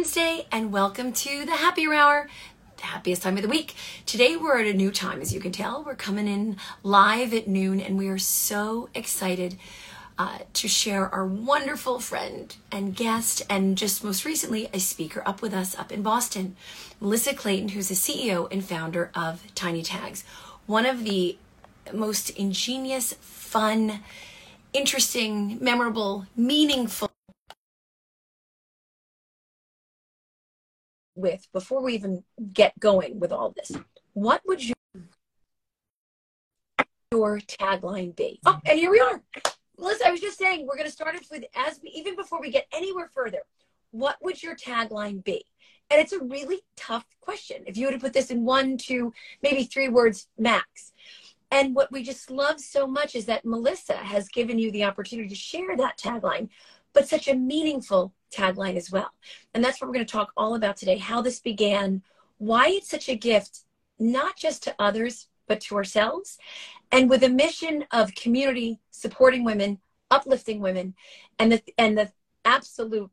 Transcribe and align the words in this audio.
Wednesday, 0.00 0.46
and 0.50 0.72
welcome 0.72 1.12
to 1.12 1.44
the 1.44 1.56
Happier 1.56 1.92
Hour, 1.92 2.30
the 2.78 2.84
happiest 2.84 3.20
time 3.20 3.36
of 3.36 3.42
the 3.42 3.50
week. 3.50 3.74
Today, 4.06 4.34
we're 4.34 4.58
at 4.58 4.66
a 4.66 4.72
new 4.72 4.90
time, 4.90 5.20
as 5.20 5.34
you 5.34 5.40
can 5.40 5.52
tell. 5.52 5.84
We're 5.84 5.94
coming 5.94 6.26
in 6.26 6.56
live 6.82 7.34
at 7.34 7.46
noon, 7.46 7.82
and 7.82 7.98
we 7.98 8.08
are 8.08 8.16
so 8.16 8.88
excited 8.94 9.58
uh, 10.18 10.38
to 10.54 10.68
share 10.68 11.06
our 11.14 11.26
wonderful 11.26 12.00
friend 12.00 12.56
and 12.72 12.96
guest, 12.96 13.42
and 13.50 13.76
just 13.76 14.02
most 14.02 14.24
recently, 14.24 14.70
a 14.72 14.80
speaker 14.80 15.22
up 15.26 15.42
with 15.42 15.52
us 15.52 15.78
up 15.78 15.92
in 15.92 16.00
Boston, 16.00 16.56
Melissa 16.98 17.34
Clayton, 17.34 17.68
who's 17.68 17.88
the 17.88 17.94
CEO 17.94 18.50
and 18.50 18.64
founder 18.64 19.10
of 19.14 19.54
Tiny 19.54 19.82
Tags, 19.82 20.24
one 20.64 20.86
of 20.86 21.04
the 21.04 21.36
most 21.92 22.30
ingenious, 22.30 23.12
fun, 23.20 24.00
interesting, 24.72 25.58
memorable, 25.60 26.24
meaningful 26.34 27.10
with 31.20 31.46
before 31.52 31.82
we 31.82 31.94
even 31.94 32.24
get 32.52 32.78
going 32.78 33.20
with 33.20 33.32
all 33.32 33.52
this. 33.56 33.72
What 34.14 34.42
would 34.46 34.64
your, 34.64 34.74
your 37.12 37.38
tagline 37.40 38.14
be? 38.16 38.40
Oh, 38.46 38.58
and 38.66 38.78
here 38.78 38.90
we 38.90 39.00
are. 39.00 39.22
Melissa, 39.78 40.08
I 40.08 40.10
was 40.10 40.20
just 40.20 40.38
saying 40.38 40.66
we're 40.66 40.76
going 40.76 40.86
to 40.86 40.92
start 40.92 41.14
off 41.14 41.30
with 41.30 41.44
as 41.54 41.80
we, 41.82 41.90
even 41.90 42.16
before 42.16 42.40
we 42.40 42.50
get 42.50 42.66
anywhere 42.72 43.10
further. 43.14 43.40
What 43.92 44.16
would 44.22 44.42
your 44.42 44.54
tagline 44.54 45.24
be? 45.24 45.44
And 45.90 46.00
it's 46.00 46.12
a 46.12 46.22
really 46.22 46.60
tough 46.76 47.04
question. 47.20 47.64
If 47.66 47.76
you 47.76 47.86
were 47.86 47.92
to 47.92 47.98
put 47.98 48.12
this 48.12 48.30
in 48.30 48.44
one, 48.44 48.76
two, 48.76 49.12
maybe 49.42 49.64
three 49.64 49.88
words 49.88 50.28
max. 50.38 50.92
And 51.50 51.74
what 51.74 51.90
we 51.90 52.04
just 52.04 52.30
love 52.30 52.60
so 52.60 52.86
much 52.86 53.16
is 53.16 53.24
that 53.26 53.44
Melissa 53.44 53.96
has 53.96 54.28
given 54.28 54.58
you 54.58 54.70
the 54.70 54.84
opportunity 54.84 55.28
to 55.28 55.34
share 55.34 55.76
that 55.76 55.98
tagline, 55.98 56.48
but 56.92 57.08
such 57.08 57.28
a 57.28 57.34
meaningful 57.34 58.12
tagline 58.34 58.76
as 58.76 58.90
well. 58.90 59.10
And 59.54 59.62
that's 59.64 59.80
what 59.80 59.88
we're 59.88 59.94
going 59.94 60.06
to 60.06 60.12
talk 60.12 60.32
all 60.36 60.54
about 60.54 60.76
today 60.76 60.98
how 60.98 61.20
this 61.22 61.40
began, 61.40 62.02
why 62.38 62.68
it's 62.68 62.88
such 62.88 63.08
a 63.08 63.16
gift, 63.16 63.64
not 63.98 64.36
just 64.36 64.62
to 64.64 64.74
others, 64.78 65.28
but 65.46 65.60
to 65.62 65.76
ourselves. 65.76 66.38
And 66.92 67.10
with 67.10 67.22
a 67.22 67.28
mission 67.28 67.84
of 67.90 68.14
community, 68.14 68.80
supporting 68.90 69.44
women, 69.44 69.78
uplifting 70.10 70.60
women, 70.60 70.94
and 71.38 71.52
the, 71.52 71.62
and 71.76 71.98
the 71.98 72.12
absolute 72.44 73.10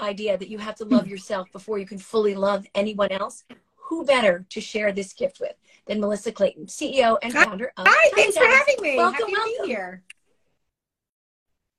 idea 0.00 0.38
that 0.38 0.48
you 0.48 0.58
have 0.58 0.76
to 0.76 0.84
love 0.84 1.08
yourself 1.08 1.50
before 1.52 1.78
you 1.78 1.86
can 1.86 1.98
fully 1.98 2.34
love 2.34 2.66
anyone 2.74 3.10
else. 3.10 3.44
Who 3.88 4.04
better 4.04 4.46
to 4.48 4.60
share 4.62 4.92
this 4.92 5.12
gift 5.12 5.40
with 5.40 5.52
than 5.86 6.00
Melissa 6.00 6.32
Clayton, 6.32 6.66
CEO 6.66 7.18
and 7.22 7.32
founder 7.34 7.70
of 7.76 7.86
Hi, 7.86 8.10
thanks 8.14 8.36
for 8.36 8.46
having 8.46 8.76
me. 8.80 8.96
Welcome, 8.96 9.28
Happy 9.28 9.32
welcome. 9.32 9.52
to 9.56 9.62
be 9.62 9.68
here. 9.68 10.02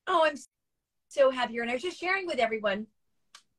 Oh, 0.07 0.23
I'm 0.23 0.35
so 1.15 1.31
happy 1.31 1.53
here. 1.53 1.61
And 1.61 1.71
I 1.71 1.75
was 1.75 1.83
just 1.83 1.99
sharing 1.99 2.27
with 2.27 2.39
everyone, 2.39 2.87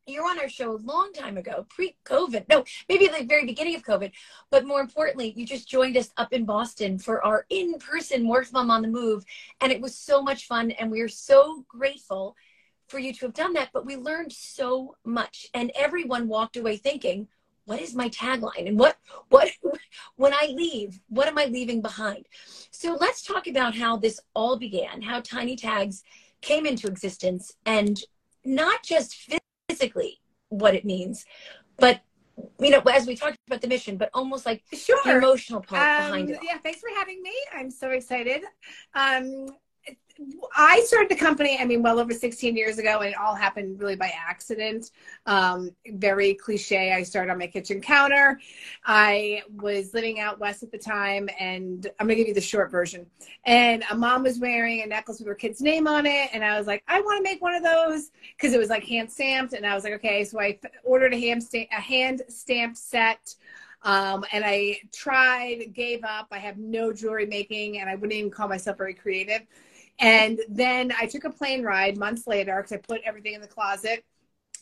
You're 0.07 0.29
on 0.29 0.39
our 0.39 0.49
show 0.49 0.71
a 0.73 0.77
long 0.77 1.12
time 1.12 1.37
ago, 1.37 1.67
pre-COVID. 1.69 2.49
No, 2.49 2.65
maybe 2.89 3.09
the 3.09 3.25
very 3.25 3.45
beginning 3.45 3.75
of 3.75 3.83
COVID. 3.83 4.12
But 4.53 4.65
more 4.65 4.81
importantly, 4.81 5.33
you 5.35 5.45
just 5.45 5.69
joined 5.69 5.97
us 5.97 6.11
up 6.17 6.33
in 6.33 6.45
Boston 6.45 6.99
for 6.99 7.25
our 7.25 7.45
in-person 7.51 8.23
Morph 8.23 8.53
Mom 8.53 8.71
on 8.71 8.83
the 8.83 8.89
Move. 8.89 9.25
And 9.61 9.73
it 9.73 9.81
was 9.81 9.97
so 9.97 10.23
much 10.23 10.47
fun. 10.47 10.71
And 10.73 10.93
we 10.93 11.01
are 11.01 11.09
so 11.09 11.65
grateful 11.67 12.37
for 12.87 13.01
you 13.01 13.12
to 13.15 13.27
have 13.27 13.34
done 13.34 13.55
that. 13.55 13.71
But 13.73 13.87
we 13.87 13.97
learned 13.97 14.33
so 14.33 14.95
much. 15.05 15.49
And 15.55 15.73
everyone 15.75 16.29
walked 16.29 16.57
away 16.57 16.77
thinking, 16.77 17.27
what 17.65 17.81
is 17.81 17.97
my 17.97 18.09
tagline 18.11 18.69
and 18.69 18.79
what 18.79 18.97
what 19.29 19.51
when 20.17 20.33
i 20.33 20.47
leave 20.55 21.01
what 21.09 21.27
am 21.27 21.37
i 21.37 21.47
leaving 21.47 21.83
behind 21.83 22.25
so 22.71 22.97
let's 23.01 23.23
talk 23.23 23.49
about 23.49 23.75
how 23.75 23.97
this 23.97 24.21
all 24.34 24.57
began 24.57 25.03
how 25.03 25.21
tiny 25.21 25.57
tags 25.57 26.05
came 26.42 26.67
into 26.67 26.87
existence 26.87 27.53
and 27.65 28.01
not 28.45 28.83
just 28.83 29.29
physically 29.69 30.20
what 30.48 30.75
it 30.75 30.84
means 30.84 31.25
but 31.78 32.01
you 32.61 32.70
know 32.70 32.81
as 32.93 33.06
we 33.06 33.17
talked 33.17 33.37
about 33.47 33.61
the 33.61 33.69
mission 33.69 33.97
but 33.97 34.11
almost 34.15 34.47
like 34.47 34.62
sure. 34.73 34.98
the 35.05 35.17
emotional 35.17 35.61
part 35.61 35.83
um, 35.83 36.11
behind 36.11 36.31
it 36.31 36.39
yeah 36.43 36.59
thanks 36.62 36.81
for 36.81 36.89
having 36.97 37.23
me. 37.23 37.33
I'm 37.55 37.70
so 37.70 37.91
excited. 37.91 38.43
Um, 38.94 39.47
I 40.54 40.81
started 40.87 41.10
the 41.10 41.16
company, 41.16 41.59
I 41.60 41.65
mean, 41.65 41.82
well 41.82 41.99
over 41.99 42.12
16 42.12 42.56
years 42.56 42.78
ago, 42.78 43.00
and 43.00 43.10
it 43.10 43.19
all 43.19 43.34
happened 43.34 43.78
really 43.78 43.97
by 43.97 44.12
accident. 44.16 44.91
Um, 45.27 45.71
very 45.94 46.34
cliche. 46.34 46.93
I 46.93 47.03
started 47.03 47.31
on 47.31 47.38
my 47.38 47.47
kitchen 47.47 47.81
counter. 47.81 48.41
I 48.84 49.43
was 49.56 49.93
living 49.93 50.21
out 50.21 50.38
west 50.41 50.62
at 50.62 50.71
the 50.71 50.78
time, 50.78 51.28
and 51.38 51.87
I'm 51.99 52.06
going 52.06 52.16
to 52.16 52.22
give 52.22 52.28
you 52.28 52.34
the 52.34 52.41
short 52.41 52.71
version. 52.71 53.06
And 53.44 53.84
a 53.91 53.97
mom 53.97 54.22
was 54.22 54.38
wearing 54.38 54.82
a 54.82 54.87
necklace 54.87 55.19
with 55.19 55.28
her 55.28 55.34
kid's 55.34 55.60
name 55.60 55.87
on 55.87 56.06
it, 56.06 56.31
and 56.32 56.44
I 56.44 56.59
was 56.59 56.66
like, 56.66 56.82
I 56.88 57.00
want 57.00 57.19
to 57.19 57.22
make 57.22 57.43
one 57.43 57.55
of 57.55 57.62
those 57.62 58.10
because 58.37 58.55
it 58.55 58.59
was 58.59 58.71
like 58.71 58.84
hand 58.84 59.10
stamped. 59.12 59.53
And 59.53 59.66
I 59.66 59.75
was 59.75 59.84
like, 59.84 59.94
okay. 59.94 60.25
So 60.25 60.41
I 60.41 60.59
ordered 60.84 61.12
a 61.12 61.21
hand, 61.21 61.43
stamp, 61.43 61.69
a 61.76 61.81
hand 61.81 62.22
stamped 62.28 62.78
set. 62.78 63.34
Um, 63.82 64.25
and 64.32 64.44
I 64.44 64.81
tried, 64.93 65.72
gave 65.75 66.03
up. 66.03 66.28
I 66.32 66.38
have 66.38 66.56
no 66.56 66.93
jewelry 66.93 67.26
making, 67.26 67.78
and 67.78 67.91
I 67.91 67.94
wouldn't 67.94 68.15
even 68.15 68.31
call 68.31 68.49
myself 68.49 68.78
very 68.78 68.94
creative. 68.94 69.43
And 69.99 70.41
then 70.49 70.93
I 70.99 71.07
took 71.07 71.25
a 71.25 71.31
plane 71.31 71.62
ride 71.62 71.97
months 71.97 72.27
later 72.27 72.57
because 72.57 72.73
I 72.73 72.77
put 72.77 73.01
everything 73.05 73.34
in 73.34 73.41
the 73.41 73.47
closet, 73.47 74.05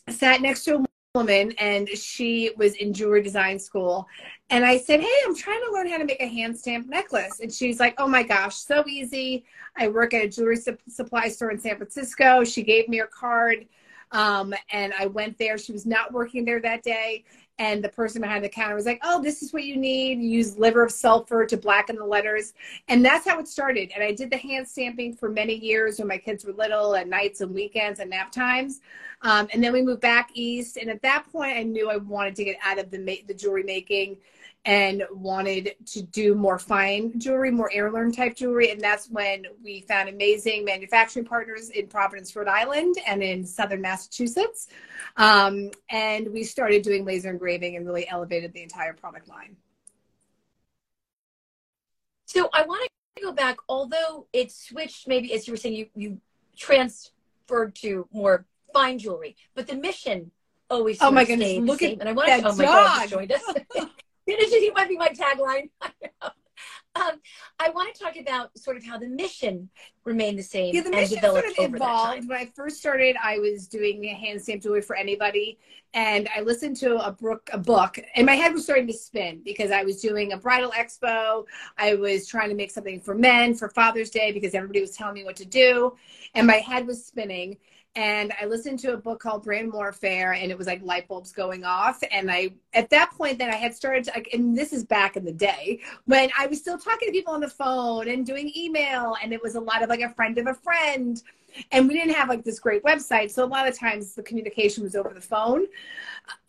sat 0.09 0.41
next 0.41 0.63
to 0.65 0.77
a 0.77 0.85
woman, 1.13 1.51
and 1.59 1.89
she 1.89 2.51
was 2.57 2.75
in 2.75 2.93
jewelry 2.93 3.21
design 3.21 3.59
school. 3.59 4.07
And 4.49 4.65
I 4.65 4.77
said, 4.77 5.01
Hey, 5.01 5.17
I'm 5.25 5.35
trying 5.35 5.61
to 5.65 5.71
learn 5.71 5.89
how 5.89 5.97
to 5.97 6.05
make 6.05 6.21
a 6.21 6.27
hand 6.27 6.57
stamped 6.57 6.89
necklace. 6.89 7.39
And 7.41 7.51
she's 7.51 7.79
like, 7.79 7.95
Oh 7.97 8.07
my 8.07 8.23
gosh, 8.23 8.55
so 8.55 8.83
easy. 8.87 9.45
I 9.75 9.87
work 9.89 10.13
at 10.13 10.23
a 10.23 10.29
jewelry 10.29 10.57
su- 10.57 10.77
supply 10.87 11.27
store 11.27 11.51
in 11.51 11.59
San 11.59 11.77
Francisco. 11.77 12.43
She 12.43 12.63
gave 12.63 12.87
me 12.87 12.97
her 12.97 13.07
card. 13.07 13.67
Um, 14.11 14.53
and 14.71 14.93
I 14.97 15.07
went 15.07 15.37
there. 15.37 15.57
She 15.57 15.73
was 15.73 15.85
not 15.85 16.13
working 16.13 16.45
there 16.45 16.61
that 16.61 16.83
day 16.83 17.25
and 17.57 17.83
the 17.83 17.89
person 17.89 18.21
behind 18.21 18.43
the 18.43 18.49
counter 18.49 18.75
was 18.75 18.85
like, 18.85 18.99
"Oh, 19.03 19.21
this 19.21 19.41
is 19.41 19.53
what 19.53 19.63
you 19.63 19.77
need. 19.77 20.19
use 20.19 20.57
liver 20.57 20.83
of 20.83 20.91
sulfur 20.91 21.45
to 21.45 21.57
blacken 21.57 21.95
the 21.95 22.05
letters." 22.05 22.53
And 22.87 23.05
that's 23.05 23.27
how 23.27 23.39
it 23.39 23.47
started. 23.47 23.91
And 23.95 24.03
I 24.03 24.11
did 24.11 24.29
the 24.29 24.37
hand 24.37 24.67
stamping 24.67 25.13
for 25.13 25.29
many 25.29 25.55
years 25.55 25.99
when 25.99 26.07
my 26.07 26.17
kids 26.17 26.45
were 26.45 26.53
little, 26.53 26.95
at 26.95 27.07
nights 27.07 27.41
and 27.41 27.53
weekends 27.53 27.99
and 27.99 28.09
nap 28.09 28.31
times. 28.31 28.81
Um, 29.21 29.47
and 29.53 29.63
then 29.63 29.73
we 29.73 29.81
moved 29.81 30.01
back 30.01 30.31
east. 30.33 30.77
And 30.77 30.89
at 30.89 31.01
that 31.01 31.25
point, 31.31 31.57
I 31.57 31.63
knew 31.63 31.89
I 31.89 31.97
wanted 31.97 32.35
to 32.35 32.43
get 32.43 32.57
out 32.63 32.79
of 32.79 32.91
the 32.91 32.99
ma- 32.99 33.25
the 33.27 33.33
jewelry 33.33 33.63
making 33.63 34.17
and 34.65 35.03
wanted 35.11 35.75
to 35.85 36.01
do 36.01 36.33
more 36.35 36.57
fine 36.59 37.17
jewelry, 37.19 37.51
more 37.51 37.69
heirloom 37.71 38.11
type 38.11 38.35
jewelry. 38.35 38.71
And 38.71 38.81
that's 38.81 39.09
when 39.09 39.45
we 39.63 39.81
found 39.81 40.09
amazing 40.09 40.65
manufacturing 40.65 41.25
partners 41.25 41.69
in 41.69 41.87
Providence, 41.87 42.35
Rhode 42.35 42.47
Island, 42.47 42.95
and 43.07 43.21
in 43.23 43.45
southern 43.45 43.81
Massachusetts. 43.81 44.67
Um, 45.17 45.71
and 45.89 46.27
we 46.33 46.43
started 46.43 46.81
doing 46.81 47.05
laser 47.05 47.29
engraving 47.29 47.75
and 47.75 47.85
really 47.85 48.09
elevated 48.09 48.53
the 48.53 48.63
entire 48.63 48.93
product 48.93 49.27
line. 49.29 49.55
so 52.25 52.49
i 52.53 52.63
want 52.63 52.89
to 53.15 53.23
go 53.23 53.31
back 53.31 53.57
although 53.69 54.27
it 54.33 54.51
switched 54.51 55.07
maybe 55.07 55.33
as 55.33 55.47
you 55.47 55.53
were 55.53 55.57
saying 55.57 55.75
you 55.75 55.87
you 55.95 56.19
transferred 56.57 57.73
to 57.75 58.07
more 58.11 58.45
fine 58.73 58.97
jewelry 58.99 59.35
but 59.53 59.67
the 59.67 59.75
mission 59.75 60.31
always 60.69 60.97
Oh 61.01 61.11
my 61.11 61.23
goodness, 61.23 61.57
look 61.59 61.81
at 61.83 61.99
and 61.99 62.09
i 62.09 62.11
want 62.11 62.27
to 62.27 62.47
oh 62.47 62.55
my 62.55 62.65
dog. 62.65 63.09
joined 63.09 63.31
us 63.31 63.43
He 64.27 64.71
might 64.71 64.89
be 64.89 64.97
my 64.97 65.09
tagline. 65.09 65.69
um, 66.95 67.19
I 67.59 67.69
want 67.69 67.93
to 67.93 68.03
talk 68.03 68.15
about 68.17 68.57
sort 68.57 68.77
of 68.77 68.85
how 68.85 68.97
the 68.97 69.07
mission 69.07 69.69
remained 70.03 70.39
the 70.39 70.43
same 70.43 70.73
Yeah, 70.73 70.81
the 70.81 70.89
mission 70.89 71.21
sort 71.21 71.45
of 71.45 71.59
over 71.59 71.77
that 71.79 71.85
time. 71.85 72.17
evolved. 72.17 72.29
When 72.29 72.37
I 72.37 72.51
first 72.55 72.77
started, 72.77 73.15
I 73.21 73.39
was 73.39 73.67
doing 73.67 74.05
a 74.05 74.13
hand 74.13 74.41
stamp 74.41 74.63
jewelry 74.63 74.81
for 74.81 74.95
anybody, 74.95 75.57
and 75.93 76.29
I 76.35 76.41
listened 76.41 76.77
to 76.77 76.97
a 77.05 77.11
book, 77.11 77.49
a 77.53 77.57
book, 77.57 77.99
and 78.15 78.25
my 78.25 78.35
head 78.35 78.53
was 78.53 78.63
starting 78.63 78.87
to 78.87 78.93
spin 78.93 79.41
because 79.43 79.71
I 79.71 79.83
was 79.83 80.01
doing 80.01 80.33
a 80.33 80.37
bridal 80.37 80.71
expo. 80.71 81.45
I 81.77 81.95
was 81.95 82.27
trying 82.27 82.49
to 82.49 82.55
make 82.55 82.71
something 82.71 82.99
for 82.99 83.15
men 83.15 83.53
for 83.53 83.69
Father's 83.69 84.09
Day 84.09 84.31
because 84.31 84.53
everybody 84.55 84.81
was 84.81 84.91
telling 84.91 85.15
me 85.15 85.23
what 85.23 85.35
to 85.37 85.45
do, 85.45 85.95
and 86.33 86.47
my 86.47 86.57
head 86.57 86.87
was 86.87 87.05
spinning. 87.05 87.57
And 87.95 88.33
I 88.41 88.45
listened 88.45 88.79
to 88.79 88.93
a 88.93 88.97
book 88.97 89.21
called 89.21 89.43
Brand 89.43 89.71
Warfare, 89.71 90.33
and 90.33 90.51
it 90.51 90.57
was 90.57 90.67
like 90.67 90.81
light 90.83 91.07
bulbs 91.07 91.31
going 91.31 91.63
off. 91.63 92.03
And 92.11 92.29
I, 92.29 92.53
at 92.73 92.89
that 92.89 93.11
point, 93.11 93.37
then 93.39 93.49
I 93.49 93.55
had 93.55 93.73
started, 93.73 94.05
to, 94.05 94.11
like, 94.11 94.29
and 94.33 94.57
this 94.57 94.73
is 94.73 94.83
back 94.83 95.15
in 95.15 95.23
the 95.23 95.31
day 95.31 95.79
when 96.05 96.29
I 96.37 96.47
was 96.47 96.59
still 96.59 96.77
talking 96.77 97.07
to 97.07 97.11
people 97.11 97.33
on 97.33 97.39
the 97.39 97.49
phone 97.49 98.09
and 98.09 98.25
doing 98.25 98.51
email, 98.55 99.15
and 99.23 99.31
it 99.31 99.41
was 99.41 99.55
a 99.55 99.61
lot 99.61 99.81
of 99.81 99.89
like 99.89 100.01
a 100.01 100.09
friend 100.09 100.37
of 100.37 100.47
a 100.47 100.53
friend 100.53 101.21
and 101.71 101.87
we 101.87 101.93
didn't 101.93 102.13
have 102.13 102.29
like 102.29 102.43
this 102.43 102.59
great 102.59 102.83
website 102.83 103.31
so 103.31 103.43
a 103.43 103.45
lot 103.45 103.67
of 103.67 103.77
times 103.77 104.13
the 104.13 104.23
communication 104.23 104.83
was 104.83 104.95
over 104.95 105.13
the 105.13 105.21
phone 105.21 105.65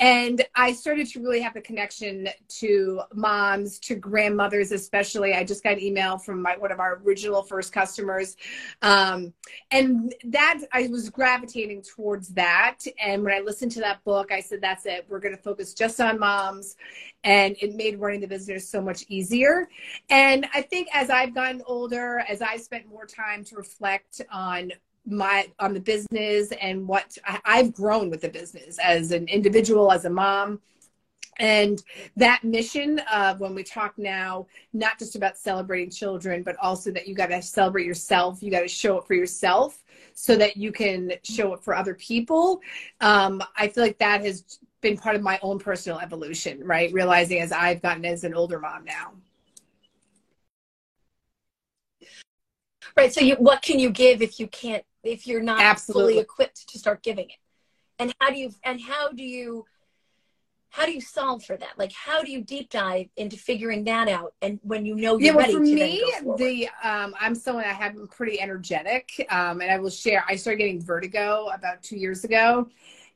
and 0.00 0.44
i 0.54 0.72
started 0.72 1.06
to 1.06 1.20
really 1.20 1.40
have 1.40 1.56
a 1.56 1.60
connection 1.60 2.28
to 2.48 3.00
moms 3.14 3.78
to 3.78 3.94
grandmothers 3.94 4.72
especially. 4.72 5.34
I 5.34 5.44
just 5.44 5.62
got 5.62 5.74
an 5.74 5.82
email 5.82 6.18
from 6.18 6.42
my, 6.42 6.56
one 6.56 6.72
of 6.72 6.80
our 6.80 7.00
original 7.04 7.42
first 7.42 7.72
customers. 7.72 8.36
Um, 8.82 9.32
and 9.70 10.14
that 10.24 10.60
i 10.72 10.86
was 10.88 11.10
gravitating 11.10 11.82
towards 11.82 12.28
that. 12.30 12.78
And 13.00 13.22
when 13.22 13.34
i 13.34 13.40
listened 13.40 13.72
to 13.72 13.80
that 13.80 14.02
book 14.04 14.32
i 14.32 14.40
said 14.40 14.60
that's 14.60 14.86
it. 14.86 15.06
We're 15.08 15.20
going 15.20 15.36
to 15.36 15.42
focus 15.42 15.74
just 15.74 16.00
on 16.00 16.18
moms. 16.18 16.76
And 17.24 17.56
it 17.60 17.74
made 17.74 17.98
running 17.98 18.20
the 18.20 18.28
business 18.28 18.68
so 18.68 18.80
much 18.80 19.04
easier. 19.08 19.68
And 20.10 20.46
i 20.54 20.62
think 20.62 20.88
as 20.92 21.10
i've 21.10 21.34
gotten 21.34 21.62
older 21.66 22.24
as 22.28 22.42
i 22.42 22.56
spent 22.56 22.88
more 22.88 23.06
time 23.06 23.44
to 23.44 23.56
reflect 23.56 24.20
on 24.32 24.72
my 25.06 25.48
on 25.58 25.74
the 25.74 25.80
business 25.80 26.52
and 26.60 26.86
what 26.86 27.16
I, 27.24 27.40
I've 27.44 27.72
grown 27.72 28.10
with 28.10 28.20
the 28.20 28.28
business 28.28 28.78
as 28.78 29.12
an 29.12 29.28
individual, 29.28 29.92
as 29.92 30.04
a 30.04 30.10
mom. 30.10 30.60
And 31.38 31.82
that 32.16 32.44
mission 32.44 32.98
of 33.12 33.40
when 33.40 33.54
we 33.54 33.62
talk 33.62 33.98
now, 33.98 34.46
not 34.72 34.98
just 34.98 35.16
about 35.16 35.36
celebrating 35.36 35.90
children, 35.90 36.42
but 36.42 36.56
also 36.62 36.90
that 36.92 37.06
you 37.06 37.14
got 37.14 37.26
to 37.26 37.42
celebrate 37.42 37.84
yourself. 37.84 38.42
You 38.42 38.50
got 38.50 38.60
to 38.60 38.68
show 38.68 38.98
it 38.98 39.06
for 39.06 39.12
yourself 39.12 39.82
so 40.14 40.34
that 40.36 40.56
you 40.56 40.72
can 40.72 41.12
show 41.22 41.52
it 41.52 41.62
for 41.62 41.74
other 41.74 41.92
people. 41.94 42.62
Um, 43.02 43.42
I 43.54 43.68
feel 43.68 43.84
like 43.84 43.98
that 43.98 44.24
has 44.24 44.58
been 44.80 44.96
part 44.96 45.14
of 45.14 45.22
my 45.22 45.38
own 45.42 45.58
personal 45.58 45.98
evolution, 45.98 46.64
right? 46.64 46.90
Realizing 46.92 47.40
as 47.40 47.52
I've 47.52 47.82
gotten 47.82 48.06
as 48.06 48.24
an 48.24 48.34
older 48.34 48.58
mom 48.58 48.84
now. 48.84 49.12
Right. 52.96 53.12
So 53.12 53.20
you, 53.20 53.34
what 53.34 53.60
can 53.60 53.78
you 53.78 53.90
give 53.90 54.22
if 54.22 54.40
you 54.40 54.46
can't, 54.46 54.84
if 55.06 55.26
you're 55.26 55.42
not 55.42 55.60
Absolutely. 55.62 56.12
fully 56.12 56.22
equipped 56.22 56.68
to 56.68 56.78
start 56.78 57.02
giving 57.02 57.30
it? 57.30 57.36
And 57.98 58.14
how 58.20 58.30
do 58.30 58.36
you, 58.36 58.52
and 58.62 58.80
how 58.80 59.10
do 59.10 59.22
you, 59.22 59.66
how 60.70 60.84
do 60.84 60.92
you 60.92 61.00
solve 61.00 61.42
for 61.42 61.56
that? 61.56 61.78
Like, 61.78 61.92
how 61.92 62.22
do 62.22 62.30
you 62.30 62.42
deep 62.42 62.70
dive 62.70 63.08
into 63.16 63.36
figuring 63.36 63.84
that 63.84 64.08
out? 64.08 64.34
And 64.42 64.60
when 64.62 64.84
you 64.84 64.94
know 64.94 65.16
you're 65.16 65.20
yeah, 65.20 65.30
well, 65.30 65.38
ready 65.38 65.54
for 65.54 65.60
to 65.60 65.74
me, 65.74 66.04
the 66.36 66.68
um, 66.82 67.14
I'm 67.18 67.34
someone 67.34 67.64
I 67.64 67.72
have 67.72 67.94
been 67.94 68.06
pretty 68.06 68.40
energetic, 68.40 69.26
um, 69.30 69.62
and 69.62 69.70
I 69.70 69.78
will 69.78 69.90
share. 69.90 70.24
I 70.28 70.36
started 70.36 70.58
getting 70.58 70.82
vertigo 70.82 71.48
about 71.54 71.82
two 71.82 71.96
years 71.96 72.24
ago, 72.24 72.68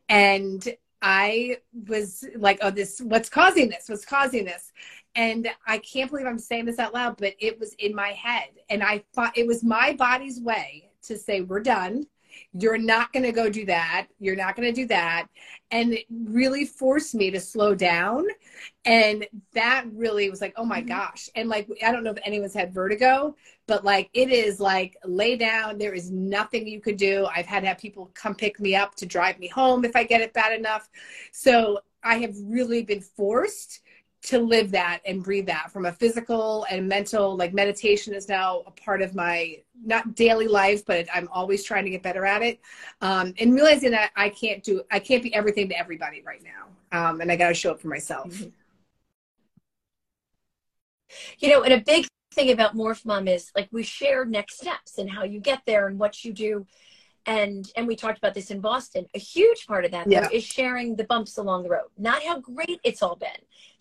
and 0.09 0.67
I 1.03 1.59
was 1.87 2.25
like, 2.37 2.61
"Oh, 2.63 2.71
this 2.71 3.01
what's 3.01 3.29
causing 3.29 3.69
this? 3.69 3.89
What's 3.89 4.07
causing 4.07 4.47
this?" 4.47 4.73
And 5.15 5.49
I 5.67 5.79
can't 5.79 6.11
believe 6.11 6.27
I'm 6.27 6.39
saying 6.39 6.65
this 6.65 6.79
out 6.79 6.95
loud, 6.95 7.17
but 7.19 7.35
it 7.41 7.59
was 7.61 7.75
in 7.75 7.95
my 7.95 8.11
head, 8.11 8.49
and 8.71 8.83
I 8.83 9.05
thought 9.13 9.37
it 9.37 9.47
was 9.47 9.63
my 9.63 9.93
body's 9.93 10.41
way 10.41 10.90
to 11.11 11.19
say, 11.19 11.43
"We're 11.43 11.61
done." 11.61 12.07
You're 12.53 12.79
not 12.79 13.12
going 13.12 13.25
to 13.25 13.33
go 13.33 13.51
do 13.51 13.67
that. 13.67 14.07
You're 14.21 14.37
not 14.37 14.57
going 14.57 14.73
to 14.73 14.81
do 14.83 14.87
that. 14.89 15.27
And 15.73 15.95
it 15.95 16.07
really 16.11 16.65
forced 16.65 17.15
me 17.15 17.31
to 17.33 17.41
slow 17.41 17.75
down. 17.75 18.25
And 18.85 19.27
that 19.55 19.85
really 19.93 20.31
was 20.31 20.41
like, 20.41 20.55
oh 20.57 20.65
my 20.65 20.83
Mhm. 20.83 20.89
gosh. 20.89 21.29
And 21.35 21.49
like, 21.49 21.69
I 21.85 21.93
don't 21.93 22.05
know 22.05 22.12
if 22.12 22.19
anyone's 22.25 22.55
had 22.55 22.73
vertigo, 22.75 23.37
but 23.67 23.85
like, 23.85 24.11
it 24.15 24.31
is 24.31 24.61
like 24.61 24.97
lay 25.05 25.37
down. 25.37 25.79
There 25.79 25.95
is 25.95 26.11
nothing 26.11 26.67
you 26.67 26.81
could 26.81 26.97
do. 26.97 27.27
I've 27.35 27.47
had 27.47 27.61
to 27.61 27.69
have 27.69 27.79
people 27.79 28.11
come 28.15 28.35
pick 28.35 28.61
me 28.61 28.75
up 28.75 28.95
to 28.97 29.06
drive 29.06 29.39
me 29.39 29.49
home 29.49 29.85
if 29.85 29.95
I 29.97 30.05
get 30.05 30.21
it 30.21 30.33
bad 30.33 30.59
enough. 30.59 30.89
So 31.33 31.81
I 32.03 32.19
have 32.19 32.35
really 32.43 32.83
been 32.83 33.01
forced 33.03 33.81
to 34.22 34.38
live 34.38 34.70
that 34.70 35.00
and 35.06 35.22
breathe 35.25 35.46
that 35.46 35.70
from 35.72 35.87
a 35.87 35.93
physical 35.93 36.67
and 36.70 36.87
mental 36.87 37.37
like 37.37 37.55
meditation 37.55 38.12
is 38.12 38.28
now 38.28 38.62
a 38.67 38.70
part 38.70 39.00
of 39.00 39.14
my 39.14 39.56
not 39.84 40.14
daily 40.14 40.46
life 40.46 40.84
but 40.84 41.06
i'm 41.14 41.28
always 41.32 41.64
trying 41.64 41.84
to 41.84 41.90
get 41.90 42.02
better 42.02 42.26
at 42.26 42.43
it 42.43 42.61
um, 43.00 43.32
and 43.38 43.55
realizing 43.55 43.90
that 43.90 44.11
i 44.17 44.28
can't 44.28 44.62
do 44.62 44.82
i 44.90 44.99
can't 44.99 45.22
be 45.22 45.34
everything 45.34 45.69
to 45.69 45.78
everybody 45.78 46.22
right 46.22 46.43
now 46.43 46.67
um, 47.11 47.20
and 47.20 47.32
i 47.32 47.37
got 47.37 47.49
to 47.49 47.55
show 47.55 47.70
up 47.70 47.81
for 47.81 47.88
myself 47.88 48.28
Mhm. 48.28 48.52
you 51.38 51.49
know, 51.49 51.62
and 51.62 51.72
a 51.72 51.81
big 51.81 52.06
thing 52.32 52.50
about 52.52 52.76
Morph 52.76 53.05
Mom 53.05 53.26
is 53.26 53.50
like 53.56 53.69
we 53.72 53.82
share 53.82 54.25
next 54.25 54.58
steps 54.58 54.99
and 54.99 55.11
how 55.11 55.25
you 55.25 55.40
get 55.40 55.62
there 55.67 55.88
and 55.88 55.99
what 55.99 56.25
you 56.25 56.32
do. 56.32 56.67
And 57.26 57.70
and 57.76 57.87
we 57.87 57.96
talked 57.96 58.19
about 58.19 58.34
this 58.34 58.50
in 58.50 58.61
Boston. 58.61 59.06
A 59.14 59.19
huge 59.19 59.67
part 59.67 59.84
of 59.84 59.90
that 59.90 60.06
though, 60.22 60.28
is 60.32 60.43
sharing 60.44 60.96
the 60.96 61.05
bumps 61.05 61.37
along 61.38 61.62
the 61.64 61.69
road, 61.70 61.88
not 61.99 62.22
how 62.22 62.40
great 62.40 62.81
it's 62.82 63.02
all 63.02 63.17
been. 63.17 63.28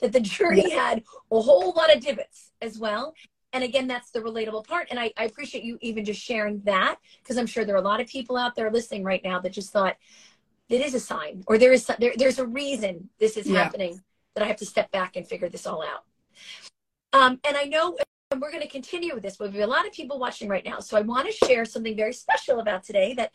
That 0.01 0.11
the 0.11 0.19
journey 0.19 0.69
had 0.69 1.03
a 1.31 1.41
whole 1.41 1.71
lot 1.73 1.93
of 1.95 2.01
divots 2.01 2.51
as 2.61 2.77
well. 2.77 3.13
And 3.53 3.63
again, 3.63 3.87
that's 3.87 4.11
the 4.11 4.19
relatable 4.19 4.67
part. 4.67 4.87
And 4.91 4.99
I, 4.99 5.11
I 5.17 5.23
appreciate 5.23 5.63
you 5.63 5.77
even 5.81 6.05
just 6.05 6.21
sharing 6.21 6.61
that 6.65 6.97
because 7.23 7.37
I'm 7.37 7.47
sure 7.47 7.65
there 7.65 7.75
are 7.75 7.79
a 7.79 7.81
lot 7.81 7.99
of 7.99 8.07
people 8.07 8.37
out 8.37 8.55
there 8.55 8.69
listening 8.69 9.03
right 9.03 9.23
now 9.23 9.39
that 9.39 9.51
just 9.51 9.71
thought 9.71 9.95
it 10.69 10.81
is 10.81 10.93
a 10.93 10.99
sign 10.99 11.43
or 11.47 11.57
there 11.57 11.71
is 11.71 11.87
there, 11.97 12.13
there's 12.15 12.37
a 12.39 12.45
reason 12.45 13.09
this 13.19 13.37
is 13.37 13.47
Yeah. 13.47 13.63
happening 13.63 14.01
that 14.35 14.43
I 14.43 14.47
have 14.47 14.57
to 14.57 14.65
step 14.65 14.91
back 14.91 15.15
and 15.15 15.27
figure 15.27 15.49
this 15.49 15.65
all 15.65 15.81
out. 15.81 16.03
Um, 17.11 17.39
and 17.43 17.57
I 17.57 17.63
know 17.63 17.97
and 18.31 18.39
we're 18.39 18.51
going 18.51 18.61
to 18.61 18.69
continue 18.69 19.15
with 19.15 19.23
this, 19.23 19.39
we 19.39 19.47
have 19.47 19.55
a 19.55 19.65
lot 19.65 19.87
of 19.87 19.91
people 19.91 20.19
watching 20.19 20.47
right 20.47 20.63
now. 20.63 20.79
So 20.79 20.97
I 20.97 21.01
want 21.01 21.27
to 21.27 21.45
share 21.47 21.65
something 21.65 21.95
very 21.95 22.13
special 22.13 22.59
about 22.59 22.83
today 22.83 23.15
that 23.15 23.31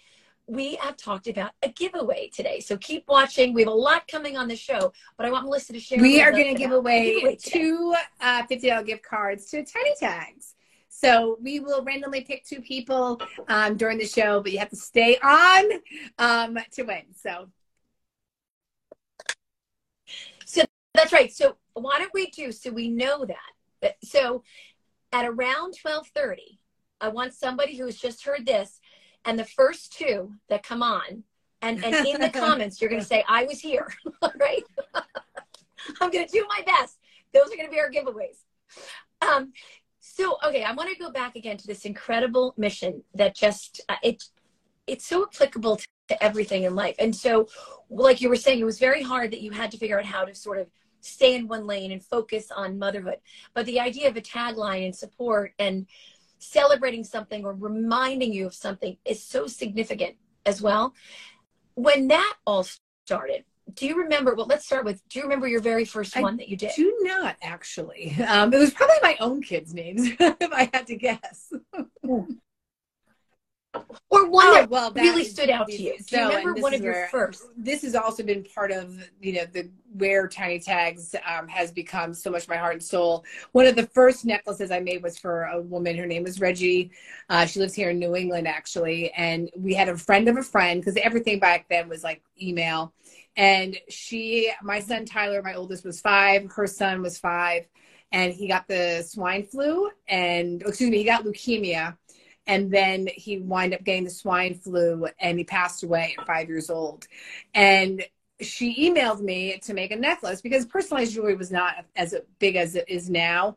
we 0.46 0.76
have 0.76 0.96
talked 0.96 1.26
about 1.26 1.50
a 1.64 1.69
giveaway 1.70 2.31
today. 2.32 2.61
So 2.61 2.76
keep 2.76 3.05
watching. 3.08 3.55
We 3.55 3.62
have 3.62 3.73
a 3.73 3.75
lot 3.75 4.06
coming 4.06 4.37
on 4.37 4.46
the 4.46 4.55
show, 4.55 4.93
but 5.17 5.26
I 5.26 5.32
want 5.32 5.46
Melissa 5.46 5.73
to 5.73 5.81
share. 5.81 6.00
we 6.00 6.23
are 6.23 6.31
going 6.31 6.55
to 6.55 6.55
give 6.55 6.70
away 6.70 7.14
giveaway 7.14 7.35
today. 7.35 7.58
two 7.58 7.94
uh, 8.20 8.46
$50 8.46 8.87
gift 8.87 9.02
cards 9.02 9.46
to 9.46 9.64
tiny 9.64 9.94
tags 9.99 10.55
so 10.88 11.38
we 11.43 11.58
will 11.58 11.82
randomly 11.82 12.20
pick 12.20 12.44
two 12.44 12.61
people 12.61 13.20
um, 13.49 13.76
during 13.76 13.99
the 13.99 14.06
show 14.06 14.40
but 14.40 14.52
you 14.52 14.61
have 14.61 14.70
to 14.70 14.76
stay 14.76 15.19
on 15.25 15.64
um, 16.19 16.56
to 16.70 16.85
win 16.85 17.02
so 17.17 17.49
So 20.44 20.62
That's 20.94 21.12
right. 21.12 21.35
So 21.35 21.56
why 21.73 21.99
don't 21.99 22.14
we 22.14 22.31
do 22.31 22.52
so 22.52 22.70
we 22.70 22.90
know 22.90 23.25
that. 23.25 23.97
So 24.05 24.43
at 25.14 25.25
around 25.25 25.76
12:30, 25.78 26.58
I 27.00 27.08
want 27.08 27.32
somebody 27.32 27.76
who's 27.76 27.96
just 27.96 28.25
heard 28.25 28.44
this 28.44 28.81
and 29.25 29.38
the 29.38 29.44
first 29.44 29.93
two 29.93 30.34
that 30.49 30.64
come 30.64 30.82
on 30.82 31.22
and, 31.62 31.82
and 31.84 32.06
in 32.06 32.20
the 32.20 32.28
comments 32.44 32.81
you're 32.81 32.90
going 32.90 33.00
to 33.00 33.06
say 33.06 33.25
I 33.28 33.44
was 33.44 33.61
here, 33.61 33.94
right? 34.40 34.64
I'm 36.00 36.11
going 36.11 36.26
to 36.26 36.32
do 36.32 36.44
my 36.49 36.62
best. 36.66 36.99
Those 37.32 37.44
are 37.52 37.56
going 37.56 37.66
to 37.66 37.70
be 37.70 37.81
our 37.81 37.90
giveaways. 37.90 38.38
Um 39.22 39.52
so 40.00 40.37
okay, 40.44 40.64
I 40.64 40.72
want 40.72 40.90
to 40.90 40.99
go 40.99 41.11
back 41.11 41.37
again 41.37 41.56
to 41.58 41.66
this 41.66 41.84
incredible 41.84 42.52
mission 42.56 43.05
that 43.14 43.37
just 43.37 43.81
uh, 43.88 43.96
it 44.02 44.25
it's 44.87 45.06
so 45.06 45.22
applicable 45.22 45.76
to, 45.76 45.87
to 46.08 46.22
everything 46.22 46.64
in 46.64 46.75
life. 46.75 46.96
And 46.99 47.14
so 47.14 47.49
like 47.88 48.20
you 48.20 48.28
were 48.28 48.37
saying 48.37 48.58
it 48.58 48.64
was 48.64 48.81
very 48.81 49.02
hard 49.02 49.31
that 49.31 49.40
you 49.40 49.52
had 49.52 49.70
to 49.70 49.78
figure 49.78 49.99
out 49.99 50.05
how 50.05 50.25
to 50.25 50.34
sort 50.34 50.58
of 50.58 50.66
stay 51.04 51.34
in 51.34 51.48
one 51.48 51.66
lane 51.66 51.92
and 51.92 52.02
focus 52.02 52.50
on 52.54 52.78
motherhood. 52.78 53.18
But 53.52 53.66
the 53.66 53.80
idea 53.80 54.08
of 54.08 54.16
a 54.16 54.20
tagline 54.20 54.84
and 54.84 54.94
support 54.94 55.52
and 55.58 55.86
celebrating 56.38 57.04
something 57.04 57.44
or 57.44 57.54
reminding 57.54 58.32
you 58.32 58.46
of 58.46 58.54
something 58.54 58.96
is 59.04 59.22
so 59.22 59.46
significant 59.46 60.16
as 60.46 60.60
well. 60.60 60.94
When 61.74 62.08
that 62.08 62.34
all 62.46 62.66
started, 63.06 63.44
do 63.74 63.86
you 63.86 63.96
remember? 63.96 64.34
Well, 64.34 64.46
let's 64.46 64.66
start 64.66 64.84
with 64.84 65.06
do 65.08 65.18
you 65.18 65.24
remember 65.24 65.48
your 65.48 65.60
very 65.60 65.84
first 65.84 66.16
I 66.16 66.20
one 66.20 66.36
that 66.36 66.48
you 66.48 66.56
did? 66.56 66.72
do 66.76 66.96
not 67.00 67.36
actually 67.42 68.14
um, 68.28 68.52
it 68.52 68.58
was 68.58 68.72
probably 68.72 68.96
my 69.02 69.16
own 69.20 69.42
kids 69.42 69.72
names 69.72 70.10
if 70.20 70.52
i 70.52 70.70
had 70.72 70.86
to 70.86 70.96
guess 70.96 71.50
Or 74.11 74.29
one 74.31 74.47
Oh, 74.47 74.55
that 74.55 74.71
well, 74.71 74.91
that 74.93 75.00
really 75.03 75.25
stood 75.25 75.50
out 75.50 75.67
to 75.69 75.82
you? 75.82 75.97
Do 75.99 76.05
so, 76.05 76.17
you 76.17 76.29
remember 76.29 76.55
this 76.55 76.62
one 76.62 76.75
of 76.75 76.82
your 76.82 76.93
where- 76.93 77.09
first? 77.09 77.43
this 77.56 77.82
has 77.82 77.94
also 77.94 78.23
been 78.23 78.44
part 78.55 78.71
of 78.71 78.97
you 79.21 79.32
know 79.35 79.44
the 79.47 79.69
where 79.97 80.29
tiny 80.29 80.59
tags 80.61 81.14
um, 81.26 81.49
has 81.49 81.71
become 81.73 82.14
so 82.14 82.31
much 82.31 82.47
my 82.49 82.57
heart 82.57 82.75
and 82.75 82.83
soul. 82.83 83.25
One 83.52 83.66
of 83.66 83.76
the 83.76 83.87
first 83.88 84.25
necklaces 84.25 84.71
i 84.71 84.81
made 84.81 85.02
was 85.02 85.19
for 85.19 85.45
a 85.45 85.61
woman. 85.61 85.97
Her 85.97 86.07
name 86.07 86.23
was 86.25 86.40
reggie. 86.40 86.90
Uh, 87.28 87.47
she 87.47 87.59
lives 87.61 87.75
here 87.75 87.90
in 87.90 87.99
new 87.99 88.14
england 88.14 88.47
actually. 88.47 89.11
And 89.12 89.50
we 89.57 89.75
had 89.75 89.88
a 89.88 89.97
friend 89.97 90.28
of 90.28 90.37
a 90.37 90.43
friend 90.43 90.81
because 90.81 90.97
everything 90.97 91.38
back 91.40 91.66
then 91.69 91.88
was 91.88 92.04
like 92.04 92.23
email. 92.40 92.93
And 93.37 93.76
she 93.88 94.52
my 94.62 94.78
son 94.81 95.04
tyler 95.07 95.43
my 95.43 95.54
oldest 95.54 95.85
was 95.85 96.00
five. 96.00 96.50
Her 96.52 96.66
son 96.66 97.02
was 97.02 97.19
five. 97.19 97.66
And 98.12 98.33
he 98.33 98.47
got 98.47 98.69
the 98.69 99.02
swine 99.09 99.45
flu 99.45 99.90
and 100.07 100.62
excuse 100.62 100.90
me 100.90 100.99
he 100.99 101.04
got 101.04 101.25
leukemia 101.25 101.97
and 102.46 102.70
then 102.70 103.08
he 103.14 103.38
wound 103.38 103.74
up 103.74 103.84
getting 103.84 104.04
the 104.04 104.10
swine 104.10 104.54
flu 104.54 105.06
and 105.18 105.38
he 105.38 105.44
passed 105.44 105.82
away 105.82 106.14
at 106.18 106.26
five 106.26 106.48
years 106.48 106.70
old. 106.70 107.06
And 107.54 108.04
she 108.40 108.90
emailed 108.90 109.20
me 109.20 109.58
to 109.62 109.74
make 109.74 109.92
a 109.92 109.96
necklace 109.96 110.40
because 110.40 110.66
personalized 110.66 111.14
jewelry 111.14 111.36
was 111.36 111.50
not 111.50 111.84
as 111.96 112.14
big 112.38 112.56
as 112.56 112.74
it 112.74 112.84
is 112.88 113.08
now. 113.08 113.56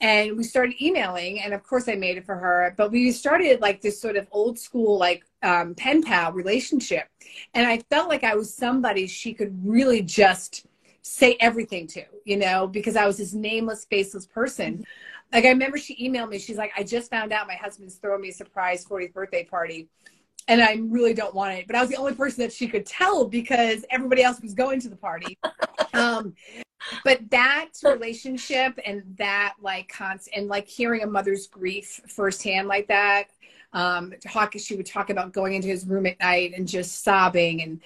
And 0.00 0.36
we 0.36 0.42
started 0.42 0.80
emailing 0.82 1.40
and 1.40 1.54
of 1.54 1.62
course 1.62 1.88
i 1.88 1.94
made 1.94 2.18
it 2.18 2.26
for 2.26 2.36
her. 2.36 2.74
But 2.76 2.90
we 2.90 3.10
started 3.12 3.60
like 3.60 3.80
this 3.80 4.00
sort 4.00 4.16
of 4.16 4.28
old 4.30 4.58
school 4.58 4.98
like 4.98 5.24
um, 5.42 5.74
pen 5.74 6.02
pal 6.02 6.32
relationship. 6.32 7.08
And 7.54 7.66
i 7.66 7.78
felt 7.90 8.08
like 8.08 8.24
i 8.24 8.34
was 8.34 8.52
somebody 8.52 9.06
she 9.06 9.32
could 9.32 9.58
really 9.64 10.02
just 10.02 10.66
say 11.06 11.36
everything 11.38 11.86
to 11.86 12.02
you 12.24 12.36
know 12.36 12.66
because 12.66 12.96
i 12.96 13.06
was 13.06 13.18
this 13.18 13.32
nameless 13.32 13.84
faceless 13.84 14.26
person 14.26 14.84
like 15.32 15.44
I 15.44 15.48
remember 15.48 15.78
she 15.78 15.96
emailed 15.96 16.30
me. 16.30 16.38
She's 16.38 16.56
like, 16.56 16.72
I 16.76 16.82
just 16.82 17.10
found 17.10 17.32
out 17.32 17.46
my 17.46 17.54
husband's 17.54 17.96
throwing 17.96 18.22
me 18.22 18.30
a 18.30 18.32
surprise 18.32 18.84
40th 18.84 19.12
birthday 19.12 19.44
party. 19.44 19.88
And 20.48 20.62
I 20.62 20.78
really 20.80 21.12
don't 21.12 21.34
want 21.34 21.54
it. 21.54 21.66
But 21.66 21.74
I 21.74 21.80
was 21.80 21.90
the 21.90 21.96
only 21.96 22.14
person 22.14 22.42
that 22.42 22.52
she 22.52 22.68
could 22.68 22.86
tell 22.86 23.26
because 23.26 23.84
everybody 23.90 24.22
else 24.22 24.40
was 24.40 24.54
going 24.54 24.80
to 24.80 24.88
the 24.88 24.96
party. 24.96 25.36
um, 25.92 26.34
but 27.04 27.28
that 27.30 27.70
relationship 27.82 28.78
and 28.84 29.02
that 29.18 29.54
like 29.60 29.88
const 29.88 30.28
and 30.34 30.46
like 30.46 30.68
hearing 30.68 31.02
a 31.02 31.06
mother's 31.06 31.48
grief 31.48 32.00
firsthand 32.08 32.68
like 32.68 32.86
that 32.88 33.24
Um, 33.76 34.14
talk, 34.26 34.54
she 34.56 34.74
would 34.74 34.86
talk 34.86 35.10
about 35.10 35.34
going 35.34 35.52
into 35.52 35.68
his 35.68 35.86
room 35.86 36.06
at 36.06 36.18
night 36.18 36.54
and 36.56 36.66
just 36.66 37.04
sobbing. 37.04 37.60
And 37.60 37.80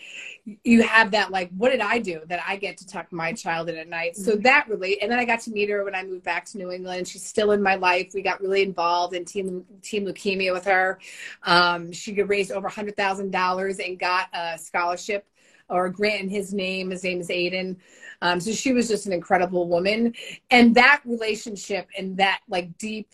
you 0.63 0.85
have 0.85 1.11
that, 1.11 1.33
like, 1.33 1.51
what 1.57 1.73
did 1.73 1.81
I 1.81 1.99
do 1.99 2.21
that 2.29 2.41
I 2.47 2.55
get 2.55 2.77
to 2.77 2.87
tuck 2.87 3.11
my 3.11 3.33
child 3.33 3.69
in 3.69 3.77
at 3.77 3.89
night? 3.89 4.15
So 4.15 4.33
mm-hmm. 4.33 4.43
that 4.43 4.69
really, 4.69 5.03
and 5.03 5.11
then 5.11 5.19
I 5.19 5.25
got 5.25 5.41
to 5.41 5.51
meet 5.51 5.69
her 5.69 5.85
when 5.85 5.97
I 5.97 6.05
moved 6.05 6.23
back 6.23 6.45
to 6.47 6.59
New 6.59 6.71
England. 6.71 7.09
She's 7.09 7.27
still 7.27 7.51
in 7.51 7.61
my 7.61 7.75
life. 7.75 8.13
We 8.15 8.23
got 8.23 8.41
really 8.41 8.63
involved 8.63 9.15
in 9.15 9.25
Team, 9.25 9.65
team 9.83 10.07
Leukemia 10.07 10.53
with 10.53 10.65
her. 10.67 11.01
Um, 11.43 11.91
she 11.91 12.13
raised 12.23 12.53
over 12.53 12.69
$100,000 12.69 13.85
and 13.85 13.99
got 13.99 14.29
a 14.33 14.57
scholarship 14.59 15.27
or 15.71 15.89
grant 15.89 16.23
in 16.23 16.29
his 16.29 16.53
name. 16.53 16.91
His 16.91 17.05
name 17.05 17.21
is 17.21 17.29
Aiden. 17.29 17.77
Um, 18.23 18.39
so 18.39 18.53
she 18.53 18.73
was 18.73 18.89
just 18.89 19.07
an 19.07 19.13
incredible 19.13 19.67
woman. 19.67 20.15
And 20.51 20.75
that 20.75 21.01
relationship 21.05 21.89
and 21.97 22.17
that 22.19 22.41
like 22.49 22.77
deep 22.77 23.09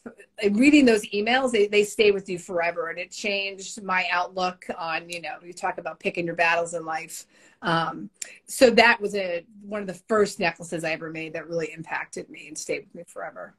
reading 0.51 0.85
those 0.85 1.07
emails, 1.11 1.53
they, 1.53 1.69
they 1.69 1.85
stay 1.85 2.11
with 2.11 2.29
you 2.29 2.39
forever. 2.39 2.89
And 2.89 2.99
it 2.99 3.13
changed 3.13 3.83
my 3.83 4.07
outlook 4.11 4.67
on, 4.77 5.09
you 5.09 5.23
know, 5.23 5.37
you 5.45 5.53
talk 5.53 5.79
about 5.79 6.01
picking 6.01 6.27
your 6.27 6.35
battles 6.35 6.75
in 6.75 6.85
life. 6.85 7.27
Um, 7.63 8.11
so 8.47 8.71
that 8.71 9.01
was 9.01 9.15
a 9.15 9.45
one 9.63 9.81
of 9.81 9.87
the 9.87 9.95
first 9.95 10.41
necklaces 10.41 10.85
I 10.85 10.91
ever 10.91 11.11
made 11.11 11.35
that 11.35 11.49
really 11.49 11.73
impacted 11.73 12.29
me 12.29 12.49
and 12.49 12.59
stayed 12.59 12.81
with 12.81 12.95
me 12.95 13.05
forever. 13.07 13.55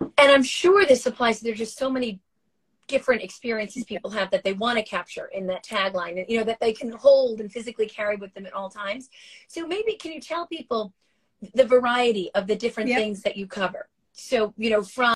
And 0.00 0.32
I'm 0.32 0.42
sure 0.42 0.84
this 0.84 1.06
applies. 1.06 1.40
There's 1.40 1.58
just 1.58 1.78
so 1.78 1.90
many 1.90 2.20
different 2.88 3.22
experiences 3.22 3.84
people 3.84 4.10
have 4.10 4.30
that 4.30 4.42
they 4.42 4.54
want 4.54 4.78
to 4.78 4.82
capture 4.82 5.26
in 5.26 5.46
that 5.46 5.64
tagline 5.64 6.18
and 6.18 6.24
you 6.28 6.38
know 6.38 6.44
that 6.44 6.58
they 6.60 6.72
can 6.72 6.90
hold 6.90 7.40
and 7.40 7.52
physically 7.52 7.86
carry 7.86 8.16
with 8.16 8.32
them 8.34 8.46
at 8.46 8.52
all 8.52 8.68
times 8.68 9.08
so 9.46 9.66
maybe 9.66 9.94
can 9.94 10.10
you 10.10 10.20
tell 10.20 10.46
people 10.46 10.92
the 11.54 11.64
variety 11.64 12.30
of 12.34 12.46
the 12.46 12.56
different 12.56 12.88
yep. 12.88 12.98
things 12.98 13.22
that 13.22 13.36
you 13.36 13.46
cover 13.46 13.88
so 14.12 14.52
you 14.56 14.70
know 14.70 14.82
from 14.82 15.14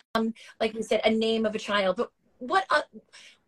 like 0.60 0.72
we 0.74 0.82
said 0.82 1.00
a 1.04 1.10
name 1.10 1.44
of 1.44 1.54
a 1.54 1.58
child 1.58 1.96
but 1.96 2.10
what 2.38 2.64
uh, 2.70 2.82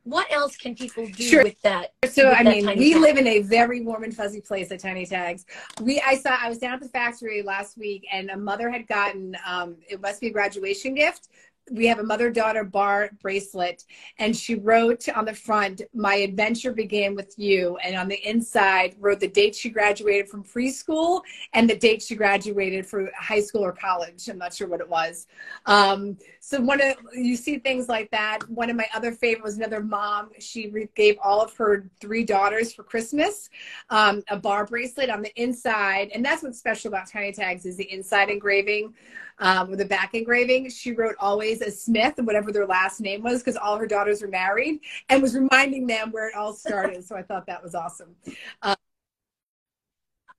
what 0.04 0.30
else 0.30 0.56
can 0.56 0.74
people 0.74 1.06
do 1.06 1.22
sure. 1.22 1.42
with 1.42 1.60
that? 1.62 1.94
So 2.10 2.28
with 2.28 2.38
I 2.38 2.42
mean, 2.42 2.66
we 2.76 2.92
tag? 2.92 3.00
live 3.00 3.16
in 3.16 3.26
a 3.26 3.40
very 3.40 3.80
warm 3.80 4.04
and 4.04 4.14
fuzzy 4.14 4.40
place 4.40 4.70
at 4.70 4.80
Tiny 4.80 5.06
Tags. 5.06 5.46
We 5.80 6.00
I 6.06 6.16
saw 6.16 6.36
I 6.38 6.48
was 6.48 6.58
down 6.58 6.74
at 6.74 6.80
the 6.80 6.88
factory 6.88 7.42
last 7.42 7.78
week, 7.78 8.06
and 8.12 8.30
a 8.30 8.36
mother 8.36 8.70
had 8.70 8.86
gotten 8.86 9.34
um, 9.46 9.76
it 9.88 10.00
must 10.00 10.20
be 10.20 10.28
a 10.28 10.30
graduation 10.30 10.94
gift 10.94 11.28
we 11.70 11.86
have 11.86 11.98
a 11.98 12.02
mother 12.02 12.30
daughter 12.30 12.64
bar 12.64 13.10
bracelet 13.22 13.84
and 14.18 14.36
she 14.36 14.54
wrote 14.54 15.08
on 15.08 15.24
the 15.24 15.34
front 15.34 15.82
my 15.94 16.16
adventure 16.16 16.72
began 16.72 17.14
with 17.14 17.34
you 17.38 17.76
and 17.78 17.96
on 17.96 18.08
the 18.08 18.28
inside 18.28 18.94
wrote 18.98 19.20
the 19.20 19.28
date 19.28 19.54
she 19.54 19.70
graduated 19.70 20.28
from 20.28 20.44
preschool 20.44 21.22
and 21.54 21.68
the 21.68 21.76
date 21.76 22.02
she 22.02 22.14
graduated 22.14 22.86
for 22.86 23.10
high 23.18 23.40
school 23.40 23.64
or 23.64 23.72
college. 23.72 24.28
I'm 24.28 24.38
not 24.38 24.54
sure 24.54 24.68
what 24.68 24.80
it 24.80 24.88
was. 24.88 25.26
Um, 25.66 26.18
so 26.40 26.60
one 26.60 26.80
of 26.80 26.96
you 27.14 27.36
see 27.36 27.58
things 27.58 27.88
like 27.88 28.10
that. 28.10 28.40
One 28.48 28.68
of 28.68 28.76
my 28.76 28.86
other 28.94 29.12
favorite 29.12 29.44
was 29.44 29.56
another 29.56 29.80
mom. 29.80 30.30
She 30.38 30.72
gave 30.94 31.16
all 31.22 31.40
of 31.40 31.56
her 31.56 31.88
three 32.00 32.24
daughters 32.24 32.72
for 32.72 32.82
christmas 32.82 33.48
um, 33.90 34.22
a 34.28 34.36
bar 34.36 34.66
bracelet 34.66 35.10
on 35.10 35.22
the 35.22 35.32
inside 35.40 36.10
and 36.14 36.24
that's 36.24 36.42
what's 36.42 36.58
special 36.58 36.88
about 36.88 37.08
tiny 37.08 37.32
tags 37.32 37.64
is 37.66 37.76
the 37.76 37.90
inside 37.92 38.28
engraving 38.28 38.92
um, 39.38 39.70
with 39.70 39.80
a 39.80 39.84
back 39.84 40.14
engraving. 40.14 40.68
She 40.70 40.92
wrote 40.92 41.16
always 41.18 41.62
as 41.62 41.82
Smith, 41.82 42.14
and 42.18 42.26
whatever 42.26 42.52
their 42.52 42.66
last 42.66 43.00
name 43.00 43.22
was, 43.22 43.40
because 43.40 43.56
all 43.56 43.76
her 43.76 43.86
daughters 43.86 44.22
were 44.22 44.28
married, 44.28 44.80
and 45.08 45.22
was 45.22 45.34
reminding 45.34 45.86
them 45.86 46.10
where 46.10 46.28
it 46.28 46.34
all 46.34 46.52
started. 46.52 47.04
so 47.04 47.16
I 47.16 47.22
thought 47.22 47.46
that 47.46 47.62
was 47.62 47.74
awesome. 47.74 48.14
Uh, 48.62 48.76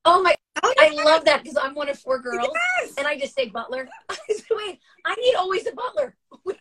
oh 0.06 0.22
my 0.22 0.35
I 0.64 0.90
love 1.04 1.26
that 1.26 1.44
because 1.44 1.58
I'm 1.62 1.76
one 1.76 1.90
of 1.90 2.00
four 2.00 2.20
girls, 2.20 2.50
yes. 2.82 2.94
and 2.98 3.08
I 3.08 3.18
just 3.18 3.36
say 3.36 3.50
butler. 3.50 3.88
Wait, 4.52 4.80
I 5.06 5.16
need 5.16 5.36
always 5.36 5.68
a 5.68 5.72
butler. 5.74 6.16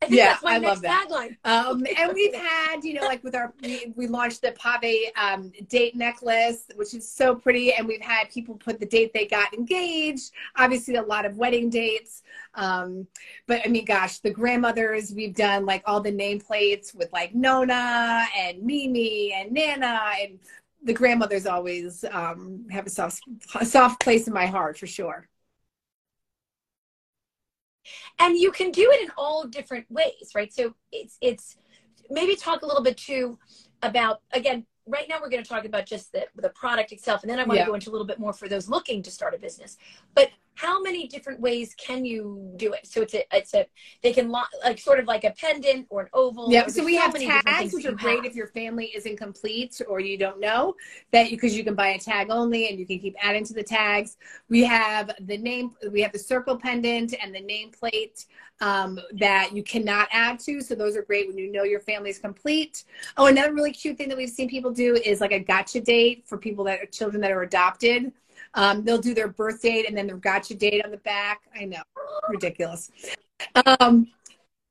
I 0.00 0.06
yeah, 0.08 0.36
I 0.44 0.58
love 0.58 0.80
that. 0.82 1.08
tagline. 1.08 1.36
Um, 1.44 1.84
and 1.98 2.12
we've 2.14 2.34
had, 2.34 2.82
you 2.82 2.94
know, 2.94 3.02
like 3.02 3.22
with 3.22 3.34
our, 3.34 3.52
we, 3.62 3.92
we 3.96 4.06
launched 4.06 4.42
the 4.42 4.52
Pave 4.52 5.10
um, 5.16 5.52
date 5.68 5.96
necklace, 5.96 6.64
which 6.76 6.94
is 6.94 7.10
so 7.10 7.34
pretty, 7.34 7.72
and 7.74 7.86
we've 7.86 8.00
had 8.00 8.30
people 8.30 8.54
put 8.54 8.80
the 8.80 8.86
date 8.86 9.12
they 9.12 9.26
got 9.26 9.52
engaged. 9.54 10.32
Obviously, 10.56 10.96
a 10.96 11.02
lot 11.02 11.26
of 11.26 11.36
wedding 11.36 11.70
dates. 11.70 12.22
Um, 12.54 13.06
but 13.46 13.60
I 13.64 13.68
mean, 13.68 13.84
gosh, 13.84 14.18
the 14.18 14.30
grandmothers, 14.30 15.12
we've 15.12 15.34
done 15.34 15.66
like 15.66 15.82
all 15.86 16.00
the 16.00 16.12
nameplates 16.12 16.94
with 16.94 17.12
like 17.12 17.34
Nona 17.34 18.26
and 18.36 18.62
Mimi 18.62 19.32
and 19.32 19.52
Nana 19.52 20.00
and 20.20 20.38
the 20.82 20.92
grandmothers 20.92 21.46
always 21.46 22.04
um, 22.10 22.66
have 22.70 22.86
a 22.86 22.90
soft, 22.90 23.22
a 23.60 23.66
soft 23.66 24.00
place 24.00 24.26
in 24.26 24.32
my 24.32 24.46
heart 24.46 24.78
for 24.78 24.86
sure. 24.86 25.28
And 28.18 28.36
you 28.36 28.52
can 28.52 28.70
do 28.70 28.90
it 28.92 29.02
in 29.02 29.10
all 29.16 29.46
different 29.46 29.90
ways, 29.90 30.32
right? 30.34 30.52
So 30.52 30.74
it's 30.92 31.16
it's 31.20 31.56
maybe 32.10 32.36
talk 32.36 32.62
a 32.62 32.66
little 32.66 32.82
bit 32.82 32.96
too 32.96 33.38
about 33.82 34.20
again. 34.32 34.66
Right 34.90 35.06
now, 35.06 35.16
we're 35.20 35.28
going 35.28 35.42
to 35.42 35.48
talk 35.48 35.66
about 35.66 35.84
just 35.84 36.12
the 36.12 36.26
the 36.36 36.50
product 36.50 36.92
itself, 36.92 37.22
and 37.22 37.30
then 37.30 37.38
I 37.38 37.44
want 37.44 37.58
yeah. 37.58 37.64
to 37.64 37.70
go 37.70 37.74
into 37.74 37.90
a 37.90 37.92
little 37.92 38.06
bit 38.06 38.18
more 38.18 38.32
for 38.32 38.48
those 38.48 38.68
looking 38.68 39.02
to 39.02 39.10
start 39.10 39.34
a 39.34 39.38
business. 39.38 39.76
But 40.14 40.30
how 40.58 40.80
many 40.82 41.06
different 41.06 41.40
ways 41.40 41.72
can 41.78 42.04
you 42.04 42.52
do 42.56 42.72
it? 42.72 42.84
So 42.84 43.02
it's 43.02 43.14
a, 43.14 43.22
it's 43.32 43.54
a, 43.54 43.64
they 44.02 44.12
can 44.12 44.28
lo- 44.28 44.42
like 44.64 44.80
sort 44.80 44.98
of 44.98 45.06
like 45.06 45.22
a 45.22 45.30
pendant 45.30 45.86
or 45.88 46.02
an 46.02 46.08
oval. 46.12 46.50
Yeah. 46.50 46.66
So 46.66 46.84
we 46.84 46.96
so 46.96 47.02
have 47.02 47.14
tags, 47.14 47.72
which 47.72 47.84
are 47.84 47.92
great 47.92 48.16
have. 48.16 48.24
if 48.24 48.34
your 48.34 48.48
family 48.48 48.86
isn't 48.94 49.16
complete 49.16 49.80
or 49.88 50.00
you 50.00 50.18
don't 50.18 50.40
know 50.40 50.74
that 51.12 51.30
because 51.30 51.52
you, 51.52 51.58
you 51.58 51.64
can 51.64 51.76
buy 51.76 51.90
a 51.90 51.98
tag 51.98 52.28
only 52.30 52.68
and 52.68 52.78
you 52.78 52.86
can 52.86 52.98
keep 52.98 53.14
adding 53.22 53.44
to 53.44 53.54
the 53.54 53.62
tags. 53.62 54.16
We 54.48 54.64
have 54.64 55.12
the 55.20 55.38
name, 55.38 55.76
we 55.92 56.00
have 56.02 56.10
the 56.10 56.18
circle 56.18 56.56
pendant 56.56 57.14
and 57.22 57.32
the 57.32 57.40
nameplate 57.40 58.26
um, 58.60 58.98
that 59.12 59.54
you 59.54 59.62
cannot 59.62 60.08
add 60.10 60.40
to. 60.40 60.60
So 60.60 60.74
those 60.74 60.96
are 60.96 61.02
great 61.02 61.28
when 61.28 61.38
you 61.38 61.52
know 61.52 61.62
your 61.62 61.80
family 61.80 62.10
is 62.10 62.18
complete. 62.18 62.82
Oh, 63.16 63.26
another 63.26 63.54
really 63.54 63.72
cute 63.72 63.96
thing 63.96 64.08
that 64.08 64.18
we've 64.18 64.28
seen 64.28 64.48
people 64.48 64.72
do 64.72 64.96
is 64.96 65.20
like 65.20 65.32
a 65.32 65.38
gotcha 65.38 65.80
date 65.80 66.24
for 66.26 66.36
people 66.36 66.64
that 66.64 66.80
are 66.80 66.86
children 66.86 67.20
that 67.22 67.30
are 67.30 67.42
adopted. 67.42 68.12
Um, 68.54 68.84
they'll 68.84 68.98
do 69.00 69.14
their 69.14 69.28
birth 69.28 69.62
date 69.62 69.88
and 69.88 69.96
then 69.96 70.06
their 70.06 70.16
gotcha 70.16 70.54
date 70.54 70.84
on 70.84 70.90
the 70.90 70.98
back. 70.98 71.42
I 71.54 71.64
know, 71.64 71.82
ridiculous. 72.28 72.90
Um, 73.78 74.08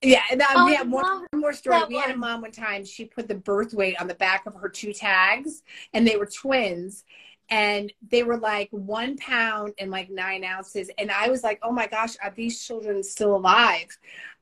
yeah, 0.02 0.22
and 0.30 0.44
oh, 0.56 0.66
we 0.66 0.76
have 0.76 0.92
one 0.92 1.26
more 1.34 1.54
story. 1.54 1.82
We 1.90 1.96
had 1.96 2.12
a 2.12 2.18
mom 2.18 2.42
one 2.42 2.52
time. 2.52 2.86
She 2.86 3.06
put 3.06 3.28
the 3.28 3.36
birth 3.36 3.74
weight 3.74 4.00
on 4.00 4.08
the 4.08 4.14
back 4.14 4.46
of 4.46 4.54
her 4.56 4.70
two 4.70 4.94
tags, 4.94 5.64
and 5.94 6.08
they 6.08 6.18
were 6.18 6.28
twins, 6.28 7.04
and 7.50 7.92
they 8.08 8.22
were 8.22 8.38
like 8.38 8.70
one 8.72 9.18
pound 9.18 9.74
and 9.80 9.90
like 9.90 10.12
nine 10.12 10.44
ounces. 10.44 10.92
And 11.00 11.10
I 11.10 11.30
was 11.30 11.44
like, 11.44 11.60
oh 11.64 11.72
my 11.72 11.88
gosh, 11.88 12.16
are 12.24 12.32
these 12.36 12.64
children 12.64 13.04
still 13.04 13.36
alive? 13.36 13.88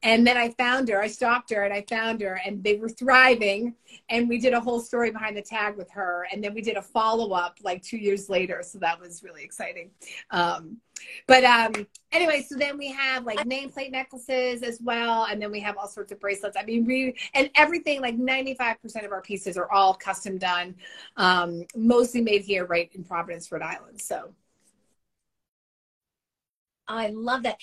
And 0.04 0.26
then 0.26 0.38
I 0.38 0.50
found 0.50 0.90
her, 0.90 1.02
I 1.02 1.08
stopped 1.08 1.50
her 1.52 1.64
and 1.64 1.74
I 1.74 1.84
found 1.90 2.22
her, 2.22 2.40
and 2.46 2.64
they 2.64 2.76
were 2.76 2.90
thriving. 2.90 3.74
And 4.10 4.30
we 4.30 4.38
did 4.38 4.54
a 4.54 4.60
whole 4.60 4.80
story 4.80 5.10
behind 5.10 5.36
the 5.36 5.42
tag 5.42 5.78
with 5.78 5.90
her. 5.92 6.28
And 6.32 6.44
then 6.44 6.54
we 6.54 6.62
did 6.62 6.78
a 6.78 6.82
follow 6.82 7.32
up 7.32 7.58
like 7.64 7.82
two 7.82 7.98
years 7.98 8.30
later. 8.30 8.62
So 8.64 8.78
that 8.80 9.00
was 9.00 9.24
really 9.24 9.44
exciting. 9.44 9.90
Um, 10.30 10.78
but 11.28 11.44
um, 11.44 11.88
anyway, 12.12 12.46
so 12.48 12.56
then 12.56 12.78
we 12.78 12.92
have 12.92 13.26
like 13.26 13.40
nameplate 13.40 13.92
necklaces 13.92 14.62
as 14.62 14.80
well. 14.82 15.26
And 15.26 15.42
then 15.42 15.52
we 15.52 15.60
have 15.62 15.78
all 15.78 15.88
sorts 15.88 16.12
of 16.12 16.20
bracelets. 16.20 16.56
I 16.60 16.64
mean, 16.64 16.86
we, 16.86 17.16
and 17.34 17.50
everything 17.56 18.02
like 18.02 18.18
95% 18.18 19.06
of 19.06 19.12
our 19.12 19.22
pieces 19.22 19.58
are 19.58 19.72
all 19.72 19.94
custom 19.96 20.38
done, 20.38 20.76
um, 21.18 21.66
mostly 21.76 22.22
made 22.22 22.44
here 22.44 22.66
right 22.66 22.92
in 22.94 23.04
Providence, 23.04 23.52
Rhode 23.52 23.64
Island. 23.64 24.02
So. 24.02 24.34
I 26.88 27.08
love 27.10 27.44
that. 27.44 27.58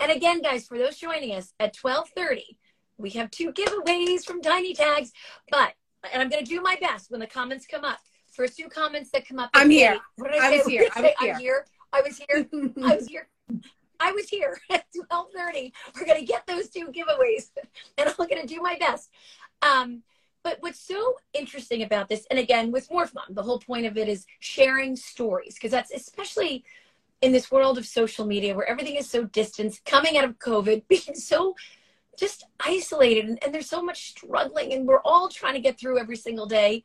And 0.00 0.12
again, 0.12 0.42
guys, 0.42 0.66
for 0.66 0.78
those 0.78 0.96
joining 0.96 1.34
us 1.34 1.52
at 1.58 1.76
1230, 1.76 2.58
we 2.98 3.10
have 3.10 3.30
two 3.30 3.52
giveaways 3.52 4.24
from 4.24 4.40
Tiny 4.40 4.74
Tags. 4.74 5.12
But, 5.50 5.72
and 6.12 6.22
I'm 6.22 6.28
going 6.28 6.44
to 6.44 6.48
do 6.48 6.60
my 6.60 6.76
best 6.80 7.10
when 7.10 7.20
the 7.20 7.26
comments 7.26 7.66
come 7.66 7.84
up. 7.84 7.98
First 8.32 8.56
two 8.56 8.68
comments 8.68 9.10
that 9.10 9.26
come 9.26 9.38
up. 9.38 9.50
I'm 9.54 9.70
here. 9.70 9.98
What 10.16 10.32
did 10.32 10.40
I, 10.40 10.46
I 10.46 10.50
say? 10.50 10.58
Was 10.58 10.66
here. 10.66 10.88
I 10.96 11.00
was 11.02 11.38
here. 11.38 11.66
I 11.92 12.02
was 12.02 12.18
here. 12.18 12.48
I 12.84 12.96
was 12.96 13.06
here. 13.08 13.28
I 14.00 14.12
was 14.12 14.28
here 14.28 14.60
at 14.70 14.84
1230. 14.94 15.72
We're 15.96 16.06
going 16.06 16.20
to 16.20 16.26
get 16.26 16.46
those 16.46 16.68
two 16.68 16.86
giveaways 16.86 17.50
and 17.98 18.08
I'm 18.08 18.14
going 18.28 18.40
to 18.40 18.46
do 18.46 18.60
my 18.60 18.76
best. 18.78 19.10
Um, 19.62 20.02
but 20.44 20.58
what's 20.60 20.80
so 20.80 21.16
interesting 21.34 21.82
about 21.82 22.08
this, 22.08 22.24
and 22.30 22.38
again, 22.38 22.70
with 22.70 22.88
Morph 22.90 23.12
Mom, 23.12 23.24
the 23.30 23.42
whole 23.42 23.58
point 23.58 23.86
of 23.86 23.98
it 23.98 24.08
is 24.08 24.24
sharing 24.38 24.94
stories 24.94 25.54
because 25.54 25.72
that's 25.72 25.92
especially– 25.92 26.64
in 27.20 27.32
this 27.32 27.50
world 27.50 27.78
of 27.78 27.86
social 27.86 28.26
media 28.26 28.54
where 28.54 28.68
everything 28.68 28.96
is 28.96 29.08
so 29.08 29.24
distant, 29.24 29.80
coming 29.84 30.16
out 30.16 30.24
of 30.24 30.38
COVID, 30.38 30.84
being 30.88 31.14
so 31.14 31.54
just 32.18 32.44
isolated 32.60 33.26
and, 33.26 33.42
and, 33.44 33.54
there's 33.54 33.68
so 33.68 33.80
much 33.80 34.10
struggling 34.10 34.72
and 34.72 34.86
we're 34.86 35.02
all 35.02 35.28
trying 35.28 35.54
to 35.54 35.60
get 35.60 35.78
through 35.78 35.98
every 35.98 36.16
single 36.16 36.46
day. 36.46 36.84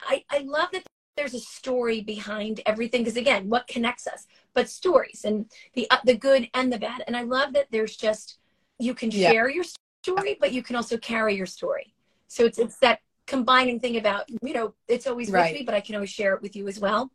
I, 0.00 0.24
I 0.30 0.38
love 0.38 0.68
that 0.72 0.84
there's 1.16 1.34
a 1.34 1.40
story 1.40 2.00
behind 2.00 2.60
everything 2.66 3.02
because 3.02 3.16
again, 3.16 3.48
what 3.48 3.66
connects 3.66 4.06
us? 4.06 4.26
But 4.54 4.68
stories 4.68 5.22
and 5.24 5.50
the 5.74 5.90
uh, 5.90 5.98
the 6.04 6.16
good 6.16 6.48
and 6.54 6.72
the 6.72 6.78
bad. 6.78 7.02
And 7.06 7.16
I 7.16 7.22
love 7.22 7.52
that 7.54 7.66
there's 7.70 7.96
just 7.96 8.38
you 8.78 8.94
can 8.94 9.10
yeah. 9.10 9.30
share 9.30 9.50
your 9.50 9.64
story, 10.02 10.36
but 10.40 10.52
you 10.52 10.62
can 10.62 10.76
also 10.76 10.96
carry 10.96 11.36
your 11.36 11.46
story. 11.46 11.94
So 12.28 12.44
it's 12.44 12.58
it's 12.58 12.78
that 12.78 13.00
combining 13.26 13.80
thing 13.80 13.96
about 13.96 14.30
you 14.42 14.54
know 14.54 14.74
it's 14.88 15.06
always 15.06 15.30
right. 15.30 15.52
with 15.52 15.60
me, 15.60 15.64
but 15.66 15.74
I 15.74 15.80
can 15.80 15.94
always 15.96 16.10
share 16.10 16.34
it 16.34 16.42
with 16.42 16.56
you 16.56 16.68
as 16.68 16.78
well. 16.80 17.10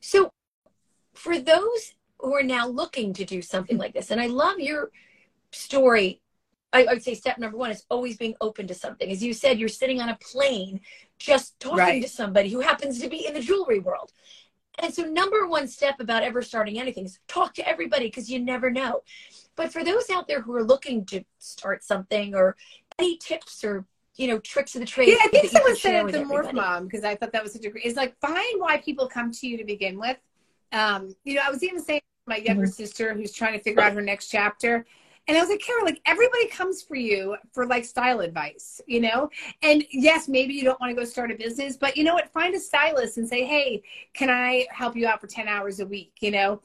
So 0.00 0.30
for 1.14 1.38
those 1.38 1.94
who 2.18 2.34
are 2.34 2.42
now 2.42 2.66
looking 2.66 3.12
to 3.14 3.24
do 3.24 3.42
something 3.42 3.78
like 3.78 3.94
this, 3.94 4.10
and 4.10 4.20
I 4.20 4.26
love 4.26 4.58
your 4.58 4.90
story 5.52 6.20
I, 6.74 6.84
I 6.86 6.92
would 6.94 7.04
say 7.04 7.14
step 7.14 7.38
number 7.38 7.56
one 7.56 7.70
is 7.70 7.84
always 7.88 8.16
being 8.16 8.34
open 8.40 8.66
to 8.66 8.74
something. 8.74 9.08
As 9.10 9.22
you 9.22 9.32
said, 9.32 9.58
you're 9.60 9.68
sitting 9.68 10.00
on 10.00 10.08
a 10.08 10.18
plane 10.20 10.80
just 11.18 11.58
talking 11.60 11.78
Right. 11.78 12.02
to 12.02 12.08
somebody 12.08 12.50
who 12.50 12.60
happens 12.60 13.00
to 13.00 13.08
be 13.08 13.24
in 13.26 13.32
the 13.32 13.40
jewelry 13.40 13.78
world. 13.78 14.12
And 14.80 14.92
so, 14.92 15.04
number 15.04 15.46
one 15.46 15.68
step 15.68 16.00
about 16.00 16.24
ever 16.24 16.42
starting 16.42 16.80
anything 16.80 17.04
is 17.04 17.20
talk 17.28 17.54
to 17.54 17.68
everybody 17.68 18.06
because 18.06 18.28
you 18.28 18.40
never 18.40 18.72
know. 18.72 19.02
But 19.54 19.72
for 19.72 19.84
those 19.84 20.10
out 20.10 20.26
there 20.26 20.40
who 20.40 20.52
are 20.56 20.64
looking 20.64 21.06
to 21.06 21.22
start 21.38 21.84
something 21.84 22.34
or 22.34 22.56
any 22.98 23.18
tips 23.18 23.62
or 23.62 23.86
you 24.16 24.26
know 24.26 24.40
tricks 24.40 24.74
of 24.74 24.80
the 24.80 24.86
trade, 24.86 25.10
Yeah, 25.10 25.18
I 25.22 25.28
think 25.28 25.50
someone 25.50 25.76
said 25.76 26.08
it 26.08 26.12
the 26.12 26.18
Morph. 26.24 26.52
Mom 26.52 26.86
because 26.86 27.04
I 27.04 27.14
thought 27.14 27.30
that 27.30 27.44
was 27.44 27.52
such 27.52 27.64
a 27.64 27.70
great. 27.70 27.84
It's 27.84 27.96
like 27.96 28.18
find 28.20 28.60
why 28.60 28.78
people 28.78 29.06
come 29.06 29.30
to 29.30 29.46
you 29.46 29.56
to 29.58 29.64
begin 29.64 29.96
with. 29.96 30.16
Um, 30.72 31.14
you 31.24 31.34
know, 31.34 31.42
I 31.46 31.50
was 31.50 31.62
even 31.62 31.82
saying 31.82 32.00
to 32.00 32.30
my 32.30 32.36
younger 32.38 32.66
Mm-hmm. 32.66 32.66
sister 32.66 33.14
who's 33.14 33.32
trying 33.32 33.54
to 33.54 33.62
figure 33.62 33.82
out 33.82 33.92
her 33.92 34.02
next 34.02 34.28
chapter, 34.28 34.84
and 35.26 35.38
I 35.38 35.40
was 35.40 35.48
like, 35.48 35.60
Kara, 35.60 35.84
like 35.84 36.00
everybody 36.06 36.48
comes 36.48 36.82
for 36.82 36.96
you 36.96 37.36
for 37.52 37.66
like 37.66 37.84
style 37.86 38.20
advice, 38.20 38.80
you 38.86 39.00
know. 39.00 39.30
And 39.62 39.84
yes, 39.90 40.28
maybe 40.28 40.52
you 40.54 40.64
don't 40.64 40.78
want 40.80 40.90
to 40.90 40.96
go 40.96 41.04
start 41.04 41.30
a 41.30 41.34
business, 41.34 41.78
but 41.78 41.96
you 41.96 42.04
know 42.04 42.14
what? 42.14 42.30
Find 42.32 42.54
a 42.54 42.60
stylist 42.60 43.16
and 43.16 43.26
say, 43.26 43.44
hey, 43.44 43.82
can 44.12 44.28
I 44.28 44.66
help 44.70 44.96
you 44.96 45.06
out 45.06 45.20
for 45.20 45.26
ten 45.26 45.48
hours 45.48 45.80
a 45.80 45.86
week? 45.86 46.12
You 46.20 46.30
know, 46.32 46.60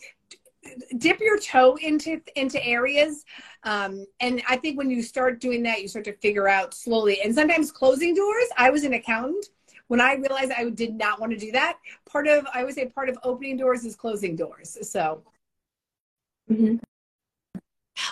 dip 0.98 1.20
your 1.20 1.39
toe 1.39 1.75
into 1.82 2.22
into 2.36 2.63
areas 2.65 3.24
um, 3.63 4.06
and 4.20 4.41
i 4.50 4.58
think 4.58 4.77
when 4.77 4.89
you 4.89 5.01
start 5.01 5.39
doing 5.39 5.63
that 5.63 5.82
you 5.82 5.88
start 5.88 6.06
to 6.06 6.13
figure 6.18 6.48
out 6.48 6.74
slowly 6.74 7.22
and 7.22 7.34
sometimes 7.34 7.72
closing 7.72 8.13
doors 8.13 8.46
i 8.58 8.70
was 8.70 8.84
an 8.84 8.94
accountant 8.94 9.46
when 9.89 10.01
i 10.01 10.13
realized 10.13 10.51
i 10.58 10.67
did 10.69 10.96
not 10.96 11.19
want 11.19 11.31
to 11.31 11.38
do 11.38 11.51
that 11.51 11.77
part 12.10 12.27
of 12.27 12.48
i 12.53 12.63
would 12.63 12.74
say 12.74 12.86
part 12.86 13.10
of 13.10 13.17
opening 13.24 13.58
doors 13.58 13.86
is 13.86 13.96
closing 13.96 14.36
doors 14.36 14.77
so 14.81 15.22
mm-hmm. 16.50 16.77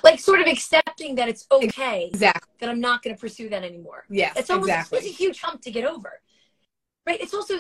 like 0.04 0.20
sort 0.20 0.42
of 0.42 0.48
accepting 0.48 1.16
that 1.16 1.30
it's 1.30 1.48
okay 1.52 2.10
exactly 2.14 2.48
that 2.60 2.70
I'm 2.70 2.80
not 2.80 3.04
going 3.04 3.16
to 3.16 3.20
pursue 3.20 3.50
that 3.50 3.64
anymore. 3.64 4.06
yes 4.10 4.34
It's 4.36 4.50
almost 4.50 4.70
exactly 4.70 5.00
it's 5.00 5.08
a 5.08 5.12
huge 5.12 5.42
hump 5.42 5.62
to 5.62 5.72
get 5.72 5.86
over, 5.86 6.22
right? 7.06 7.20
It's 7.20 7.34
also 7.34 7.56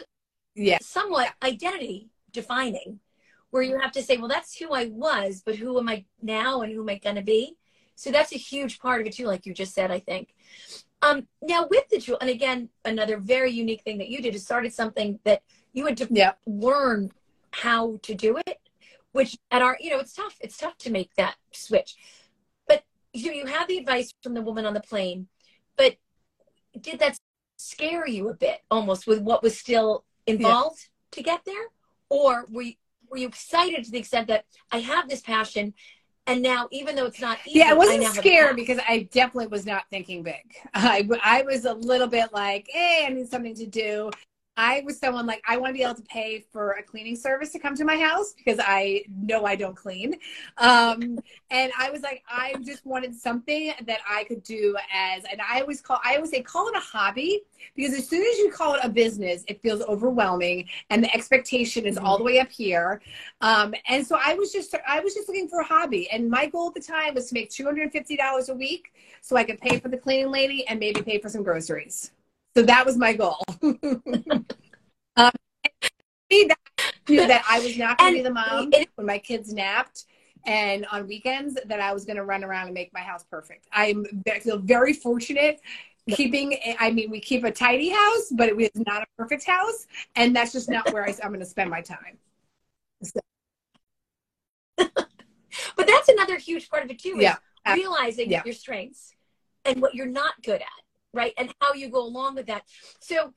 yeah 0.55 0.79
somewhat 0.81 1.33
identity 1.43 2.09
defining, 2.31 2.99
where 3.51 3.63
you 3.63 3.79
have 3.79 3.91
to 3.93 4.03
say, 4.03 4.17
well, 4.17 4.27
that's 4.27 4.57
who 4.57 4.73
I 4.73 4.85
was, 4.85 5.41
but 5.45 5.55
who 5.55 5.77
am 5.79 5.89
I 5.89 6.05
now, 6.21 6.61
and 6.61 6.73
who 6.73 6.81
am 6.81 6.89
I 6.89 6.97
going 6.97 7.15
to 7.15 7.21
be? 7.21 7.55
So 7.95 8.11
that's 8.11 8.33
a 8.33 8.37
huge 8.37 8.79
part 8.79 9.01
of 9.01 9.07
it 9.07 9.13
too, 9.13 9.25
like 9.25 9.45
you 9.45 9.53
just 9.53 9.73
said. 9.73 9.91
I 9.91 9.99
think. 9.99 10.33
Um, 11.01 11.27
now 11.41 11.67
with 11.69 11.87
the 11.89 11.99
jewel, 11.99 12.17
and 12.19 12.29
again, 12.29 12.69
another 12.83 13.17
very 13.17 13.51
unique 13.51 13.83
thing 13.83 13.99
that 13.99 14.09
you 14.09 14.21
did 14.21 14.33
is 14.33 14.43
started 14.43 14.73
something 14.73 15.19
that 15.23 15.43
you 15.73 15.85
had 15.85 15.97
to 15.97 16.07
yeah. 16.09 16.33
learn 16.45 17.11
how 17.51 17.99
to 18.03 18.15
do 18.15 18.37
it 18.45 18.59
which 19.17 19.35
at 19.49 19.63
our 19.63 19.75
you 19.79 19.89
know 19.89 19.99
it's 19.99 20.13
tough 20.13 20.37
it's 20.41 20.57
tough 20.57 20.77
to 20.77 20.91
make 20.91 21.13
that 21.15 21.35
switch. 21.51 21.95
But 22.67 22.83
you 23.13 23.31
you 23.31 23.47
had 23.47 23.67
the 23.67 23.79
advice 23.79 24.13
from 24.21 24.35
the 24.35 24.43
woman 24.43 24.65
on 24.65 24.75
the 24.75 24.79
plane 24.79 25.27
but 25.75 25.95
did 26.79 26.99
that 26.99 27.17
scare 27.57 28.07
you 28.07 28.29
a 28.29 28.35
bit 28.35 28.59
almost 28.69 29.07
with 29.07 29.19
what 29.21 29.41
was 29.41 29.57
still 29.57 30.05
involved 30.27 30.89
to 31.11 31.23
get 31.23 31.45
there? 31.45 31.65
Or 32.09 32.45
were 32.49 32.61
you 32.61 32.73
were 33.09 33.17
you 33.17 33.27
excited 33.27 33.83
to 33.85 33.91
the 33.91 33.97
extent 33.97 34.27
that 34.27 34.43
i 34.69 34.79
have 34.79 35.07
this 35.07 35.21
passion 35.21 35.73
and 36.27 36.41
now 36.41 36.67
even 36.71 36.95
though 36.95 37.05
it's 37.05 37.21
not 37.21 37.39
easy, 37.45 37.59
yeah 37.59 37.71
i 37.71 37.73
wasn't 37.73 38.03
a 38.03 38.07
scared 38.07 38.55
because 38.55 38.79
i 38.87 39.07
definitely 39.11 39.47
was 39.47 39.65
not 39.65 39.83
thinking 39.89 40.23
big. 40.23 40.55
I, 40.73 41.07
I 41.23 41.41
was 41.43 41.65
a 41.65 41.73
little 41.73 42.07
bit 42.07 42.31
like 42.33 42.67
hey 42.69 43.05
i 43.07 43.13
need 43.13 43.27
something 43.29 43.55
to 43.55 43.65
do 43.65 44.11
I 44.57 44.81
was 44.85 44.97
someone 44.97 45.27
like 45.27 45.43
I 45.47 45.55
want 45.57 45.69
to 45.69 45.73
be 45.73 45.83
able 45.83 45.95
to 45.95 46.01
pay 46.03 46.43
for 46.51 46.71
a 46.71 46.83
cleaning 46.83 47.15
service 47.15 47.51
to 47.51 47.59
come 47.59 47.75
to 47.75 47.85
my 47.85 47.95
house 47.95 48.33
because 48.33 48.59
I 48.59 49.03
know 49.07 49.45
I 49.45 49.55
don't 49.55 49.75
clean. 49.75 50.15
Um, 50.57 51.19
and 51.51 51.71
I 51.77 51.91
was 51.91 52.01
like, 52.01 52.23
I 52.27 52.55
just 52.65 52.85
wanted 52.85 53.15
something 53.15 53.71
that 53.85 53.99
I 54.09 54.23
could 54.23 54.41
do 54.41 54.75
as, 54.91 55.23
and 55.31 55.39
I 55.47 55.61
always 55.61 55.79
call, 55.79 55.99
I 56.03 56.15
always 56.15 56.31
say, 56.31 56.41
call 56.41 56.67
it 56.69 56.75
a 56.75 56.79
hobby 56.79 57.43
because 57.75 57.93
as 57.93 58.07
soon 58.07 58.23
as 58.23 58.39
you 58.39 58.51
call 58.51 58.73
it 58.73 58.81
a 58.83 58.89
business, 58.89 59.43
it 59.47 59.61
feels 59.61 59.81
overwhelming 59.83 60.67
and 60.89 61.03
the 61.03 61.13
expectation 61.13 61.85
is 61.85 61.97
all 61.97 62.17
the 62.17 62.23
way 62.23 62.39
up 62.39 62.49
here. 62.49 63.01
Um, 63.41 63.75
and 63.87 64.05
so 64.05 64.17
I 64.23 64.33
was 64.33 64.51
just, 64.51 64.73
I 64.87 64.99
was 65.01 65.13
just 65.13 65.27
looking 65.27 65.47
for 65.47 65.59
a 65.59 65.65
hobby, 65.65 66.09
and 66.09 66.29
my 66.29 66.47
goal 66.47 66.69
at 66.69 66.73
the 66.73 66.81
time 66.81 67.13
was 67.13 67.27
to 67.27 67.35
make 67.35 67.51
two 67.51 67.65
hundred 67.65 67.83
and 67.83 67.91
fifty 67.91 68.17
dollars 68.17 68.49
a 68.49 68.55
week 68.55 68.93
so 69.21 69.35
I 69.35 69.43
could 69.43 69.61
pay 69.61 69.79
for 69.79 69.89
the 69.89 69.97
cleaning 69.97 70.31
lady 70.31 70.67
and 70.67 70.79
maybe 70.79 71.01
pay 71.03 71.19
for 71.19 71.29
some 71.29 71.43
groceries. 71.43 72.11
So 72.57 72.63
that 72.63 72.87
was 72.87 72.97
my 72.97 73.13
goal. 73.13 73.37
um, 73.61 73.75
that, 75.15 76.57
knew 77.07 77.27
that 77.27 77.45
I 77.47 77.59
was 77.59 77.77
not 77.77 77.99
going 77.99 78.13
to 78.13 78.17
be 78.17 78.23
the 78.23 78.33
mom 78.33 78.71
And- 78.73 78.87
when 78.95 79.05
my 79.05 79.19
kids 79.19 79.53
napped 79.53 80.05
and 80.47 80.87
on 80.91 81.05
weekends 81.07 81.55
that 81.65 81.79
I 81.79 81.93
was 81.93 82.03
going 82.03 82.15
to 82.15 82.23
run 82.23 82.43
around 82.43 82.65
and 82.65 82.73
make 82.73 82.91
my 82.93 83.01
house 83.01 83.23
perfect. 83.29 83.67
I'm, 83.71 84.07
I 84.25 84.39
feel 84.39 84.57
very 84.57 84.93
fortunate 84.93 85.61
keeping, 86.09 86.57
I 86.79 86.89
mean, 86.89 87.11
we 87.11 87.19
keep 87.19 87.43
a 87.43 87.51
tidy 87.51 87.89
house, 87.89 88.31
but 88.31 88.49
it 88.49 88.57
was 88.57 88.71
not 88.73 89.03
a 89.03 89.05
perfect 89.19 89.45
house. 89.45 89.85
And 90.15 90.35
that's 90.35 90.51
just 90.51 90.67
not 90.67 90.91
where 90.91 91.03
I, 91.03 91.13
I'm 91.23 91.29
going 91.29 91.39
to 91.41 91.45
spend 91.45 91.69
my 91.69 91.81
time. 91.81 92.17
but 94.77 95.85
that's 95.85 96.09
another 96.09 96.39
huge 96.39 96.71
part 96.71 96.83
of 96.85 96.89
it 96.89 96.97
too 96.97 97.17
is 97.17 97.21
Yeah. 97.21 97.35
realizing 97.75 98.31
Yeah. 98.31 98.41
your 98.43 98.55
strengths 98.55 99.13
and 99.63 99.79
what 99.79 99.93
you're 99.93 100.07
not 100.07 100.41
good 100.41 100.61
at 100.61 100.86
right 101.17 101.33
and 101.37 101.53
how 101.59 101.73
you 101.73 101.89
go 101.89 102.03
along 102.03 102.35
with 102.35 102.45
that 102.47 102.63
so 102.99 103.33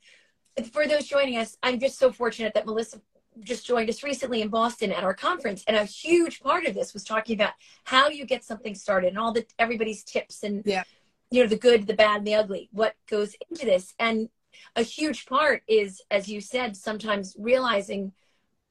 for 0.73 0.87
those 0.87 1.07
joining 1.07 1.37
us 1.39 1.57
i'm 1.63 1.81
just 1.81 1.99
so 1.99 2.13
fortunate 2.13 2.53
that 2.55 2.67
melissa 2.67 3.01
just 3.41 3.67
joined 3.67 3.89
us 3.89 4.03
recently 4.03 4.43
in 4.43 4.49
boston 4.49 4.93
at 4.93 5.03
our 5.03 5.15
conference 5.15 5.65
and 5.67 5.77
a 5.77 5.85
huge 5.85 6.41
part 6.41 6.67
of 6.67 6.75
this 6.75 6.93
was 6.93 7.03
talking 7.05 7.35
about 7.35 7.55
how 7.85 8.09
you 8.09 8.25
get 8.27 8.45
something 8.45 8.75
started 8.75 9.09
and 9.09 9.19
all 9.19 9.33
the 9.33 9.45
everybody's 9.59 10.05
tips 10.05 10.43
and 10.43 10.63
Yeah. 10.67 10.83
you 11.31 11.43
know 11.43 11.49
the 11.49 11.57
good 11.57 11.87
the 11.87 11.95
bad 11.95 12.19
and 12.19 12.27
the 12.27 12.35
ugly 12.35 12.69
what 12.73 12.95
goes 13.09 13.35
into 13.49 13.65
this 13.65 13.95
and 13.99 14.29
a 14.77 14.83
huge 14.83 15.27
part 15.27 15.63
is 15.69 16.03
as 16.11 16.29
you 16.29 16.41
said 16.41 16.77
sometimes 16.77 17.35
realizing 17.39 18.13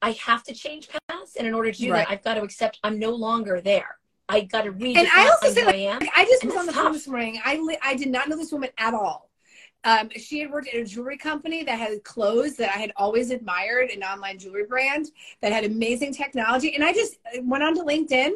i 0.02 0.10
have 0.12 0.42
to 0.44 0.54
change 0.54 0.88
paths 1.08 1.36
and 1.36 1.46
in 1.48 1.54
order 1.54 1.72
to 1.72 1.78
do 1.78 1.90
Right. 1.90 2.06
that 2.06 2.10
i've 2.12 2.22
got 2.22 2.34
to 2.34 2.42
accept 2.42 2.78
i'm 2.84 2.98
no 2.98 3.10
longer 3.10 3.60
there 3.60 3.96
i 4.30 4.40
got 4.42 4.62
to 4.62 4.70
read 4.70 4.96
And 4.96 5.08
I 5.08 5.28
also 5.28 5.52
said, 5.52 5.66
Like, 5.66 6.10
I 6.16 6.24
just 6.24 6.44
was 6.44 6.56
on 6.56 6.66
the 6.66 6.72
phone 6.72 6.92
this 6.92 7.08
morning. 7.08 7.40
I 7.44 7.56
li- 7.56 7.78
I 7.82 7.94
did 7.94 8.08
not 8.08 8.28
know 8.28 8.36
this 8.36 8.52
woman 8.52 8.70
at 8.78 8.94
all. 8.94 9.30
Um, 9.84 10.10
she 10.10 10.40
had 10.40 10.50
worked 10.50 10.68
at 10.68 10.74
a 10.74 10.84
jewelry 10.84 11.16
company 11.16 11.64
that 11.64 11.78
had 11.78 12.04
clothes 12.04 12.56
that 12.56 12.68
I 12.74 12.78
had 12.78 12.92
always 12.96 13.30
admired, 13.30 13.90
an 13.90 14.02
online 14.02 14.38
jewelry 14.38 14.66
brand 14.66 15.06
that 15.40 15.52
had 15.52 15.64
amazing 15.64 16.12
technology. 16.12 16.74
And 16.74 16.84
I 16.84 16.92
just 16.92 17.16
went 17.42 17.64
on 17.64 17.74
to 17.76 17.82
LinkedIn 17.82 18.32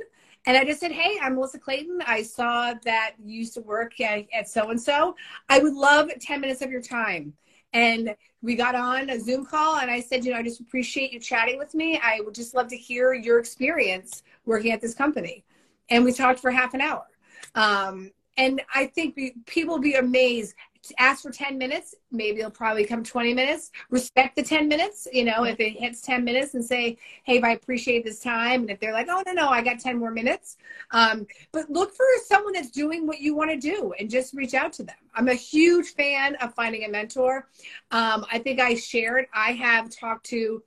and 0.47 0.57
I 0.57 0.65
just 0.65 0.81
said, 0.81 0.93
Hey, 0.93 1.19
I'm 1.21 1.35
Melissa 1.35 1.59
Clayton. 1.59 2.01
I 2.07 2.23
saw 2.23 2.75
that 2.85 3.15
you 3.23 3.39
used 3.39 3.55
to 3.55 3.61
work 3.61 4.01
at, 4.01 4.27
at 4.33 4.49
so 4.49 4.71
and 4.71 4.81
so. 4.81 5.17
I 5.49 5.59
would 5.59 5.75
love 5.75 6.11
10 6.19 6.41
minutes 6.41 6.63
of 6.63 6.71
your 6.71 6.83
time. 6.83 7.35
And 7.73 8.15
we 8.41 8.55
got 8.55 8.75
on 8.75 9.11
a 9.11 9.19
Zoom 9.19 9.45
call 9.45 9.79
and 9.79 9.91
I 9.91 10.01
said, 10.01 10.25
You 10.25 10.33
know, 10.33 10.39
I 10.39 10.43
just 10.43 10.61
appreciate 10.61 11.13
you 11.13 11.21
chatting 11.21 11.59
with 11.59 11.75
me. 11.75 12.01
I 12.03 12.21
would 12.21 12.35
just 12.35 12.55
love 12.55 12.69
to 12.69 12.77
hear 12.77 13.13
your 13.13 13.39
experience 13.39 14.23
working 14.47 14.73
at 14.73 14.81
this 14.81 14.95
company. 14.95 15.45
And 15.91 16.05
we 16.05 16.13
talked 16.13 16.41
for 16.41 16.51
half 16.51 16.75
an 16.75 16.81
hour. 16.81 17.07
Um, 17.55 18.11
and 18.37 18.63
I 18.75 18.87
think 18.87 19.17
we, 19.17 19.35
people 19.47 19.79
be 19.79 19.95
amazed. 19.95 20.55
Ask 20.99 21.23
for 21.23 21.31
10 21.31 21.57
minutes, 21.57 21.95
maybe 22.11 22.41
it'll 22.41 22.51
probably 22.51 22.85
come 22.85 23.03
20 23.03 23.33
minutes. 23.33 23.71
Respect 23.89 24.37
the 24.37 24.43
10 24.43 24.69
minutes, 24.69 25.09
you 25.11 25.25
know, 25.25 25.45
if 25.45 25.59
it 25.59 25.71
hits 25.71 26.03
10 26.03 26.25
minutes 26.25 26.53
and 26.53 26.63
say, 26.63 26.99
hey, 27.25 27.41
I 27.41 27.53
appreciate 27.53 28.05
this 28.05 28.21
time. 28.21 28.63
And 28.63 28.71
if 28.71 28.81
they're 28.81 28.93
like, 28.93 29.07
oh, 29.09 29.23
no, 29.25 29.33
no, 29.33 29.49
I 29.49 29.63
got 29.63 29.79
10 29.79 29.99
more 29.99 30.11
minutes. 30.11 30.59
Um, 30.91 31.27
but 31.53 31.71
look 31.71 31.95
for 31.95 32.05
someone 32.27 32.53
that's 32.53 32.71
doing 32.71 33.07
what 33.07 33.21
you 33.21 33.35
want 33.35 33.51
to 33.51 33.57
do 33.57 33.95
and 33.99 34.11
just 34.11 34.35
reach 34.35 34.53
out 34.53 34.75
to 34.75 34.83
them. 34.83 34.97
I'm 35.15 35.29
a 35.29 35.35
huge 35.35 35.95
fan 35.95 36.35
of 36.37 36.53
finding 36.55 36.85
a 36.85 36.89
mentor. 36.89 37.49
Um, 37.91 38.27
I 38.31 38.39
think 38.39 38.61
I 38.61 38.75
shared, 38.75 39.27
I 39.33 39.53
have 39.53 39.89
talked 39.89 40.27
to 40.27 40.63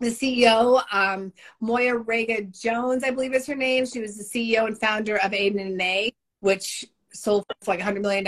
the 0.00 0.08
CEO, 0.08 0.82
um, 0.92 1.32
Moya 1.60 1.96
Rega 1.96 2.42
Jones, 2.42 3.02
I 3.04 3.10
believe 3.10 3.34
is 3.34 3.46
her 3.46 3.54
name. 3.54 3.84
She 3.86 4.00
was 4.00 4.16
the 4.16 4.24
CEO 4.24 4.66
and 4.66 4.78
founder 4.78 5.16
of 5.16 5.32
Aiden 5.32 5.60
and 5.60 5.80
A, 5.80 6.12
which 6.40 6.84
sold 7.12 7.44
for 7.62 7.72
like 7.72 7.80
$100 7.80 8.00
million. 8.00 8.26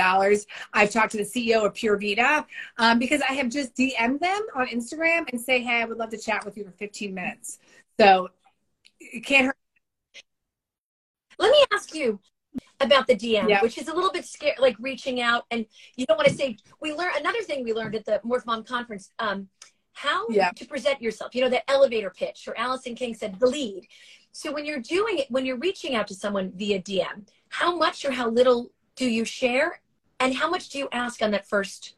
I've 0.73 0.91
talked 0.91 1.13
to 1.13 1.19
the 1.19 1.23
CEO 1.25 1.65
of 1.65 1.75
Pura 1.75 1.99
Vida 1.99 2.47
um, 2.79 2.99
because 2.99 3.21
I 3.23 3.35
have 3.35 3.49
just 3.49 3.75
DM'd 3.77 4.21
them 4.21 4.41
on 4.55 4.67
Instagram 4.69 5.31
and 5.31 5.41
say, 5.41 5.63
hey, 5.63 5.83
I 5.83 5.85
would 5.85 5.99
love 5.99 6.11
to 6.11 6.19
chat 6.19 6.45
with 6.45 6.57
you 6.57 6.65
for 6.65 6.73
15 6.73 7.15
minutes. 7.15 7.59
So 8.01 8.29
it 8.99 9.25
can't 9.25 9.47
hurt. 9.47 9.57
Let 11.39 11.53
me 11.53 11.65
ask 11.73 11.95
you 11.95 12.21
about 12.81 13.07
the 13.07 13.15
DM, 13.15 13.49
Yeah. 13.49 13.63
which 13.63 13.79
is 13.79 13.89
a 13.89 13.95
little 13.95 14.11
bit 14.11 14.25
scary, 14.25 14.55
like 14.59 14.77
reaching 14.81 15.21
out, 15.21 15.45
and 15.51 15.67
you 15.97 16.07
don't 16.07 16.17
want 16.17 16.29
to 16.29 16.35
say. 16.35 16.57
We 16.81 16.93
learned 16.95 17.17
another 17.17 17.43
thing 17.43 17.65
we 17.65 17.73
learned 17.73 17.95
at 17.95 18.05
the 18.05 18.21
Morph 18.25 18.47
Mom 18.47 18.65
conference. 18.65 19.11
Um, 19.19 19.49
how 19.93 20.27
Yeah. 20.29 20.51
to 20.51 20.65
present 20.65 21.01
yourself. 21.03 21.35
You 21.35 21.43
know, 21.43 21.49
the 21.49 21.69
elevator 21.71 22.11
pitch, 22.11 22.47
or 22.49 22.57
Allison 22.59 22.95
King 22.95 23.15
said 23.15 23.39
the 23.39 23.47
lead. 23.47 23.87
So 24.33 24.53
when 24.53 24.65
you're 24.65 24.81
doing 24.81 25.19
it, 25.19 25.31
when 25.31 25.45
you're 25.45 25.57
reaching 25.57 25.95
out 25.95 26.07
to 26.09 26.15
someone 26.15 26.53
via 26.55 26.81
DM, 26.81 27.27
how 27.49 27.77
much 27.77 28.05
or 28.05 28.13
how 28.13 28.29
little 28.29 28.71
do 28.95 29.09
you 29.09 29.25
share, 29.25 29.81
and 30.21 30.35
how 30.35 30.49
much 30.49 30.69
do 30.69 30.79
you 30.79 30.89
ask 30.93 31.23
on 31.23 31.31
that 31.33 31.49
first 31.49 31.95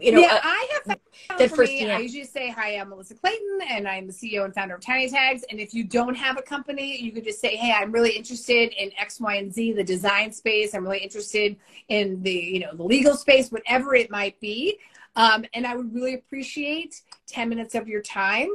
you 0.00 0.12
know, 0.12 0.20
yeah, 0.20 0.34
uh, 0.34 0.40
I 0.42 0.68
have 0.72 0.84
that 0.86 1.00
that 1.38 1.50
for 1.50 1.56
first 1.56 1.72
me, 1.72 1.84
DM. 1.84 1.94
I 1.94 1.98
usually 1.98 2.24
say, 2.24 2.48
Hi, 2.50 2.76
I'm 2.76 2.88
Melissa 2.88 3.14
Clayton, 3.14 3.60
and 3.68 3.86
I'm 3.86 4.06
the 4.06 4.12
CEO 4.12 4.44
and 4.44 4.54
founder 4.54 4.74
of 4.74 4.80
Tiny 4.80 5.08
Tags. 5.10 5.44
And 5.50 5.60
if 5.60 5.74
you 5.74 5.84
don't 5.84 6.14
have 6.14 6.38
a 6.38 6.42
company, 6.42 7.00
you 7.00 7.12
could 7.12 7.24
just 7.24 7.40
say, 7.40 7.56
Hey, 7.56 7.72
I'm 7.72 7.92
really 7.92 8.12
interested 8.12 8.72
in 8.72 8.90
X, 8.98 9.20
Y, 9.20 9.34
and 9.34 9.52
Z, 9.52 9.72
the 9.72 9.84
design 9.84 10.32
space. 10.32 10.74
I'm 10.74 10.84
really 10.84 10.98
interested 10.98 11.56
in 11.88 12.22
the, 12.22 12.32
you 12.32 12.60
know, 12.60 12.74
the 12.74 12.82
legal 12.82 13.14
space, 13.14 13.50
whatever 13.50 13.94
it 13.94 14.10
might 14.10 14.38
be. 14.40 14.78
Um, 15.16 15.44
and 15.54 15.66
I 15.66 15.76
would 15.76 15.94
really 15.94 16.14
appreciate 16.14 17.02
10 17.26 17.48
minutes 17.48 17.74
of 17.74 17.88
your 17.88 18.02
time. 18.02 18.48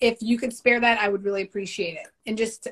If 0.00 0.18
you 0.20 0.38
could 0.38 0.52
spare 0.52 0.80
that, 0.80 0.98
I 1.00 1.08
would 1.08 1.24
really 1.24 1.42
appreciate 1.42 1.94
it. 1.96 2.08
And 2.26 2.36
just 2.36 2.68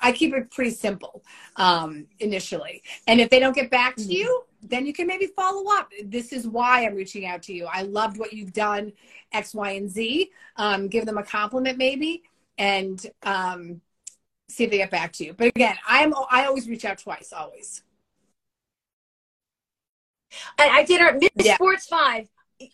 I 0.00 0.12
keep 0.12 0.34
it 0.34 0.50
pretty 0.50 0.70
simple 0.70 1.22
um, 1.56 2.06
initially. 2.20 2.82
And 3.06 3.20
if 3.20 3.30
they 3.30 3.38
don't 3.38 3.54
get 3.54 3.70
back 3.70 3.96
to 3.96 4.02
Mhm. 4.02 4.10
you, 4.10 4.44
then 4.62 4.86
you 4.86 4.92
can 4.92 5.06
maybe 5.06 5.26
follow 5.26 5.64
up. 5.78 5.90
This 6.04 6.32
is 6.32 6.46
why 6.46 6.84
I'm 6.86 6.94
reaching 6.94 7.26
out 7.26 7.42
to 7.44 7.54
you. 7.54 7.66
I 7.66 7.82
loved 7.82 8.18
what 8.18 8.32
you've 8.32 8.52
done, 8.52 8.92
X, 9.32 9.54
Y, 9.54 9.70
and 9.72 9.88
Z. 9.90 10.30
Um, 10.56 10.88
give 10.88 11.06
them 11.06 11.18
a 11.18 11.22
compliment 11.22 11.78
maybe, 11.78 12.22
and 12.58 13.04
um, 13.22 13.80
see 14.48 14.64
if 14.64 14.70
they 14.70 14.78
get 14.78 14.90
back 14.90 15.12
to 15.14 15.24
you. 15.24 15.32
But 15.34 15.48
again, 15.48 15.76
I'm 15.86 16.12
I 16.30 16.44
always 16.46 16.68
reach 16.68 16.84
out 16.84 16.98
twice, 16.98 17.32
always. 17.32 17.82
And 20.58 20.70
I 20.70 20.82
did 20.84 21.00
our 21.00 21.14
Miss 21.14 21.30
Yeah. 21.46 21.54
Sports 21.54 21.86
Five. 21.86 22.28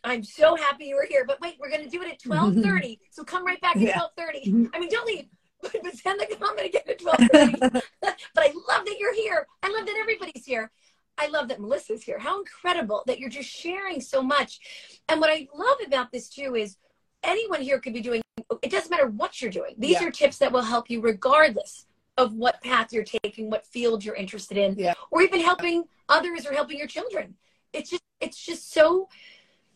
I'm 0.05 0.22
so 0.25 0.57
happy 0.57 0.87
you 0.87 0.96
were 0.96 1.07
here. 1.09 1.25
But 1.27 1.40
wait, 1.40 1.57
we're 1.61 1.70
going 1.70 1.85
to 1.85 1.88
do 1.90 2.03
it 2.03 2.09
at 2.11 2.20
mm-hmm. 2.22 2.61
12:30. 2.61 2.99
so 3.11 3.25
come 3.25 3.44
right 3.44 3.61
back 3.61 3.77
at 3.77 3.83
Yeah. 3.83 4.01
12:30. 4.18 4.46
Mm-hmm. 4.46 4.64
I 4.75 4.79
mean, 4.81 4.88
don't 4.90 5.07
leave. 5.07 5.27
But 5.62 5.72
but 5.83 5.96
send 5.96 6.20
the 6.20 6.37
comment 6.37 6.66
again 6.66 6.83
at 6.87 6.99
12:30. 7.01 7.61
but 8.03 8.16
I 8.37 8.53
love 8.68 8.85
that 8.85 8.96
you're 8.99 9.14
here. 9.14 9.46
I 9.62 9.68
love 9.72 9.87
that 9.87 9.96
everybody's 9.99 10.44
here. 10.44 10.70
I 11.18 11.29
love 11.29 11.49
that 11.49 11.61
Melissa's 11.61 12.03
here. 12.03 12.18
How 12.18 12.38
incredible 12.38 13.03
that 13.07 13.18
you're 13.18 13.31
just 13.31 13.49
sharing 13.49 14.03
so 14.03 14.22
much. 14.22 14.61
And 15.09 15.18
what 15.18 15.31
I 15.31 15.49
love 15.55 15.79
about 15.87 16.12
this 16.12 16.29
too 16.29 16.55
is 16.57 16.77
anyone 17.22 17.62
here 17.62 17.81
could 17.81 17.94
be 17.94 18.03
doing 18.03 18.20
it 18.62 18.70
doesn't 18.70 18.90
matter 18.90 19.09
what 19.09 19.40
you're 19.40 19.51
doing. 19.51 19.75
These 19.79 20.01
Yeah. 20.01 20.09
are 20.09 20.11
tips 20.11 20.38
that 20.38 20.53
will 20.53 20.62
help 20.62 20.90
you 20.90 21.01
regardless 21.01 21.87
of 22.18 22.35
what 22.35 22.62
path 22.62 22.92
you're 22.92 23.05
taking, 23.05 23.51
what 23.51 23.66
field 23.66 24.05
you're 24.05 24.14
interested 24.14 24.57
in, 24.59 24.77
Yeah. 24.79 24.94
or 25.11 25.22
even 25.22 25.40
helping 25.40 25.85
others 26.09 26.46
or 26.46 26.53
helping 26.53 26.79
your 26.79 26.87
children. 26.87 27.37
It's 27.72 27.90
just 27.90 28.03
it's 28.20 28.38
just 28.38 28.72
so 28.72 29.09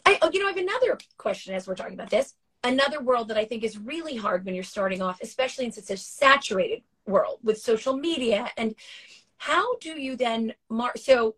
I 0.05 0.19
oh, 0.23 0.31
you 0.33 0.41
know, 0.41 0.47
I 0.47 0.51
have 0.51 0.59
another 0.59 0.99
question 1.19 1.55
as 1.55 1.67
we're 1.67 1.75
talking 1.75 1.95
about 1.95 2.11
this. 2.11 2.35
Another 2.63 3.01
world 3.03 3.29
that 3.29 3.39
I 3.39 3.45
think 3.45 3.65
is 3.65 3.79
really 3.79 4.17
hard 4.17 4.45
when 4.45 4.55
you're 4.55 4.65
starting 4.65 5.01
off, 5.01 5.21
especially 5.23 5.65
in 5.65 5.73
such 5.73 5.91
a 5.91 5.97
saturated 5.97 6.83
world 7.07 7.39
with 7.43 7.59
social 7.59 7.97
media. 7.97 8.51
And 8.57 8.75
how 9.39 9.77
do 9.79 10.01
you 10.01 10.17
then 10.17 10.55
mark? 10.69 10.99
So 10.99 11.37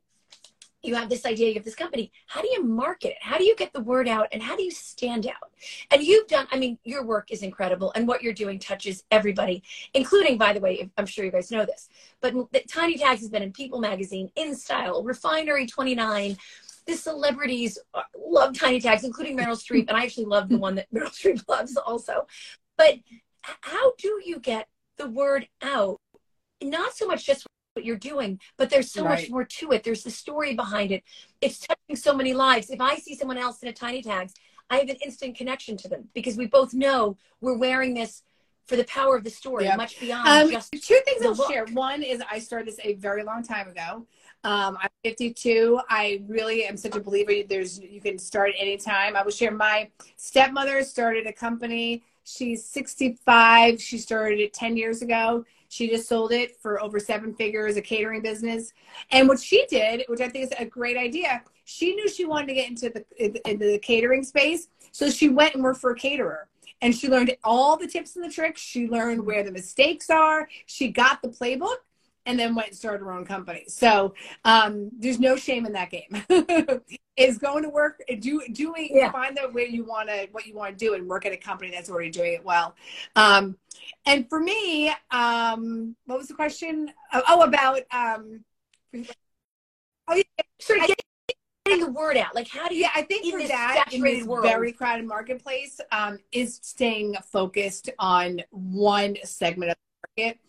you 0.83 0.96
have 0.96 1.09
this 1.09 1.25
idea, 1.25 1.48
you 1.48 1.55
have 1.55 1.64
this 1.64 1.77
company. 1.77 2.11
How 2.27 2.42
do 2.42 2.48
you 2.48 2.64
market 2.64 3.12
it? 3.12 3.18
How 3.20 3.38
do 3.38 3.44
you 3.44 3.55
get 3.55 3.72
the 3.72 3.81
word 3.81 4.09
out? 4.09 4.27
And 4.33 4.42
how 4.42 4.57
do 4.57 4.64
you 4.64 4.70
stand 4.70 5.27
out? 5.27 5.53
And 5.90 6.03
you've 6.03 6.27
done, 6.27 6.48
I 6.51 6.59
mean, 6.59 6.79
your 6.83 7.05
work 7.05 7.31
is 7.31 7.42
incredible, 7.42 7.92
and 7.94 8.09
what 8.09 8.22
you're 8.22 8.33
doing 8.33 8.59
touches 8.59 9.05
everybody, 9.11 9.62
including, 9.94 10.38
by 10.38 10.53
the 10.53 10.61
way, 10.61 10.90
I'm 10.98 11.07
sure 11.07 11.25
you 11.25 11.31
guys 11.31 11.51
know 11.51 11.64
this, 11.64 11.88
but 12.20 12.35
Tiny 12.68 12.98
Tags 12.98 13.20
has 13.20 13.31
been 13.31 13.42
in 13.42 13.53
People 13.53 13.81
Magazine, 13.81 14.31
In 14.35 14.57
Style, 14.57 15.05
Refinery 15.05 15.66
29 15.66 16.37
the 16.86 16.94
celebrities 16.94 17.78
uh, 17.94 18.02
love 18.18 18.56
tiny 18.58 18.80
tags, 18.80 19.04
including 19.04 19.36
Meryl 19.36 19.56
Streep, 19.56 19.88
and 19.88 19.96
I 19.96 20.02
actually 20.04 20.26
love 20.26 20.48
the 20.48 20.58
one 20.58 20.74
that 20.76 20.90
Meryl 20.94 21.10
Streep 21.10 21.42
loves 21.48 21.76
also. 21.76 22.26
But 22.76 22.96
how 23.42 23.92
do 23.98 24.20
you 24.24 24.38
get 24.40 24.68
the 24.98 25.08
word 25.08 25.48
out? 25.62 25.98
Not 26.62 26.94
so 26.94 27.06
much 27.06 27.24
just 27.26 27.46
what 27.74 27.84
you're 27.84 27.96
doing, 27.96 28.38
but 28.58 28.68
there's 28.70 28.92
so 28.92 29.02
much 29.04 29.30
more 29.30 29.44
to 29.44 29.72
it. 29.72 29.82
There's 29.82 30.02
the 30.04 30.10
story 30.10 30.54
behind 30.54 30.92
it. 30.92 31.02
It's 31.40 31.58
touching 31.58 31.96
so 31.96 32.14
many 32.14 32.34
lives. 32.34 32.70
If 32.70 32.80
I 32.80 32.96
see 32.96 33.14
someone 33.16 33.38
else 33.38 33.62
in 33.62 33.68
a 33.68 33.72
tiny 33.72 34.02
tags, 34.02 34.34
I 34.70 34.76
have 34.78 34.88
an 34.88 34.96
instant 35.04 35.36
connection 35.36 35.76
to 35.78 35.88
them 35.88 36.08
because 36.14 36.36
we 36.36 36.46
both 36.46 36.72
know 36.74 37.16
we're 37.40 37.56
wearing 37.56 37.94
this 37.94 38.22
for 38.66 38.76
the 38.76 38.84
power 38.84 39.16
of 39.16 39.24
the 39.24 39.30
story, 39.30 39.64
Yeah. 39.64 39.76
much 39.76 39.98
beyond 39.98 40.28
Um, 40.28 40.50
just 40.50 40.72
two 40.72 41.00
things 41.04 41.24
I'll 41.26 41.34
look. 41.34 41.50
share. 41.50 41.66
One 41.72 42.02
is 42.02 42.22
I 42.30 42.38
started 42.38 42.68
this 42.68 42.78
a 42.84 42.94
very 42.94 43.24
long 43.24 43.42
time 43.42 43.68
ago. 43.68 44.06
Um, 44.44 44.76
I'm 44.81 44.90
52. 45.05 45.81
I 45.88 46.22
really 46.26 46.64
am 46.64 46.76
such 46.76 46.96
a 46.96 47.00
believer. 47.00 47.33
There's 47.48 47.81
you 47.81 48.00
can 48.00 48.18
start 48.18 48.52
anytime. 48.59 49.16
I 49.16 49.22
will 49.22 49.31
share 49.31 49.52
my 49.52 49.88
stepmother 50.16 50.83
started 50.83 51.26
a 51.26 51.33
company. 51.33 52.02
She's 52.24 52.64
65. 52.64 53.81
She 53.81 53.98
started 53.98 54.40
it 54.40 54.52
10 54.52 54.76
years 54.76 55.02
ago. 55.02 55.44
She 55.68 55.88
just 55.88 56.09
sold 56.09 56.33
it 56.33 56.57
for 56.61 56.83
over 56.83 56.98
seven 57.00 57.35
figures, 57.35 57.76
a 57.76 57.83
catering 57.83 58.20
business. 58.20 58.72
And 59.11 59.28
what 59.28 59.40
she 59.40 59.64
did, 59.66 60.05
which 60.09 60.20
I 60.20 60.28
think 60.28 60.46
is 60.46 60.59
a 60.59 60.66
great 60.66 60.96
idea, 60.96 61.42
she 61.64 61.94
knew 61.94 62.09
she 62.09 62.24
wanted 62.24 62.48
to 62.48 62.55
get 62.55 62.68
into 62.68 62.90
the 62.90 63.48
into 63.48 63.66
the 63.66 63.78
catering 63.78 64.24
space, 64.24 64.68
so 64.90 65.09
she 65.09 65.28
went 65.28 65.55
and 65.55 65.62
worked 65.62 65.81
for 65.81 65.92
a 65.92 65.96
caterer 65.96 66.48
and 66.83 66.94
she 66.94 67.09
learned 67.09 67.35
all 67.44 67.76
the 67.76 67.87
tips 67.87 68.16
and 68.16 68.24
the 68.24 68.28
tricks. 68.28 68.61
She 68.61 68.88
learned 68.88 69.24
where 69.24 69.44
the 69.44 69.52
mistakes 69.52 70.11
are. 70.11 70.48
She 70.66 70.88
got 70.88 71.22
the 71.22 71.28
playbook 71.28 71.76
and 72.26 72.38
then 72.38 72.54
went 72.54 72.68
and 72.68 72.76
started 72.76 73.04
her 73.04 73.12
own 73.12 73.24
company. 73.24 73.64
So 73.68 74.14
um, 74.44 74.90
there's 74.98 75.18
no 75.18 75.37
shame 75.37 75.66
in 75.66 75.72
that 75.72 75.90
game. 75.90 76.24
is 77.16 77.37
going 77.38 77.62
to 77.62 77.68
work, 77.68 78.02
do 78.20 78.42
doing 78.52 78.90
Yeah. 78.92 79.12
find 79.12 79.37
the 79.37 79.50
way 79.50 79.66
you 79.66 79.85
want 79.85 80.08
to 80.08 80.28
what 80.32 80.46
you 80.46 80.54
want 80.54 80.78
to 80.78 80.85
do 80.85 80.94
and 80.94 81.06
work 81.06 81.26
at 81.26 81.32
a 81.32 81.37
company 81.37 81.70
that's 81.70 81.90
already 81.90 82.11
doing 82.11 82.35
it 82.35 82.44
well. 82.44 82.74
Um, 83.16 83.56
and 84.06 84.28
for 84.28 84.40
me, 84.40 84.92
um, 85.11 85.96
what 86.06 86.18
was 86.18 86.28
the 86.28 86.35
question? 86.35 86.90
Oh, 87.12 87.22
oh 87.28 87.42
about 87.42 87.80
um, 87.92 88.44
sort 90.61 90.78
of 90.78 90.94
getting 91.64 91.85
the 91.85 91.90
word 91.90 92.16
out. 92.16 92.35
Like, 92.35 92.48
how 92.48 92.68
do 92.68 92.74
you 92.74 92.82
yeah, 92.82 92.90
I 92.94 93.02
think 93.02 93.26
in 93.26 93.32
for 93.32 93.48
that 93.48 93.87
in 93.92 94.02
this 94.02 94.24
world. 94.24 94.44
very 94.44 94.72
crowded 94.72 95.06
marketplace 95.06 95.80
um, 95.90 96.18
is 96.32 96.58
staying 96.62 97.14
focused 97.30 97.90
on 97.98 98.42
one 98.50 99.16
segment 99.24 99.72
of 99.72 99.76
the 100.16 100.22
market. 100.22 100.40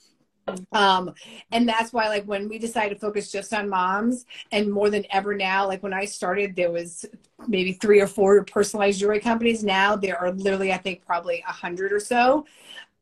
Um, 0.72 1.14
and 1.52 1.68
that's 1.68 1.94
why, 1.94 2.08
like, 2.10 2.26
when 2.26 2.50
we 2.50 2.60
decided 2.60 2.96
to 2.96 3.00
focus 3.00 3.32
just 3.32 3.54
on 3.54 3.70
moms, 3.70 4.26
and 4.52 4.72
more 4.72 4.90
than 4.90 5.06
ever 5.10 5.36
now, 5.36 5.68
like 5.68 5.84
when 5.84 5.94
I 5.94 6.06
started, 6.06 6.56
there 6.56 6.72
was 6.72 7.06
maybe 7.48 7.74
three 7.74 8.02
or 8.02 8.08
four 8.08 8.44
personalized 8.44 9.00
jewelry 9.00 9.20
companies. 9.20 9.64
Now 9.64 9.96
there 9.96 10.18
are 10.18 10.32
literally, 10.32 10.74
I 10.74 10.78
think, 10.78 11.06
probably 11.06 11.44
a 11.48 11.52
hundred 11.52 11.94
or 11.94 12.00
so. 12.00 12.46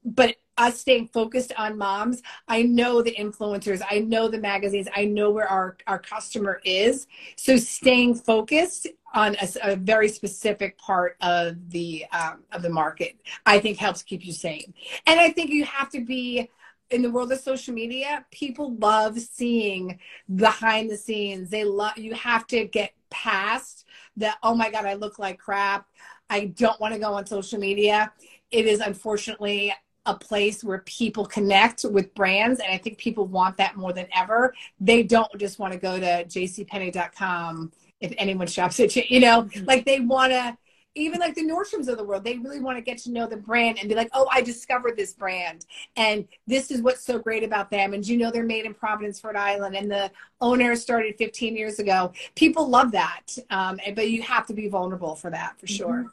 But 0.03 0.37
us 0.57 0.79
staying 0.79 1.07
focused 1.07 1.53
on 1.57 1.77
moms, 1.77 2.21
I 2.47 2.63
know 2.63 3.01
the 3.01 3.15
influencers, 3.15 3.81
I 3.89 3.99
know 3.99 4.27
the 4.27 4.39
magazines, 4.39 4.87
I 4.95 5.05
know 5.05 5.31
where 5.31 5.47
our 5.47 5.77
our 5.87 5.99
customer 5.99 6.61
is. 6.63 7.07
So 7.35 7.57
staying 7.57 8.15
focused 8.15 8.87
on 9.13 9.35
a, 9.41 9.73
a 9.73 9.75
very 9.75 10.09
specific 10.09 10.77
part 10.77 11.17
of 11.21 11.69
the 11.71 12.05
um, 12.11 12.43
of 12.51 12.61
the 12.61 12.69
market, 12.69 13.15
I 13.45 13.59
think 13.59 13.77
helps 13.77 14.03
keep 14.03 14.25
you 14.25 14.33
sane. 14.33 14.73
And 15.05 15.19
I 15.19 15.31
think 15.31 15.51
you 15.51 15.65
have 15.65 15.89
to 15.91 16.01
be 16.01 16.49
in 16.91 17.01
the 17.01 17.09
world 17.09 17.31
of 17.31 17.39
social 17.39 17.73
media. 17.73 18.25
People 18.31 18.75
love 18.75 19.19
seeing 19.19 19.99
behind 20.35 20.89
the 20.89 20.97
scenes. 20.97 21.49
They 21.49 21.63
love 21.63 21.97
you 21.97 22.13
have 22.13 22.45
to 22.47 22.65
get 22.65 22.93
past 23.09 23.85
the 24.17 24.31
oh 24.43 24.55
my 24.55 24.69
god, 24.69 24.85
I 24.85 24.93
look 24.95 25.19
like 25.19 25.39
crap. 25.39 25.87
I 26.29 26.45
don't 26.45 26.79
want 26.79 26.93
to 26.93 26.99
go 26.99 27.13
on 27.13 27.25
social 27.25 27.59
media. 27.59 28.11
It 28.51 28.65
is 28.65 28.79
unfortunately 28.79 29.73
a 30.07 30.15
place 30.15 30.63
where 30.63 30.79
people 30.79 31.25
connect 31.27 31.85
with 31.85 32.11
brands 32.15 32.59
and 32.59 32.73
i 32.73 32.77
think 32.77 32.97
people 32.97 33.27
want 33.27 33.55
that 33.57 33.77
more 33.77 33.93
than 33.93 34.07
ever 34.15 34.51
they 34.79 35.03
don't 35.03 35.29
just 35.37 35.59
want 35.59 35.71
to 35.71 35.77
go 35.77 35.99
to 35.99 36.25
jcpenney.com 36.25 37.71
if 37.99 38.11
anyone 38.17 38.47
shops 38.47 38.79
at 38.79 38.95
you 38.95 39.03
you 39.09 39.19
know 39.19 39.43
Mhm. 39.43 39.67
like 39.67 39.85
they 39.85 39.99
want 39.99 40.31
to 40.31 40.57
even 40.95 41.19
like 41.19 41.35
the 41.35 41.43
nordstroms 41.43 41.87
of 41.87 41.97
the 41.97 42.03
world 42.03 42.23
they 42.23 42.37
really 42.37 42.59
want 42.59 42.77
to 42.77 42.81
get 42.81 42.97
to 42.97 43.11
know 43.11 43.25
the 43.25 43.37
brand 43.37 43.77
and 43.79 43.87
be 43.87 43.95
like 43.95 44.09
oh 44.13 44.27
i 44.31 44.41
discovered 44.41 44.97
this 44.97 45.13
brand 45.13 45.65
and 45.95 46.27
this 46.47 46.71
is 46.71 46.81
what's 46.81 47.03
so 47.03 47.17
great 47.17 47.43
about 47.43 47.69
them 47.71 47.93
and 47.93 48.07
you 48.07 48.17
know 48.17 48.29
they're 48.31 48.43
made 48.43 48.65
in 48.65 48.73
providence 48.73 49.23
rhode 49.23 49.35
island 49.35 49.75
and 49.75 49.89
the 49.89 50.11
owner 50.41 50.75
started 50.75 51.15
15 51.17 51.55
years 51.55 51.79
ago 51.79 52.11
people 52.35 52.67
love 52.67 52.91
that 52.91 53.23
um, 53.49 53.79
but 53.95 54.09
you 54.09 54.21
have 54.21 54.45
to 54.45 54.53
be 54.53 54.67
vulnerable 54.67 55.15
for 55.15 55.29
that 55.29 55.59
for 55.59 55.67
sure 55.67 56.11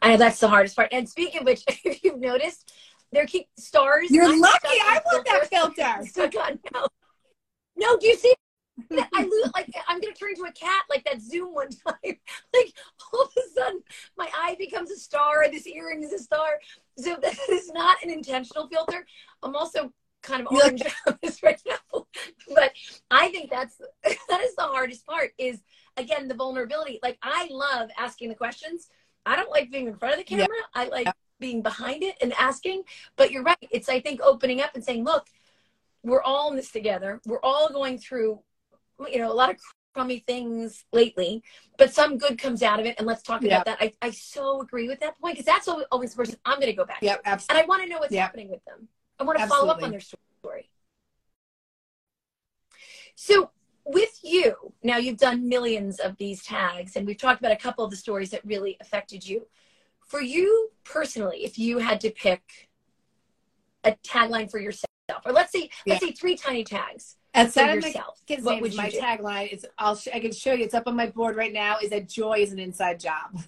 I 0.00 0.08
know 0.08 0.16
that's 0.16 0.40
the 0.40 0.48
hardest 0.48 0.74
part. 0.74 0.88
And 0.92 1.06
speaking 1.06 1.40
of 1.40 1.46
which, 1.46 1.62
if 1.84 2.02
you've 2.02 2.18
noticed, 2.18 2.72
there 3.12 3.26
keep 3.26 3.46
stars. 3.56 4.10
you're 4.10 4.24
I'm 4.24 4.40
lucky 4.40 4.68
i 4.68 5.00
want 5.04 5.26
that 5.26 5.48
filter 5.48 6.06
stuck 6.06 6.34
on 6.36 6.58
now. 6.72 6.86
No, 7.76 7.96
do 7.98 8.06
you 8.06 8.16
see? 8.16 8.34
I 8.90 9.22
lose 9.22 9.50
like 9.54 9.72
I'm 9.88 10.00
gonna 10.00 10.14
turn 10.14 10.30
into 10.30 10.42
a 10.42 10.52
cat 10.52 10.84
like 10.90 11.04
that 11.04 11.20
Zoom 11.20 11.54
one 11.54 11.68
time. 11.86 12.16
Like 12.54 12.72
all 13.12 13.22
of 13.22 13.32
a 13.36 13.58
sudden, 13.58 13.80
my 14.16 14.28
eye 14.34 14.56
becomes 14.58 14.90
a 14.90 14.96
star, 14.96 15.42
and 15.42 15.52
this 15.52 15.66
earring 15.66 16.02
is 16.02 16.12
a 16.12 16.18
star. 16.18 16.60
So 16.98 17.16
that 17.22 17.38
is 17.50 17.70
not 17.72 18.02
an 18.02 18.10
intentional 18.10 18.68
filter. 18.68 19.06
I'm 19.42 19.56
also 19.56 19.92
kind 20.22 20.40
of 20.40 20.48
orange 20.52 20.82
on 21.06 21.18
this 21.22 21.42
right 21.42 21.60
now, 21.66 22.06
but 22.54 22.72
I 23.10 23.28
think 23.28 23.50
that's 23.50 23.76
that 24.02 24.40
is 24.40 24.54
the 24.56 24.62
hardest 24.62 25.06
part. 25.06 25.32
Is 25.38 25.62
again 25.96 26.28
the 26.28 26.34
vulnerability. 26.34 26.98
Like 27.02 27.18
I 27.22 27.48
love 27.50 27.90
asking 27.98 28.28
the 28.28 28.34
questions. 28.34 28.88
I 29.24 29.34
don't 29.34 29.50
like 29.50 29.72
being 29.72 29.88
in 29.88 29.96
front 29.96 30.14
of 30.14 30.18
the 30.18 30.24
camera. 30.24 30.46
I 30.74 30.86
like 30.88 31.08
being 31.40 31.62
behind 31.62 32.02
it 32.02 32.16
and 32.20 32.32
asking. 32.34 32.82
But 33.16 33.30
you're 33.30 33.42
right. 33.42 33.56
It's 33.70 33.88
I 33.88 34.00
think 34.00 34.20
opening 34.22 34.60
up 34.60 34.74
and 34.74 34.84
saying, 34.84 35.04
look, 35.04 35.26
we're 36.02 36.22
all 36.22 36.50
in 36.50 36.56
this 36.56 36.70
together. 36.70 37.20
We're 37.26 37.42
all 37.42 37.68
going 37.72 37.98
through, 37.98 38.40
you 39.10 39.18
know, 39.18 39.30
a 39.30 39.34
lot 39.34 39.50
of 39.50 39.56
crummy 39.94 40.18
things 40.26 40.84
lately, 40.92 41.42
but 41.78 41.92
some 41.92 42.18
good 42.18 42.38
comes 42.38 42.62
out 42.62 42.78
of 42.78 42.86
it. 42.86 42.94
And 42.98 43.06
let's 43.06 43.22
talk 43.22 43.42
Yeah. 43.42 43.62
about 43.62 43.64
that. 43.66 43.78
I, 43.80 43.92
I 44.02 44.10
so 44.10 44.60
agree 44.60 44.88
with 44.88 45.00
that 45.00 45.18
point 45.18 45.34
because 45.34 45.46
that's 45.46 45.68
always 45.68 46.10
the 46.10 46.16
person 46.16 46.36
I'm 46.44 46.56
going 46.60 46.66
to 46.66 46.76
go 46.76 46.84
back. 46.84 46.98
Yep, 47.00 47.22
And. 47.24 47.42
I 47.50 47.64
want 47.64 47.82
to 47.82 47.88
know 47.88 47.98
what's 47.98 48.12
Yeah. 48.12 48.22
happening 48.22 48.50
with 48.50 48.64
them. 48.64 48.88
I 49.18 49.24
want 49.24 49.38
to 49.38 49.46
follow 49.46 49.70
up 49.70 49.82
on 49.82 49.90
their 49.90 50.00
story. 50.00 50.70
So, 53.14 53.50
with 53.84 54.18
you, 54.22 54.74
now 54.82 54.98
you've 54.98 55.16
done 55.16 55.48
millions 55.48 56.00
of 56.00 56.16
these 56.16 56.42
tags, 56.44 56.96
and 56.96 57.06
we've 57.06 57.16
talked 57.16 57.40
about 57.40 57.52
a 57.52 57.56
couple 57.56 57.84
of 57.84 57.90
the 57.90 57.96
stories 57.96 58.30
that 58.30 58.44
really 58.44 58.76
affected 58.80 59.26
you. 59.26 59.46
For 60.06 60.20
you 60.20 60.70
personally, 60.84 61.44
if 61.44 61.58
you 61.58 61.78
had 61.78 62.00
to 62.02 62.10
pick 62.10 62.68
a 63.84 63.92
tagline 64.06 64.50
for 64.50 64.58
yourself, 64.58 64.86
or 65.24 65.32
let's 65.32 65.52
say, 65.52 65.70
let's 65.86 66.00
say 66.00 66.12
three 66.12 66.36
tiny 66.36 66.64
tags 66.64 67.16
of 67.36 67.56
my 67.56 67.88
yourself, 67.88 68.20
kids' 68.26 68.44
what 68.44 68.60
would 68.60 68.72
you 68.72 68.78
my 68.78 68.90
do? 68.90 69.00
tagline 69.00 69.52
is 69.52 69.66
I'll 69.78 69.96
sh- 69.96 70.08
I 70.12 70.20
can 70.20 70.32
show 70.32 70.52
you. 70.52 70.64
It's 70.64 70.74
up 70.74 70.86
on 70.86 70.96
my 70.96 71.06
board 71.06 71.36
right 71.36 71.52
now. 71.52 71.78
Is 71.82 71.90
that 71.90 72.08
joy 72.08 72.38
is 72.38 72.52
an 72.52 72.58
inside 72.58 73.00
job. 73.00 73.38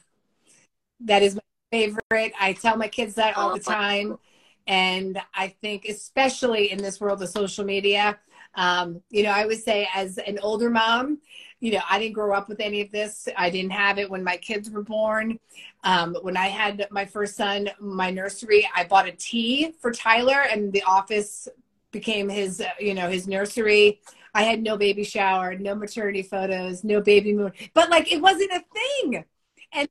That 1.01 1.23
is 1.23 1.35
my 1.37 1.41
favorite. 1.71 2.33
I 2.41 2.55
tell 2.55 2.77
my 2.77 2.89
kids 2.89 3.15
that 3.15 3.37
all 3.37 3.55
the 3.55 3.61
time, 3.61 4.19
and 4.67 5.21
I 5.35 5.49
think 5.63 5.87
especially 5.89 6.71
in 6.73 6.79
this 6.79 7.01
world 7.01 7.23
of 7.23 7.29
social 7.29 7.65
media, 7.65 8.19
um, 8.55 9.03
you 9.11 9.23
know, 9.23 9.31
I 9.31 9.47
would 9.47 9.63
say 9.63 9.89
as 9.95 10.19
an 10.19 10.39
older 10.41 10.71
mom, 10.71 11.19
you 11.61 11.73
know, 11.73 11.81
I 11.89 11.99
didn't 11.99 12.15
grow 12.15 12.35
up 12.35 12.49
with 12.49 12.61
any 12.61 12.81
of 12.81 12.91
this. 12.91 13.29
I 13.37 13.51
didn't 13.51 13.73
have 13.73 13.99
it 13.99 14.11
when 14.11 14.25
my 14.25 14.37
kids 14.37 14.71
were 14.71 14.83
born. 14.83 15.39
Um, 15.85 16.17
when 16.23 16.37
I 16.37 16.49
had 16.49 16.87
my 16.91 17.05
first 17.05 17.37
son, 17.37 17.71
my 17.81 18.11
nursery, 18.11 18.69
I 18.75 18.85
bought 18.85 19.09
a 19.09 19.13
tea 19.13 19.73
for 19.81 19.93
Tyler, 19.93 20.41
and 20.51 20.73
the 20.73 20.83
office 20.83 21.49
became 21.91 22.29
his, 22.29 22.61
uh, 22.61 22.69
you 22.79 22.95
know, 22.95 23.09
his 23.09 23.27
nursery. 23.27 24.01
I 24.35 24.43
had 24.43 24.63
no 24.63 24.77
baby 24.77 25.05
shower, 25.05 25.57
no 25.57 25.75
maternity 25.75 26.23
photos, 26.23 26.85
no 26.85 27.01
baby 27.01 27.33
moon, 27.33 27.53
but 27.75 27.91
like 27.91 28.13
it 28.13 28.21
wasn't 28.21 28.53
a 28.53 28.65
thing. 28.73 29.25
And 29.73 29.89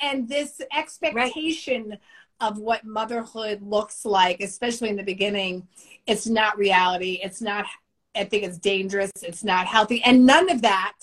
and 0.00 0.28
this 0.28 0.60
expectation 0.76 1.98
of 2.40 2.58
what 2.58 2.84
motherhood 2.84 3.62
looks 3.62 4.04
like, 4.04 4.40
especially 4.40 4.90
in 4.90 4.96
the 4.96 5.02
beginning, 5.02 5.66
it's 6.06 6.26
not 6.26 6.58
reality. 6.58 7.20
It's 7.22 7.40
not. 7.40 7.66
I 8.14 8.24
think 8.24 8.44
it's 8.44 8.58
dangerous. 8.58 9.10
It's 9.22 9.44
not 9.44 9.66
healthy, 9.66 10.02
and 10.02 10.24
none 10.24 10.50
of 10.50 10.62
that 10.62 10.94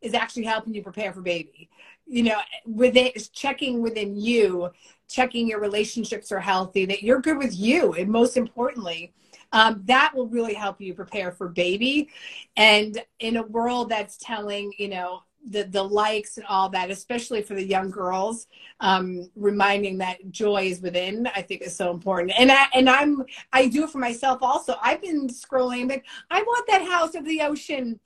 is 0.00 0.14
actually 0.14 0.44
helping 0.44 0.74
you 0.74 0.82
prepare 0.82 1.12
for 1.12 1.20
baby. 1.20 1.68
You 2.06 2.24
know, 2.24 2.40
with 2.64 2.94
within 2.94 3.12
checking 3.32 3.82
within 3.82 4.16
you, 4.16 4.70
checking 5.08 5.48
your 5.48 5.60
relationships 5.60 6.32
are 6.32 6.40
healthy, 6.40 6.84
that 6.86 7.02
you're 7.02 7.20
good 7.20 7.38
with 7.38 7.56
you, 7.56 7.92
and 7.94 8.08
most 8.08 8.36
importantly, 8.36 9.12
um, 9.52 9.82
that 9.86 10.12
will 10.14 10.28
really 10.28 10.54
help 10.54 10.80
you 10.80 10.94
prepare 10.94 11.32
for 11.32 11.48
baby. 11.48 12.08
And 12.56 13.02
in 13.18 13.36
a 13.36 13.42
world 13.42 13.88
that's 13.88 14.16
telling, 14.16 14.72
you 14.78 14.88
know, 14.88 15.22
the 15.48 15.62
the 15.64 15.82
likes 15.82 16.36
and 16.36 16.46
all 16.46 16.68
that, 16.68 16.90
especially 16.90 17.42
for 17.42 17.54
the 17.54 17.64
young 17.64 17.90
girls, 17.90 18.46
um, 18.80 19.30
reminding 19.34 19.98
that 19.98 20.30
joy 20.30 20.64
is 20.64 20.80
within, 20.80 21.26
I 21.34 21.42
think 21.42 21.62
is 21.62 21.74
so 21.74 21.90
important. 21.90 22.32
And 22.38 22.52
I 22.52 22.66
and 22.74 22.88
I'm 22.88 23.24
I 23.52 23.66
do 23.68 23.84
it 23.84 23.90
for 23.90 23.98
myself 23.98 24.42
also. 24.42 24.76
I've 24.82 25.00
been 25.00 25.28
scrolling 25.28 25.88
like 25.88 26.04
I 26.30 26.42
want 26.42 26.66
that 26.68 26.86
house 26.86 27.14
of 27.14 27.24
the 27.24 27.40
ocean. 27.40 28.00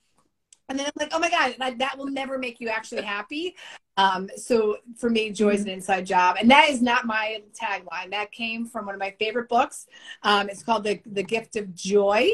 And 0.69 0.79
then 0.79 0.87
I'm 0.87 0.93
like, 0.99 1.11
oh 1.13 1.19
my 1.19 1.31
God, 1.31 1.55
that, 1.59 1.79
that 1.79 1.99
will 1.99 2.11
never 2.11 2.39
make 2.39 2.59
you 2.59 2.69
actually 2.69 3.03
happy. 3.03 3.55
Um, 3.97 4.29
so 4.37 4.79
for 4.97 5.11
me, 5.11 5.31
joy 5.31 5.51
is 5.51 5.63
an 5.63 5.69
inside 5.69 6.07
job. 6.07 6.37
And 6.41 6.51
that 6.51 6.71
is 6.71 6.81
not 6.81 7.05
my 7.05 7.43
tagline. 7.53 8.11
That 8.11 8.33
came 8.33 8.67
from 8.67 8.87
one 8.87 8.95
of 8.95 8.99
my 8.99 9.15
favorite 9.19 9.49
books. 9.49 9.87
Um, 10.23 10.49
it's 10.49 10.63
called 10.63 10.85
the, 10.85 11.01
the 11.07 11.23
Gift 11.23 11.57
of 11.57 11.75
Joy. 11.75 12.31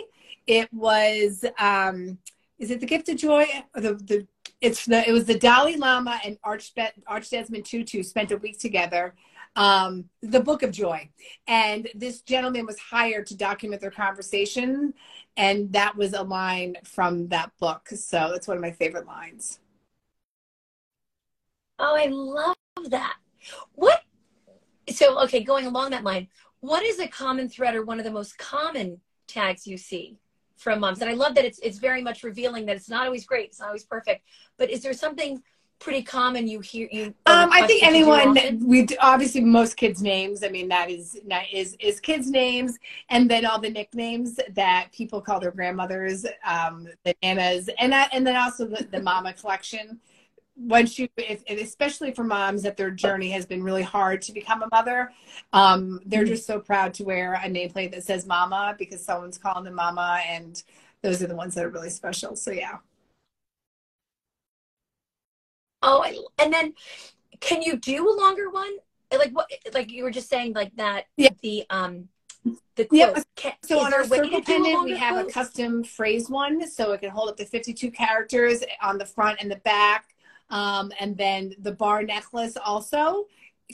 It 0.47 0.73
was, 0.73 1.45
um, 1.59 2.19
is 2.59 2.71
it 2.71 2.81
The 2.81 2.87
Gift 2.87 3.09
of 3.09 3.17
Joy? 3.17 3.47
Or 3.75 3.81
the, 3.81 3.95
the, 3.95 4.27
it's 4.61 4.85
the, 4.87 5.09
it 5.09 5.13
was 5.13 5.25
the 5.25 5.39
Dalai 5.39 5.77
Lama 5.77 6.21
and 6.25 6.39
Archbe- 6.45 6.93
Archdesmond 7.09 7.65
Tutu 7.65 8.03
spent 8.03 8.31
a 8.31 8.37
week 8.37 8.59
together. 8.59 9.15
Um, 9.57 10.09
the 10.23 10.41
Book 10.41 10.63
of 10.63 10.71
Joy. 10.71 11.11
And 11.49 11.89
this 11.95 12.23
gentleman 12.23 12.67
was 12.67 12.79
hired 12.79 13.27
to 13.27 13.37
document 13.37 13.81
their 13.81 13.91
conversation 13.91 14.95
and 15.37 15.73
that 15.73 15.97
was 15.97 16.13
a 16.13 16.23
line 16.23 16.77
from 16.85 17.29
that 17.29 17.51
book 17.59 17.89
so 17.89 18.33
it's 18.33 18.49
one 18.49 18.57
of 18.57 18.63
my 18.63 18.73
favorite 18.73 19.07
lines 19.07 19.61
Oh, 21.83 21.97
I 21.97 22.07
love 22.07 22.57
that. 22.91 23.17
What? 23.75 24.03
So, 24.91 25.19
okay, 25.23 25.43
going 25.43 25.67
along 25.67 25.91
that 25.91 26.05
line, 26.05 26.29
what 26.61 26.83
is 26.83 27.01
a 27.01 27.09
common 27.09 27.49
thread 27.49 27.75
or 27.75 27.85
one 27.85 27.99
of 27.99 28.05
the 28.05 28.11
most 28.11 28.37
common 28.37 29.01
tags 29.27 29.67
you 29.67 29.79
see 29.79 30.19
from 30.57 30.81
moms? 30.81 31.01
And 31.01 31.11
I 31.11 31.15
love 31.15 31.35
that 31.37 31.47
it's 31.47 31.59
it's 31.61 31.79
very 31.79 32.03
much 32.03 32.23
revealing 32.23 32.67
that 32.67 32.77
it's 32.77 32.91
not 32.91 33.07
always 33.07 33.25
great, 33.25 33.47
it's 33.47 33.61
not 33.61 33.69
always 33.69 33.85
perfect. 33.85 34.25
But 34.59 34.69
is 34.69 34.83
there 34.83 34.93
something 34.93 35.43
pretty 35.81 36.03
common 36.03 36.47
you 36.47 36.61
hear 36.61 36.89
you? 36.93 37.15
um, 37.27 37.51
i 37.53 37.63
think 37.63 37.83
request 37.83 38.03
that 38.05 38.05
you 38.07 38.17
do 38.17 38.33
anyone 38.33 38.35
we 38.67 38.87
obviously 39.01 39.41
most 39.41 39.77
kids 39.77 40.03
names 40.03 40.43
i 40.45 40.49
mean 40.49 40.69
that 40.69 40.91
is 40.91 41.21
that 41.29 41.45
is 41.53 41.77
is 41.81 42.01
kids 42.01 42.31
names 42.31 42.79
and 43.11 43.31
then 43.31 43.45
all 43.47 43.61
the 43.61 43.71
nicknames 43.71 44.39
that 44.55 44.89
people 44.93 45.21
call 45.21 45.41
their 45.41 45.51
grandmothers 45.53 46.27
um 46.45 46.89
the 47.05 47.15
nanas 47.23 47.69
and 47.79 47.93
that, 47.93 48.09
and 48.13 48.27
then 48.27 48.37
also 48.37 48.67
the, 48.67 48.87
the 48.93 49.01
mama 49.01 49.33
collection 49.35 50.01
once 50.57 50.99
you 50.99 51.09
if, 51.17 51.43
especially 51.49 52.13
for 52.13 52.25
moms 52.25 52.63
that 52.63 52.77
their 52.77 52.91
journey 52.91 53.31
has 53.31 53.47
been 53.47 53.63
really 53.63 53.83
hard 53.83 54.21
to 54.23 54.33
become 54.33 54.63
a 54.63 54.69
mother 54.73 55.11
um 55.53 56.01
they're 56.07 56.25
Mm-hmm. 56.25 56.35
just 56.35 56.47
so 56.47 56.59
proud 56.61 56.93
to 56.95 57.05
wear 57.05 57.35
a 57.35 57.49
nameplate 57.49 57.93
that 57.93 58.05
says 58.05 58.27
mama 58.27 58.75
because 58.79 59.05
someone's 59.05 59.39
calling 59.39 59.65
them 59.65 59.75
mama 59.75 60.21
and 60.29 60.65
those 61.03 61.23
are 61.23 61.27
the 61.29 61.37
ones 61.37 61.55
that 61.55 61.65
are 61.65 61.71
really 61.71 61.91
special 61.91 62.37
so 62.37 62.51
yeah 62.51 62.79
Oh, 65.83 66.03
I, 66.03 66.17
and 66.43 66.53
then 66.53 66.75
can 67.41 67.63
you 67.63 67.77
do 67.77 68.09
a 68.09 68.15
longer 68.15 68.51
one? 68.51 68.77
Like 69.13 69.33
what? 69.33 69.51
Like 69.73 69.91
you 69.91 70.05
were 70.05 70.11
just 70.11 70.29
saying, 70.29 70.53
like 70.53 70.75
that. 70.77 71.07
Yeah. 71.17 71.31
The 71.43 71.65
um, 71.71 72.09
the 72.77 72.87
Yeah. 72.91 73.23
Can, 73.37 73.53
So 73.63 73.81
on 73.81 73.93
our 73.93 74.05
circle 74.05 74.43
pendant, 74.43 74.85
we 74.85 74.97
have 74.97 75.27
a 75.27 75.31
custom 75.31 75.83
phrase 75.83 76.29
one, 76.29 76.69
so 76.69 76.93
it 76.93 77.01
can 77.01 77.11
hold 77.11 77.29
up 77.29 77.37
to 77.39 77.45
52 77.45 77.91
characters 77.91 78.63
on 78.83 78.99
the 78.99 79.07
front 79.07 79.41
and 79.41 79.51
the 79.51 79.57
back. 79.57 80.15
Um, 80.51 80.93
and 80.99 81.17
then 81.17 81.55
the 81.61 81.73
bar 81.73 82.03
necklace 82.03 82.57
also 82.57 83.27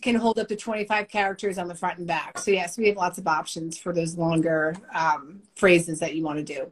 can 0.02 0.14
hold 0.14 0.38
up 0.38 0.48
to 0.48 0.56
25 0.56 1.08
characters 1.08 1.58
on 1.58 1.68
the 1.68 1.74
front 1.74 1.98
and 1.98 2.06
back. 2.06 2.38
So 2.38 2.50
yes, 2.50 2.76
we 2.76 2.86
have 2.88 2.96
lots 2.96 3.18
of 3.18 3.26
options 3.26 3.78
for 3.78 3.94
those 3.94 4.16
longer 4.16 4.76
um, 4.94 5.40
phrases 5.54 5.98
that 6.00 6.14
you 6.14 6.22
want 6.22 6.38
to 6.38 6.44
do. 6.44 6.70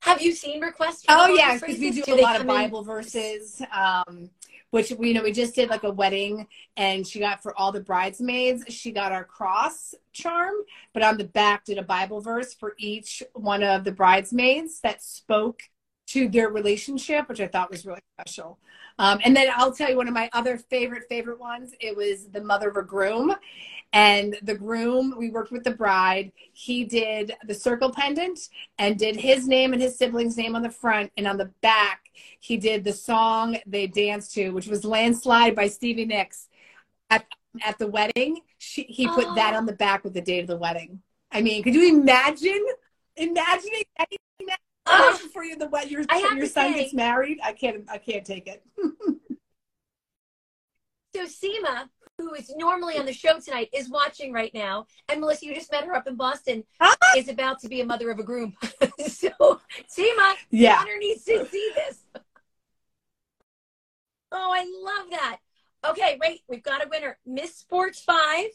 Have 0.00 0.22
you 0.22 0.32
seen 0.32 0.60
requests? 0.60 1.04
for 1.04 1.12
Oh 1.12 1.26
yeah, 1.28 1.54
because 1.54 1.78
we 1.78 1.90
phrases? 1.90 2.04
do, 2.06 2.14
a 2.14 2.16
lot 2.16 2.36
of 2.36 2.46
come 2.46 2.50
in- 2.50 2.56
Bible 2.64 2.82
verses. 2.82 3.62
Um, 3.72 4.30
which 4.70 4.92
we 4.92 5.08
you 5.08 5.14
know 5.14 5.22
we 5.22 5.32
just 5.32 5.54
did 5.54 5.68
like 5.68 5.82
a 5.82 5.90
wedding, 5.90 6.46
and 6.76 7.06
she 7.06 7.18
got 7.18 7.42
for 7.42 7.58
all 7.58 7.72
the 7.72 7.80
bridesmaids. 7.80 8.64
She 8.68 8.92
got 8.92 9.10
our 9.12 9.24
cross 9.24 9.94
charm, 10.12 10.54
but 10.94 11.02
on 11.02 11.18
the 11.18 11.24
back 11.24 11.64
did 11.64 11.76
a 11.78 11.82
Bible 11.82 12.20
verse 12.20 12.54
for 12.54 12.74
each 12.78 13.22
one 13.34 13.62
of 13.64 13.82
the 13.84 13.92
bridesmaids 13.92 14.80
that 14.82 15.02
spoke 15.02 15.62
to 16.10 16.28
their 16.28 16.48
relationship, 16.48 17.28
which 17.28 17.40
I 17.40 17.46
thought 17.46 17.70
was 17.70 17.86
really 17.86 18.00
special. 18.18 18.58
Um, 18.98 19.20
and 19.24 19.34
then 19.34 19.48
I'll 19.54 19.72
tell 19.72 19.88
you 19.90 19.96
one 19.96 20.08
of 20.08 20.14
my 20.14 20.28
other 20.32 20.58
favorite 20.58 21.04
favorite 21.08 21.38
ones. 21.40 21.72
It 21.80 21.96
was 21.96 22.28
the 22.28 22.42
mother 22.42 22.68
of 22.68 22.76
a 22.76 22.82
groom, 22.82 23.34
and 23.92 24.36
the 24.42 24.54
groom. 24.54 25.14
We 25.16 25.30
worked 25.30 25.52
with 25.52 25.64
the 25.64 25.70
bride. 25.70 26.32
He 26.52 26.84
did 26.84 27.34
the 27.46 27.54
circle 27.54 27.90
pendant 27.90 28.38
and 28.78 28.98
did 28.98 29.16
his 29.16 29.46
name 29.46 29.72
and 29.72 29.80
his 29.80 29.96
sibling's 29.96 30.36
name 30.36 30.54
on 30.56 30.62
the 30.62 30.70
front, 30.70 31.12
and 31.16 31.26
on 31.26 31.36
the 31.38 31.50
back 31.62 32.00
he 32.40 32.56
did 32.56 32.84
the 32.84 32.92
song 32.92 33.58
they 33.66 33.86
danced 33.86 34.34
to, 34.34 34.50
which 34.50 34.66
was 34.66 34.84
"Landslide" 34.84 35.54
by 35.54 35.68
Stevie 35.68 36.06
Nicks. 36.06 36.48
At 37.08 37.24
at 37.62 37.78
the 37.78 37.88
wedding, 37.88 38.40
she, 38.58 38.82
he 38.82 39.08
put 39.08 39.34
that 39.34 39.54
Oh. 39.54 39.58
on 39.58 39.66
the 39.66 39.72
back 39.72 40.04
with 40.04 40.14
the 40.14 40.20
date 40.20 40.40
of 40.40 40.46
the 40.46 40.56
wedding. 40.56 41.02
I 41.32 41.42
mean, 41.42 41.62
could 41.62 41.74
you 41.74 41.88
imagine? 41.88 42.64
Imagining 43.16 43.84
that 43.98 44.60
Ah, 44.90 45.18
before 45.22 45.44
you 45.44 45.56
the 45.56 45.68
wed 45.68 45.90
your 45.90 46.00
your 46.10 46.46
son 46.46 46.72
say- 46.72 46.80
gets 46.82 46.94
married. 46.94 47.38
I 47.42 47.52
can't. 47.52 47.84
I 47.90 47.98
can't 47.98 48.24
take 48.24 48.46
it. 48.48 48.62
so 51.14 51.24
Seema, 51.26 51.88
who 52.18 52.34
is 52.34 52.52
normally 52.56 52.96
on 52.98 53.06
the 53.06 53.12
show 53.12 53.38
tonight, 53.40 53.68
is 53.72 53.88
watching 53.90 54.32
right 54.32 54.52
now, 54.54 54.86
and 55.08 55.20
Melissa, 55.20 55.46
you 55.46 55.54
just 55.54 55.70
met 55.72 55.84
her 55.84 55.94
up 55.94 56.06
in 56.06 56.16
Boston, 56.16 56.64
Ah! 56.80 56.94
is 57.16 57.28
about 57.28 57.60
to 57.60 57.68
be 57.68 57.80
a 57.80 57.84
mother 57.86 58.10
of 58.10 58.18
a 58.18 58.22
groom. 58.22 58.54
so 59.06 59.60
Seema, 59.88 60.34
Yeah. 60.50 60.78
Connor 60.78 60.98
needs 60.98 61.24
to 61.24 61.46
see 61.46 61.72
this. 61.74 61.98
Oh, 64.32 64.52
I 64.54 64.64
love 64.82 65.10
that. 65.10 65.38
Okay, 65.88 66.18
wait, 66.20 66.42
we've 66.48 66.62
got 66.62 66.84
a 66.84 66.88
winner. 66.88 67.18
Miss 67.26 67.56
Sports 67.56 68.00
5. 68.02 68.46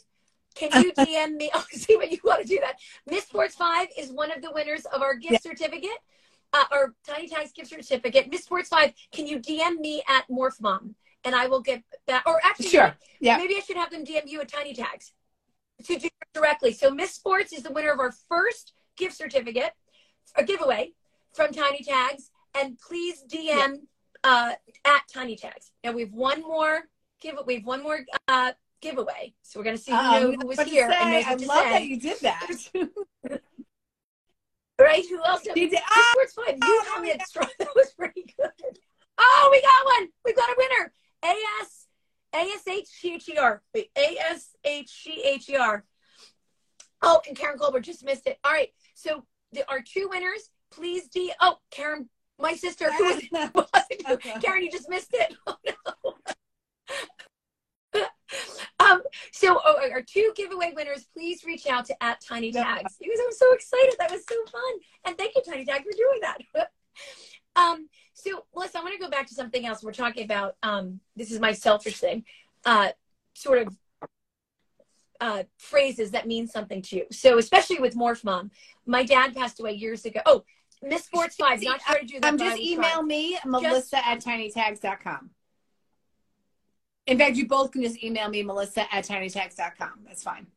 Can 0.55 0.69
you 0.83 0.93
DM 0.93 1.35
me? 1.35 1.49
Oh, 1.53 1.65
see 1.71 1.97
what 1.97 2.11
you 2.11 2.19
want 2.23 2.41
to 2.43 2.47
do 2.47 2.59
that. 2.61 2.79
Miss 3.09 3.25
Sports 3.25 3.55
5 3.55 3.87
is 3.97 4.09
one 4.11 4.31
of 4.31 4.41
the 4.41 4.51
winners 4.51 4.85
of 4.85 5.01
our 5.01 5.15
gift 5.15 5.43
certificate, 5.43 5.89
uh, 6.71 6.75
our 6.75 6.93
Tiny 7.07 7.27
Tags 7.27 7.51
gift 7.51 7.69
certificate. 7.69 8.29
Miss 8.29 8.43
Sports 8.43 8.69
5, 8.69 8.93
can 9.11 9.27
you 9.27 9.39
DM 9.39 9.77
me 9.79 10.03
at 10.07 10.27
Morph 10.29 10.61
Mom? 10.61 10.95
And 11.23 11.35
I 11.35 11.47
will 11.47 11.61
get 11.61 11.83
back. 12.07 12.23
Or 12.25 12.39
actually, 12.43 12.69
Sure. 12.69 12.95
Yeah. 13.19 13.37
maybe 13.37 13.55
I 13.55 13.59
should 13.59 13.77
have 13.77 13.89
them 13.89 14.05
DM 14.05 14.23
you 14.27 14.41
at 14.41 14.47
Tiny 14.47 14.73
Tags 14.73 15.13
to 15.85 15.97
do 15.97 16.07
it 16.07 16.27
directly. 16.33 16.71
So 16.71 16.91
Miss 16.91 17.13
Sports 17.13 17.51
is 17.51 17.63
the 17.63 17.71
winner 17.71 17.91
of 17.91 17.99
our 17.99 18.13
first 18.29 18.73
gift 18.95 19.17
certificate, 19.17 19.71
a 20.35 20.43
giveaway 20.43 20.93
from 21.33 21.51
Tiny 21.51 21.83
Tags, 21.83 22.31
and 22.55 22.77
please 22.79 23.23
DM 23.27 23.43
yeah. 23.43 23.67
uh, 24.23 24.53
at 24.85 25.01
Tiny 25.11 25.35
Tags. 25.35 25.71
Now 25.83 25.91
we 25.91 26.01
have 26.01 26.13
one 26.13 26.41
more 26.41 26.83
give. 27.21 27.35
We 27.45 27.55
have 27.55 27.65
one 27.65 27.83
more 27.83 27.99
uh, 28.27 28.53
giveaway, 28.81 29.33
so 29.41 29.59
we're 29.59 29.65
gonna 29.65 29.77
see 29.77 29.91
who, 29.91 29.97
um, 29.97 30.35
who 30.39 30.47
was 30.47 30.61
here. 30.61 30.89
Say, 30.91 31.23
I 31.23 31.33
love 31.33 31.39
say. 31.39 31.71
that 31.71 31.85
you 31.85 31.99
did 31.99 32.19
that. 32.21 32.47
right? 34.79 35.03
Who 35.09 35.23
else? 35.23 35.43
Did 35.43 35.71
you, 35.71 35.77
ah, 35.77 36.09
Sports 36.11 36.33
Five. 36.33 36.57
You 36.61 36.81
oh, 36.87 37.01
me 37.01 37.13
That 37.59 37.69
was 37.75 37.91
pretty 37.97 38.25
good. 38.37 38.51
Oh, 39.17 39.49
we 39.51 39.61
got 39.61 39.85
one. 39.85 40.09
We 40.23 40.33
got 40.33 40.49
a 40.49 40.55
winner. 40.57 40.93
AS 41.23 41.85
A-S-H-C-H-E-R. 42.35 43.61
A-S-H-C-H-E-R. 43.97 45.85
Oh, 47.01 47.21
and 47.27 47.37
Karen 47.37 47.57
Colbert 47.57 47.81
just 47.81 48.03
missed 48.03 48.27
it. 48.27 48.37
All 48.43 48.51
right. 48.51 48.69
So 48.93 49.25
there 49.51 49.65
are 49.69 49.81
two 49.81 50.09
winners. 50.09 50.49
Please 50.71 51.07
D. 51.07 51.31
Oh, 51.39 51.57
Karen, 51.71 52.09
my 52.39 52.53
sister. 52.53 52.91
Who 52.91 53.05
was 53.05 53.23
it? 53.31 54.21
Karen, 54.41 54.63
you 54.63 54.71
just 54.71 54.89
missed 54.89 55.13
it. 55.13 55.35
Oh, 55.47 55.55
no. 55.63 55.73
Um, 58.85 59.01
so 59.31 59.59
oh, 59.63 59.89
our 59.91 60.01
two 60.01 60.31
giveaway 60.35 60.73
winners, 60.75 61.05
please 61.13 61.43
reach 61.45 61.67
out 61.67 61.85
to 61.85 62.03
at 62.03 62.21
Tiny 62.21 62.51
Tags 62.51 62.95
because 62.99 63.19
I'm 63.23 63.33
so 63.33 63.53
excited. 63.53 63.95
That 63.99 64.11
was 64.11 64.23
so 64.27 64.35
fun. 64.51 64.73
And 65.05 65.17
thank 65.17 65.35
you, 65.35 65.41
Tiny 65.47 65.65
Tag, 65.65 65.83
for 65.83 65.91
doing 65.95 66.19
that. 66.21 66.69
um, 67.55 67.87
so, 68.13 68.45
Melissa, 68.53 68.79
I 68.79 68.81
want 68.81 68.93
to 68.93 68.99
go 68.99 69.09
back 69.09 69.27
to 69.27 69.33
something 69.33 69.65
else. 69.65 69.83
We're 69.83 69.91
talking 69.91 70.23
about 70.23 70.55
um, 70.63 70.99
this 71.15 71.31
is 71.31 71.39
my 71.39 71.51
selfish 71.51 71.97
thing, 71.97 72.23
uh, 72.65 72.89
sort 73.33 73.67
of 73.67 73.77
uh, 75.19 75.43
phrases 75.57 76.11
that 76.11 76.27
mean 76.27 76.47
something 76.47 76.81
to 76.83 76.95
you. 76.97 77.05
So, 77.11 77.37
especially 77.37 77.79
with 77.79 77.95
Morph 77.95 78.23
Mom, 78.23 78.51
my 78.85 79.03
dad 79.03 79.35
passed 79.35 79.59
away 79.59 79.73
years 79.73 80.05
ago. 80.05 80.21
Oh, 80.25 80.43
Miss 80.81 81.05
Sports 81.05 81.35
Five, 81.35 81.61
not 81.63 81.81
sure 81.87 81.99
to 81.99 82.05
do 82.05 82.19
that. 82.19 82.29
Um, 82.29 82.37
just 82.37 82.59
email 82.59 83.03
me, 83.03 83.37
Melissa 83.45 83.97
just, 83.97 84.07
at 84.07 84.23
tinytags.com. 84.23 85.29
In 87.07 87.17
fact, 87.17 87.35
you 87.35 87.47
both 87.47 87.71
can 87.71 87.83
just 87.83 88.03
email 88.03 88.29
me, 88.29 88.43
Melissa 88.43 88.93
at 88.93 89.05
tinytags.com. 89.05 89.99
That's 90.05 90.23
fine. 90.23 90.47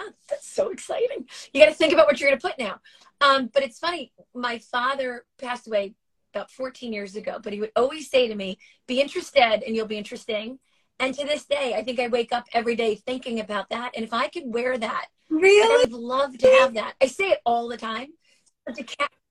Oh, 0.00 0.10
that's 0.28 0.46
so 0.46 0.70
exciting. 0.70 1.26
You 1.52 1.60
got 1.60 1.68
to 1.68 1.74
think 1.74 1.92
about 1.92 2.06
what 2.06 2.20
you're 2.20 2.30
going 2.30 2.40
to 2.40 2.46
put 2.46 2.58
now. 2.58 2.80
Um, 3.20 3.50
but 3.52 3.62
it's 3.62 3.78
funny. 3.78 4.12
My 4.34 4.58
father 4.58 5.24
passed 5.38 5.66
away 5.66 5.94
about 6.34 6.50
14 6.50 6.92
years 6.92 7.16
ago, 7.16 7.38
but 7.42 7.52
he 7.52 7.60
would 7.60 7.72
always 7.74 8.10
say 8.10 8.28
to 8.28 8.34
me, 8.34 8.58
be 8.86 9.00
interested 9.00 9.62
and 9.64 9.74
you'll 9.74 9.86
be 9.86 9.98
interesting. 9.98 10.58
And 11.00 11.14
to 11.14 11.24
this 11.24 11.44
day, 11.46 11.74
I 11.76 11.82
think 11.82 12.00
I 12.00 12.08
wake 12.08 12.32
up 12.32 12.46
every 12.52 12.76
day 12.76 12.96
thinking 12.96 13.40
about 13.40 13.70
that. 13.70 13.92
And 13.94 14.04
if 14.04 14.12
I 14.12 14.28
could 14.28 14.44
wear 14.46 14.76
that, 14.78 15.06
really, 15.28 15.84
I 15.84 15.86
would 15.90 15.92
love 15.92 16.36
to 16.38 16.46
have 16.60 16.74
that. 16.74 16.94
I 17.00 17.06
say 17.06 17.30
it 17.30 17.40
all 17.44 17.68
the 17.68 17.76
time. 17.76 18.08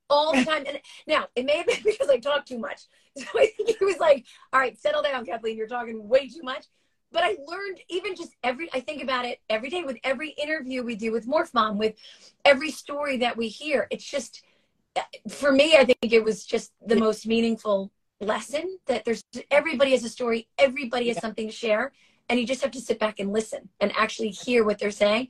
All 0.09 0.33
the 0.33 0.43
time. 0.43 0.63
And 0.67 0.79
now 1.05 1.27
it 1.35 1.45
may 1.45 1.57
have 1.57 1.67
been 1.67 1.81
because 1.85 2.09
I 2.09 2.19
talk 2.19 2.45
too 2.45 2.59
much. 2.59 2.81
So 3.17 3.25
I 3.35 3.47
think 3.57 3.79
he 3.79 3.83
was 3.83 3.97
like, 3.97 4.27
all 4.53 4.59
right, 4.59 4.77
settle 4.77 5.01
down, 5.01 5.25
Kathleen. 5.25 5.57
You're 5.57 5.65
talking 5.65 6.07
way 6.07 6.27
too 6.27 6.43
much. 6.43 6.67
But 7.11 7.23
I 7.23 7.35
learned 7.47 7.79
even 7.89 8.15
just 8.15 8.35
every, 8.43 8.69
I 8.73 8.79
think 8.79 9.01
about 9.01 9.25
it 9.25 9.39
every 9.49 9.71
day 9.71 9.83
with 9.83 9.97
every 10.03 10.29
interview 10.29 10.83
we 10.83 10.95
do 10.95 11.11
with 11.11 11.27
Morph 11.27 11.51
Mom, 11.51 11.79
with 11.79 11.95
every 12.45 12.69
story 12.69 13.17
that 13.17 13.35
we 13.35 13.47
hear. 13.47 13.87
It's 13.89 14.05
just, 14.05 14.43
uh, 14.95 15.01
for 15.29 15.51
me, 15.51 15.77
I 15.77 15.85
think 15.85 15.97
it 16.13 16.23
was 16.23 16.45
just 16.45 16.73
the 16.85 16.95
most 16.95 17.25
meaningful 17.25 17.91
lesson 18.19 18.77
that 18.87 19.05
there's 19.05 19.23
everybody 19.51 19.91
has 19.91 20.03
a 20.03 20.09
story, 20.09 20.47
everybody 20.57 21.07
has 21.07 21.17
yeah. 21.17 21.21
something 21.21 21.47
to 21.47 21.53
share, 21.53 21.93
and 22.29 22.39
you 22.39 22.45
just 22.45 22.61
have 22.61 22.71
to 22.71 22.81
sit 22.81 22.99
back 22.99 23.19
and 23.19 23.31
listen 23.31 23.69
and 23.79 23.91
actually 23.95 24.29
hear 24.29 24.63
what 24.63 24.79
they're 24.79 24.91
saying. 24.91 25.29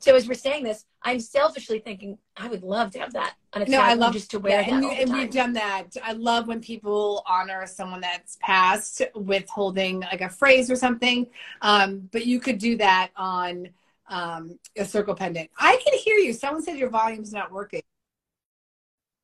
So 0.00 0.14
as 0.14 0.28
we're 0.28 0.34
saying 0.34 0.64
this, 0.64 0.84
I'm 1.02 1.18
selfishly 1.18 1.80
thinking 1.80 2.18
I 2.36 2.48
would 2.48 2.62
love 2.62 2.92
to 2.92 3.00
have 3.00 3.12
that 3.14 3.34
on 3.52 3.62
a 3.62 3.66
no, 3.66 3.80
I 3.80 3.94
love 3.94 4.12
just 4.12 4.30
to 4.32 4.38
wear 4.38 4.60
yeah, 4.60 4.74
and, 4.74 4.84
you, 4.84 4.90
and 4.90 5.12
we've 5.12 5.30
done 5.30 5.52
that. 5.54 5.88
I 6.04 6.12
love 6.12 6.46
when 6.46 6.60
people 6.60 7.24
honor 7.26 7.66
someone 7.66 8.00
that's 8.00 8.38
passed 8.40 9.02
with 9.14 9.48
holding 9.48 10.00
like 10.00 10.20
a 10.20 10.28
phrase 10.28 10.70
or 10.70 10.76
something. 10.76 11.26
Um, 11.62 12.08
but 12.12 12.26
you 12.26 12.38
could 12.38 12.58
do 12.58 12.76
that 12.76 13.10
on 13.16 13.70
um, 14.08 14.58
a 14.76 14.84
circle 14.84 15.14
pendant. 15.14 15.50
I 15.58 15.80
can 15.84 15.98
hear 15.98 16.16
you. 16.16 16.32
Someone 16.32 16.62
said 16.62 16.78
your 16.78 16.90
volume's 16.90 17.32
not 17.32 17.50
working. 17.50 17.82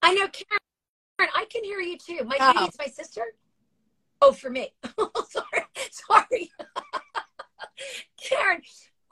I 0.03 0.15
know, 0.15 0.29
Karen. 0.29 1.31
I 1.35 1.47
can 1.51 1.65
hear 1.65 1.81
you 1.81 1.97
too. 1.97 2.25
My 2.25 2.37
oh. 2.41 2.67
it's 2.67 2.79
my 2.79 2.87
sister. 2.87 3.23
Oh, 4.21 4.33
for 4.33 4.51
me. 4.51 4.73
sorry, 5.31 5.65
sorry, 5.91 6.51
Karen. 8.23 8.61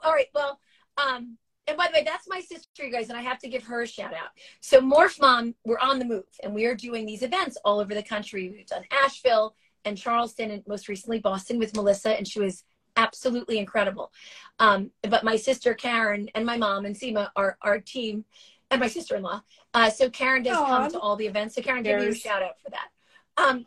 All 0.03 0.11
right. 0.11 0.27
Well, 0.33 0.59
um, 0.97 1.37
and 1.67 1.77
by 1.77 1.87
the 1.87 1.93
way, 1.93 2.03
that's 2.03 2.27
my 2.27 2.41
sister, 2.41 2.83
you 2.83 2.91
guys, 2.91 3.09
and 3.09 3.17
I 3.17 3.21
have 3.21 3.39
to 3.39 3.47
give 3.47 3.63
her 3.63 3.81
a 3.81 3.87
shout 3.87 4.13
out. 4.13 4.29
So 4.59 4.81
Morph 4.81 5.19
Mom, 5.19 5.55
we're 5.65 5.79
on 5.79 5.99
the 5.99 6.05
move, 6.05 6.25
and 6.43 6.53
we 6.53 6.65
are 6.65 6.75
doing 6.75 7.05
these 7.05 7.23
events 7.23 7.57
all 7.63 7.79
over 7.79 7.93
the 7.93 8.03
country. 8.03 8.49
We've 8.49 8.67
done 8.67 8.83
Asheville 8.91 9.55
and 9.85 9.97
Charleston, 9.97 10.51
and 10.51 10.63
most 10.67 10.87
recently 10.87 11.19
Boston 11.19 11.59
with 11.59 11.75
Melissa, 11.75 12.17
and 12.17 12.27
she 12.27 12.39
was 12.39 12.63
absolutely 12.95 13.59
incredible. 13.59 14.11
Um, 14.59 14.91
but 15.01 15.23
my 15.23 15.35
sister 15.35 15.73
Karen 15.73 16.29
and 16.35 16.45
my 16.45 16.57
mom 16.57 16.85
and 16.85 16.95
Seema 16.95 17.29
are 17.35 17.57
our 17.61 17.79
team, 17.79 18.25
and 18.69 18.79
my 18.79 18.87
sister-in-law. 18.87 19.41
Uh, 19.73 19.89
so 19.89 20.09
Karen 20.09 20.43
does 20.43 20.57
Aww. 20.57 20.67
come 20.67 20.91
to 20.91 20.99
all 20.99 21.15
the 21.15 21.27
events. 21.27 21.55
So 21.55 21.61
Karen, 21.61 21.83
give 21.83 22.01
you 22.01 22.09
a 22.09 22.15
shout 22.15 22.43
out 22.43 22.59
for 22.63 22.71
that. 22.71 22.89
Um, 23.37 23.65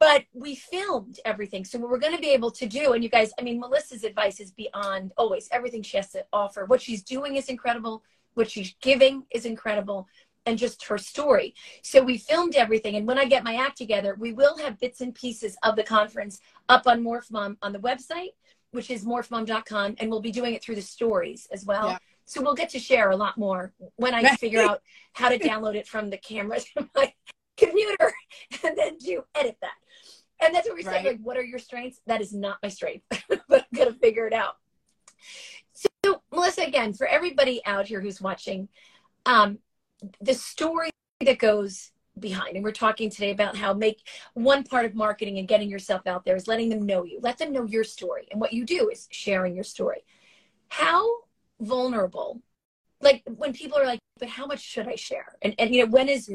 but 0.00 0.24
we 0.32 0.54
filmed 0.54 1.18
everything. 1.24 1.64
So 1.64 1.78
what 1.78 1.90
we're 1.90 1.98
going 1.98 2.14
to 2.14 2.20
be 2.20 2.30
able 2.30 2.50
to 2.52 2.66
do, 2.66 2.92
and 2.92 3.02
you 3.02 3.10
guys, 3.10 3.32
I 3.38 3.42
mean, 3.42 3.58
Melissa's 3.58 4.04
advice 4.04 4.38
is 4.40 4.52
beyond 4.52 5.12
always 5.16 5.48
everything 5.50 5.82
she 5.82 5.96
has 5.96 6.10
to 6.10 6.24
offer. 6.32 6.64
What 6.66 6.80
she's 6.80 7.02
doing 7.02 7.36
is 7.36 7.48
incredible. 7.48 8.04
What 8.34 8.50
she's 8.50 8.74
giving 8.80 9.24
is 9.30 9.44
incredible. 9.44 10.06
And 10.46 10.56
just 10.56 10.86
her 10.86 10.96
story. 10.96 11.54
So 11.82 12.02
we 12.02 12.16
filmed 12.16 12.54
everything. 12.54 12.96
And 12.96 13.06
when 13.06 13.18
I 13.18 13.26
get 13.26 13.44
my 13.44 13.56
act 13.56 13.76
together, 13.76 14.16
we 14.18 14.32
will 14.32 14.56
have 14.58 14.78
bits 14.78 15.00
and 15.00 15.14
pieces 15.14 15.56
of 15.62 15.76
the 15.76 15.82
conference 15.82 16.40
up 16.68 16.86
on 16.86 17.02
Morph 17.02 17.30
Mom 17.30 17.58
on 17.60 17.72
the 17.72 17.80
website, 17.80 18.30
which 18.70 18.90
is 18.90 19.04
morphmom.com. 19.04 19.96
And 19.98 20.10
we'll 20.10 20.22
be 20.22 20.32
doing 20.32 20.54
it 20.54 20.62
through 20.62 20.76
the 20.76 20.82
stories 20.82 21.48
as 21.52 21.66
well. 21.66 21.88
Yeah. 21.88 21.98
So 22.24 22.40
we'll 22.40 22.54
get 22.54 22.70
to 22.70 22.78
share 22.78 23.10
a 23.10 23.16
lot 23.16 23.36
more 23.36 23.72
when 23.96 24.14
I 24.14 24.36
figure 24.36 24.62
out 24.62 24.80
how 25.12 25.28
to 25.28 25.38
download 25.38 25.74
it 25.74 25.88
from 25.88 26.08
the 26.08 26.18
cameras 26.18 26.64
to 26.76 26.88
my 26.94 27.12
computer 27.58 28.12
and 28.64 28.76
then 28.76 28.98
to 28.98 29.24
edit 29.34 29.56
that. 29.60 29.74
And 30.40 30.54
that's 30.54 30.68
what 30.68 30.76
we're 30.78 30.88
right. 30.88 31.02
saying. 31.02 31.06
Like, 31.06 31.20
what 31.22 31.36
are 31.36 31.44
your 31.44 31.58
strengths? 31.58 32.00
That 32.06 32.20
is 32.20 32.32
not 32.32 32.58
my 32.62 32.68
strength, 32.68 33.04
but 33.28 33.42
I'm 33.50 33.64
going 33.74 33.92
to 33.92 33.98
figure 33.98 34.26
it 34.26 34.32
out. 34.32 34.56
So, 35.72 36.22
Melissa, 36.32 36.62
again, 36.62 36.92
for 36.92 37.06
everybody 37.06 37.60
out 37.64 37.86
here 37.86 38.00
who's 38.00 38.20
watching, 38.20 38.68
um, 39.26 39.58
the 40.20 40.34
story 40.34 40.90
that 41.20 41.38
goes 41.38 41.92
behind, 42.18 42.56
and 42.56 42.64
we're 42.64 42.72
talking 42.72 43.10
today 43.10 43.30
about 43.30 43.56
how 43.56 43.74
make 43.74 44.06
one 44.34 44.64
part 44.64 44.84
of 44.84 44.94
marketing 44.94 45.38
and 45.38 45.48
getting 45.48 45.68
yourself 45.68 46.06
out 46.06 46.24
there 46.24 46.36
is 46.36 46.48
letting 46.48 46.68
them 46.68 46.84
know 46.86 47.04
you, 47.04 47.18
let 47.22 47.38
them 47.38 47.52
know 47.52 47.64
your 47.64 47.84
story. 47.84 48.28
And 48.30 48.40
what 48.40 48.52
you 48.52 48.64
do 48.64 48.88
is 48.88 49.08
sharing 49.10 49.54
your 49.54 49.64
story. 49.64 50.04
How 50.68 51.08
vulnerable, 51.60 52.40
like 53.00 53.22
when 53.26 53.52
people 53.52 53.78
are 53.78 53.86
like, 53.86 54.00
but 54.18 54.28
how 54.28 54.46
much 54.46 54.60
should 54.60 54.88
I 54.88 54.96
share? 54.96 55.36
And, 55.42 55.54
and 55.58 55.74
you 55.74 55.84
know, 55.84 55.90
when 55.90 56.08
is, 56.08 56.30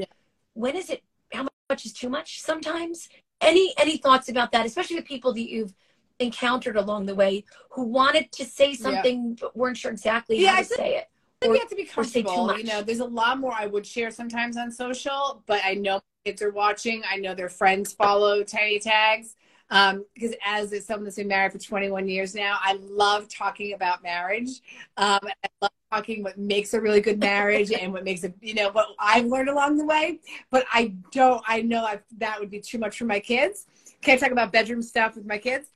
when 0.54 0.76
is 0.76 0.90
it, 0.90 1.04
how 1.34 1.48
much 1.70 1.86
is 1.86 1.94
too 1.94 2.10
much 2.10 2.42
sometimes? 2.42 3.10
Any 3.44 3.74
any 3.78 3.98
thoughts 3.98 4.30
about 4.30 4.52
that 4.52 4.66
especially 4.66 4.96
with 4.96 5.06
people 5.06 5.34
that 5.34 5.50
you've 5.50 5.74
encountered 6.20 6.78
along 6.78 7.06
the 7.06 7.16
way 7.16 7.44
who 7.72 7.84
wanted 7.84 8.32
to 8.32 8.46
say 8.46 8.74
something 8.74 9.30
yeah. 9.30 9.36
but 9.42 9.58
weren't 9.58 9.78
sure 9.78 9.92
exactly 9.92 10.40
yeah, 10.40 10.52
how 10.52 10.58
to 10.60 10.66
say 10.66 10.96
it 10.98 11.10
I 11.42 11.46
think 11.46 11.56
you 11.56 11.60
have 11.60 11.70
to 11.72 11.76
be 11.76 11.84
comfortable. 11.84 12.58
You 12.58 12.64
know, 12.64 12.82
there's 12.82 13.00
a 13.00 13.06
lot 13.06 13.38
more 13.38 13.52
I 13.52 13.66
would 13.66 13.86
share 13.86 14.12
sometimes 14.12 14.56
on 14.56 14.72
social, 14.72 15.44
but 15.46 15.60
I 15.66 15.74
know 15.74 16.00
kids 16.24 16.42
are 16.42 16.52
watching. 16.52 17.04
I 17.10 17.18
know 17.18 17.36
their 17.36 17.50
friends 17.50 17.92
follow 17.92 18.44
Tiny 18.44 18.80
Tags. 18.80 19.36
Um, 19.70 20.06
because 20.14 20.36
as 20.46 20.86
someone 20.86 21.06
that's 21.06 21.16
been 21.16 21.28
married 21.28 21.52
for 21.52 21.60
21 21.60 22.08
years 22.08 22.36
now, 22.36 22.58
I 22.62 22.78
love 22.82 23.28
talking 23.28 23.74
about 23.74 24.04
marriage. 24.04 24.62
Um, 24.98 25.20
I 25.24 25.50
love 25.62 25.72
talking 25.92 26.24
what 26.24 26.38
makes 26.38 26.74
a 26.74 26.82
really 26.82 27.02
good 27.02 27.20
marriage 27.20 27.72
and 27.72 27.94
what 27.94 28.04
makes 28.04 28.24
it, 28.24 28.34
you 28.42 28.54
know, 28.54 28.70
what 28.72 28.88
I've 29.00 29.26
learned 29.26 29.50
along 29.50 29.78
the 29.78 29.86
way. 29.86 30.20
But 30.52 30.66
I 30.72 30.94
don't, 31.12 31.44
I 31.48 31.62
know 31.62 31.84
I've, 31.86 32.04
that 32.18 32.40
would 32.40 32.50
be 32.50 32.60
too 32.60 32.78
much 32.78 32.98
for 32.98 33.06
my 33.06 33.20
kids. 33.20 33.66
Can't 34.02 34.20
talk 34.20 34.32
about 34.32 34.52
bedroom 34.52 34.82
stuff 34.82 35.16
with 35.16 35.26
my 35.26 35.38
kids. 35.38 35.68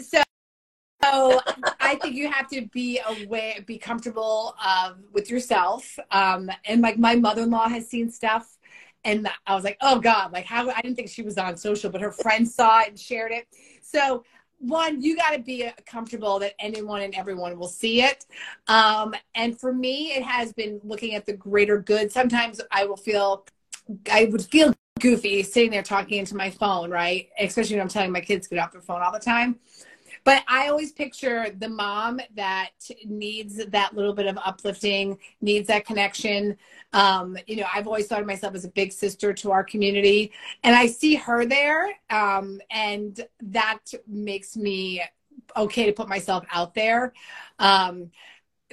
So, 0.00 0.22
so 1.02 1.40
I 1.80 1.94
think 1.96 2.14
you 2.14 2.30
have 2.30 2.48
to 2.50 2.66
be 2.72 3.00
aware, 3.06 3.62
be 3.66 3.78
comfortable 3.78 4.54
um, 4.64 5.04
with 5.12 5.30
yourself. 5.30 5.98
Um, 6.10 6.50
and 6.64 6.82
like 6.82 6.98
my 6.98 7.14
mother-in-law 7.14 7.68
has 7.68 7.88
seen 7.88 8.10
stuff 8.10 8.58
and 9.04 9.28
I 9.46 9.54
was 9.54 9.64
like, 9.64 9.78
oh 9.80 9.98
God, 9.98 10.32
like 10.32 10.44
how 10.44 10.68
I 10.70 10.80
didn't 10.80 10.96
think 10.96 11.08
she 11.08 11.22
was 11.22 11.38
on 11.38 11.56
social, 11.56 11.90
but 11.90 12.00
her 12.00 12.12
friends 12.12 12.54
saw 12.54 12.80
it 12.80 12.88
and 12.88 12.98
shared 12.98 13.32
it. 13.32 13.46
So 13.82 14.24
one, 14.58 15.00
you 15.00 15.16
got 15.16 15.30
to 15.30 15.38
be 15.38 15.70
comfortable 15.86 16.38
that 16.40 16.54
anyone 16.58 17.00
and 17.00 17.14
everyone 17.14 17.58
will 17.58 17.68
see 17.68 18.02
it. 18.02 18.26
Um, 18.68 19.14
and 19.34 19.58
for 19.58 19.72
me, 19.72 20.12
it 20.12 20.22
has 20.22 20.52
been 20.52 20.80
looking 20.84 21.14
at 21.14 21.24
the 21.24 21.32
greater 21.32 21.78
good. 21.78 22.12
Sometimes 22.12 22.60
I 22.70 22.84
will 22.84 22.98
feel, 22.98 23.46
I 24.12 24.26
would 24.26 24.44
feel 24.44 24.74
goofy 25.00 25.42
sitting 25.42 25.70
there 25.70 25.82
talking 25.82 26.18
into 26.18 26.36
my 26.36 26.50
phone, 26.50 26.90
right? 26.90 27.30
Especially 27.38 27.76
when 27.76 27.82
I'm 27.82 27.88
telling 27.88 28.12
my 28.12 28.20
kids 28.20 28.48
to 28.48 28.54
get 28.54 28.62
off 28.62 28.72
their 28.72 28.82
phone 28.82 29.00
all 29.00 29.12
the 29.12 29.18
time. 29.18 29.58
But 30.24 30.42
I 30.48 30.68
always 30.68 30.92
picture 30.92 31.50
the 31.58 31.68
mom 31.68 32.20
that 32.36 32.70
needs 33.04 33.64
that 33.64 33.94
little 33.94 34.12
bit 34.12 34.26
of 34.26 34.38
uplifting, 34.44 35.18
needs 35.40 35.68
that 35.68 35.86
connection. 35.86 36.56
Um, 36.92 37.36
you 37.46 37.56
know, 37.56 37.66
I've 37.74 37.86
always 37.86 38.06
thought 38.06 38.20
of 38.20 38.26
myself 38.26 38.54
as 38.54 38.64
a 38.64 38.70
big 38.70 38.92
sister 38.92 39.32
to 39.34 39.50
our 39.50 39.64
community, 39.64 40.32
and 40.62 40.74
I 40.76 40.86
see 40.86 41.14
her 41.16 41.46
there, 41.46 41.92
um, 42.10 42.60
and 42.70 43.26
that 43.42 43.80
makes 44.06 44.56
me 44.56 45.02
okay 45.56 45.86
to 45.86 45.92
put 45.92 46.08
myself 46.08 46.44
out 46.52 46.74
there. 46.74 47.12
Um, 47.58 48.10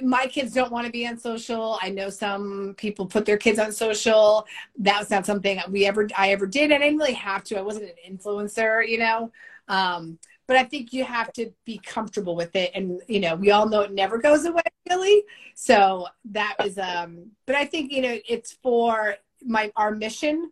my 0.02 0.26
kids 0.26 0.52
don't 0.52 0.70
want 0.70 0.86
to 0.86 0.92
be 0.92 1.06
on 1.06 1.18
social. 1.18 1.78
I 1.82 1.90
know 1.90 2.08
some 2.08 2.74
people 2.76 3.06
put 3.06 3.24
their 3.24 3.36
kids 3.36 3.58
on 3.58 3.72
social. 3.72 4.46
That 4.78 5.00
was 5.00 5.10
not 5.10 5.26
something 5.26 5.60
we 5.70 5.86
ever 5.86 6.08
I 6.16 6.30
ever 6.30 6.46
did. 6.46 6.72
I 6.72 6.78
didn't 6.78 6.98
really 6.98 7.14
have 7.14 7.42
to. 7.44 7.58
I 7.58 7.62
wasn't 7.62 7.90
an 7.90 8.16
influencer, 8.16 8.86
you 8.86 8.98
know. 8.98 9.32
Um, 9.66 10.18
but 10.48 10.56
I 10.56 10.64
think 10.64 10.92
you 10.92 11.04
have 11.04 11.32
to 11.34 11.52
be 11.64 11.78
comfortable 11.78 12.34
with 12.34 12.56
it. 12.56 12.72
And 12.74 13.00
you 13.06 13.20
know, 13.20 13.36
we 13.36 13.52
all 13.52 13.68
know 13.68 13.82
it 13.82 13.92
never 13.92 14.18
goes 14.18 14.46
away, 14.46 14.62
really. 14.90 15.22
So 15.54 16.08
that 16.24 16.56
was 16.58 16.78
um 16.78 17.30
but 17.46 17.54
I 17.54 17.66
think, 17.66 17.92
you 17.92 18.02
know, 18.02 18.18
it's 18.28 18.52
for 18.52 19.16
my 19.44 19.70
our 19.76 19.94
mission 19.94 20.50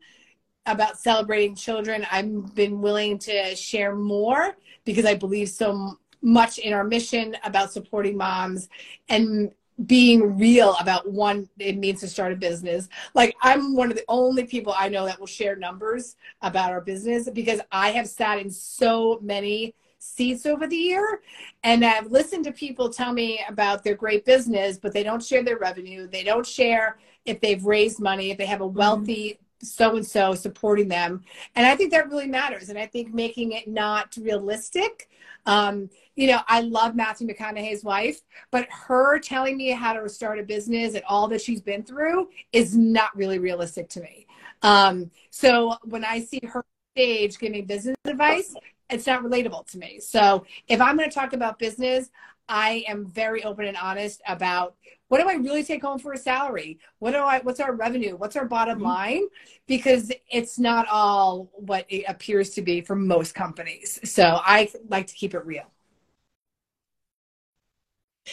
about 0.66 0.98
celebrating 0.98 1.56
children. 1.56 2.06
I've 2.12 2.54
been 2.54 2.80
willing 2.80 3.18
to 3.20 3.56
share 3.56 3.96
more 3.96 4.56
because 4.84 5.06
I 5.06 5.14
believe 5.14 5.48
so 5.48 5.98
much 6.20 6.58
in 6.58 6.72
our 6.74 6.84
mission 6.84 7.36
about 7.42 7.72
supporting 7.72 8.16
moms 8.16 8.68
and 9.08 9.50
being 9.86 10.38
real 10.38 10.74
about 10.80 11.10
one 11.10 11.48
it 11.58 11.76
means 11.76 12.00
to 12.00 12.08
start 12.08 12.32
a 12.32 12.36
business 12.36 12.88
like 13.12 13.36
i'm 13.42 13.76
one 13.76 13.90
of 13.90 13.96
the 13.96 14.04
only 14.08 14.42
people 14.42 14.74
i 14.78 14.88
know 14.88 15.04
that 15.04 15.20
will 15.20 15.26
share 15.26 15.54
numbers 15.54 16.16
about 16.40 16.72
our 16.72 16.80
business 16.80 17.28
because 17.28 17.60
i 17.70 17.90
have 17.90 18.08
sat 18.08 18.38
in 18.38 18.50
so 18.50 19.18
many 19.22 19.74
seats 19.98 20.46
over 20.46 20.66
the 20.66 20.76
year 20.76 21.20
and 21.64 21.84
i've 21.84 22.10
listened 22.10 22.44
to 22.44 22.52
people 22.52 22.88
tell 22.88 23.12
me 23.12 23.40
about 23.48 23.82
their 23.82 23.94
great 23.94 24.24
business 24.24 24.78
but 24.78 24.92
they 24.92 25.02
don't 25.02 25.22
share 25.22 25.42
their 25.42 25.58
revenue 25.58 26.06
they 26.06 26.22
don't 26.22 26.46
share 26.46 26.98
if 27.24 27.40
they've 27.40 27.64
raised 27.64 28.00
money 28.00 28.30
if 28.30 28.38
they 28.38 28.46
have 28.46 28.60
a 28.60 28.64
mm-hmm. 28.64 28.78
wealthy 28.78 29.38
so 29.62 29.96
and 29.96 30.06
so 30.06 30.34
supporting 30.34 30.88
them 30.88 31.22
and 31.54 31.66
i 31.66 31.74
think 31.74 31.90
that 31.90 32.08
really 32.08 32.26
matters 32.26 32.68
and 32.68 32.78
i 32.78 32.86
think 32.86 33.12
making 33.12 33.52
it 33.52 33.66
not 33.66 34.16
realistic 34.20 35.08
um, 35.46 35.88
you 36.16 36.26
know, 36.26 36.40
I 36.48 36.60
love 36.60 36.96
Matthew 36.96 37.28
McConaughey's 37.28 37.84
wife, 37.84 38.20
but 38.50 38.66
her 38.70 39.18
telling 39.18 39.56
me 39.56 39.70
how 39.70 39.92
to 39.92 40.08
start 40.08 40.38
a 40.38 40.42
business 40.42 40.94
and 40.94 41.04
all 41.06 41.28
that 41.28 41.40
she's 41.40 41.60
been 41.60 41.84
through 41.84 42.28
is 42.52 42.76
not 42.76 43.16
really 43.16 43.38
realistic 43.38 43.88
to 43.90 44.00
me. 44.00 44.26
Um, 44.62 45.10
so 45.30 45.76
when 45.84 46.04
I 46.04 46.20
see 46.20 46.40
her 46.44 46.64
stage 46.94 47.38
giving 47.38 47.66
business 47.66 47.96
advice, 48.04 48.54
it's 48.90 49.06
not 49.06 49.22
relatable 49.22 49.70
to 49.72 49.78
me. 49.78 50.00
So 50.00 50.46
if 50.68 50.80
I'm 50.80 50.96
going 50.96 51.08
to 51.08 51.14
talk 51.14 51.32
about 51.32 51.58
business, 51.58 52.10
I 52.48 52.84
am 52.86 53.06
very 53.06 53.42
open 53.42 53.66
and 53.66 53.76
honest 53.76 54.22
about 54.26 54.76
what 55.08 55.20
do 55.20 55.28
I 55.28 55.34
really 55.34 55.64
take 55.64 55.82
home 55.82 55.98
for 55.98 56.12
a 56.12 56.18
salary? 56.18 56.78
What 56.98 57.12
do 57.12 57.18
I 57.18 57.40
what's 57.40 57.60
our 57.60 57.74
revenue? 57.74 58.16
What's 58.16 58.36
our 58.36 58.44
bottom 58.44 58.78
mm-hmm. 58.78 58.86
line? 58.86 59.22
Because 59.66 60.12
it's 60.30 60.58
not 60.58 60.86
all 60.88 61.50
what 61.52 61.86
it 61.88 62.04
appears 62.08 62.50
to 62.50 62.62
be 62.62 62.80
for 62.80 62.96
most 62.96 63.34
companies. 63.34 64.00
So 64.04 64.22
I 64.24 64.70
like 64.88 65.06
to 65.08 65.14
keep 65.14 65.34
it 65.34 65.44
real. 65.44 65.70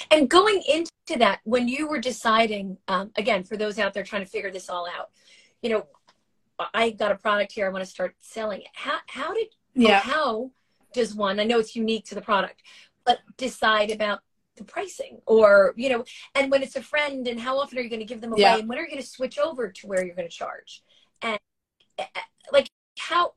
And 0.10 0.28
going 0.28 0.64
into 0.68 1.20
that, 1.20 1.41
when 1.43 1.68
you 1.68 1.88
were 1.88 1.99
deciding, 1.99 2.78
um, 2.88 3.12
again, 3.16 3.43
for 3.43 3.58
those 3.58 3.78
out 3.78 3.93
there 3.93 4.04
trying 4.04 4.24
to 4.24 4.30
figure 4.30 4.49
this 4.49 4.68
all 4.70 4.88
out, 4.88 5.12
you 5.62 5.70
know, 5.70 5.86
I 6.74 6.91
got 6.91 7.12
a 7.12 7.16
product 7.16 7.51
here. 7.51 7.68
I 7.68 7.70
want 7.70 7.84
to 7.84 7.89
start 7.89 8.16
selling 8.20 8.62
it. 8.62 8.68
How 8.74 8.99
how 9.08 9.34
did 9.34 9.47
yeah 9.76 10.00
how 10.00 10.52
does 10.94 11.14
one? 11.14 11.40
I 11.40 11.44
know 11.44 11.60
it's 11.60 11.76
unique 11.76 12.06
to 12.06 12.16
the 12.16 12.22
product, 12.22 12.62
but 13.06 13.20
decide 13.38 13.92
about 13.92 14.20
the 14.56 14.64
pricing 14.64 15.20
or 15.26 15.74
you 15.76 15.90
know 15.90 16.04
and 16.36 16.52
when 16.52 16.62
it's 16.62 16.76
a 16.76 16.82
friend 16.82 17.28
and 17.28 17.40
how 17.40 17.58
often 17.58 17.78
are 17.78 17.82
you 17.82 17.90
going 17.90 18.00
to 18.00 18.06
give 18.06 18.22
them 18.22 18.34
away 18.34 18.42
yeah. 18.42 18.58
and 18.58 18.70
when 18.70 18.78
are 18.78 18.82
you 18.82 18.88
going 18.88 19.02
to 19.02 19.08
switch 19.08 19.40
over 19.40 19.72
to 19.72 19.88
where 19.88 20.06
you're 20.06 20.16
going 20.16 20.30
to 20.30 20.36
charge 20.36 20.84
and 21.24 21.40
eh, 21.98 22.06
eh, 22.16 22.20
like 22.52 22.70
how 23.00 23.34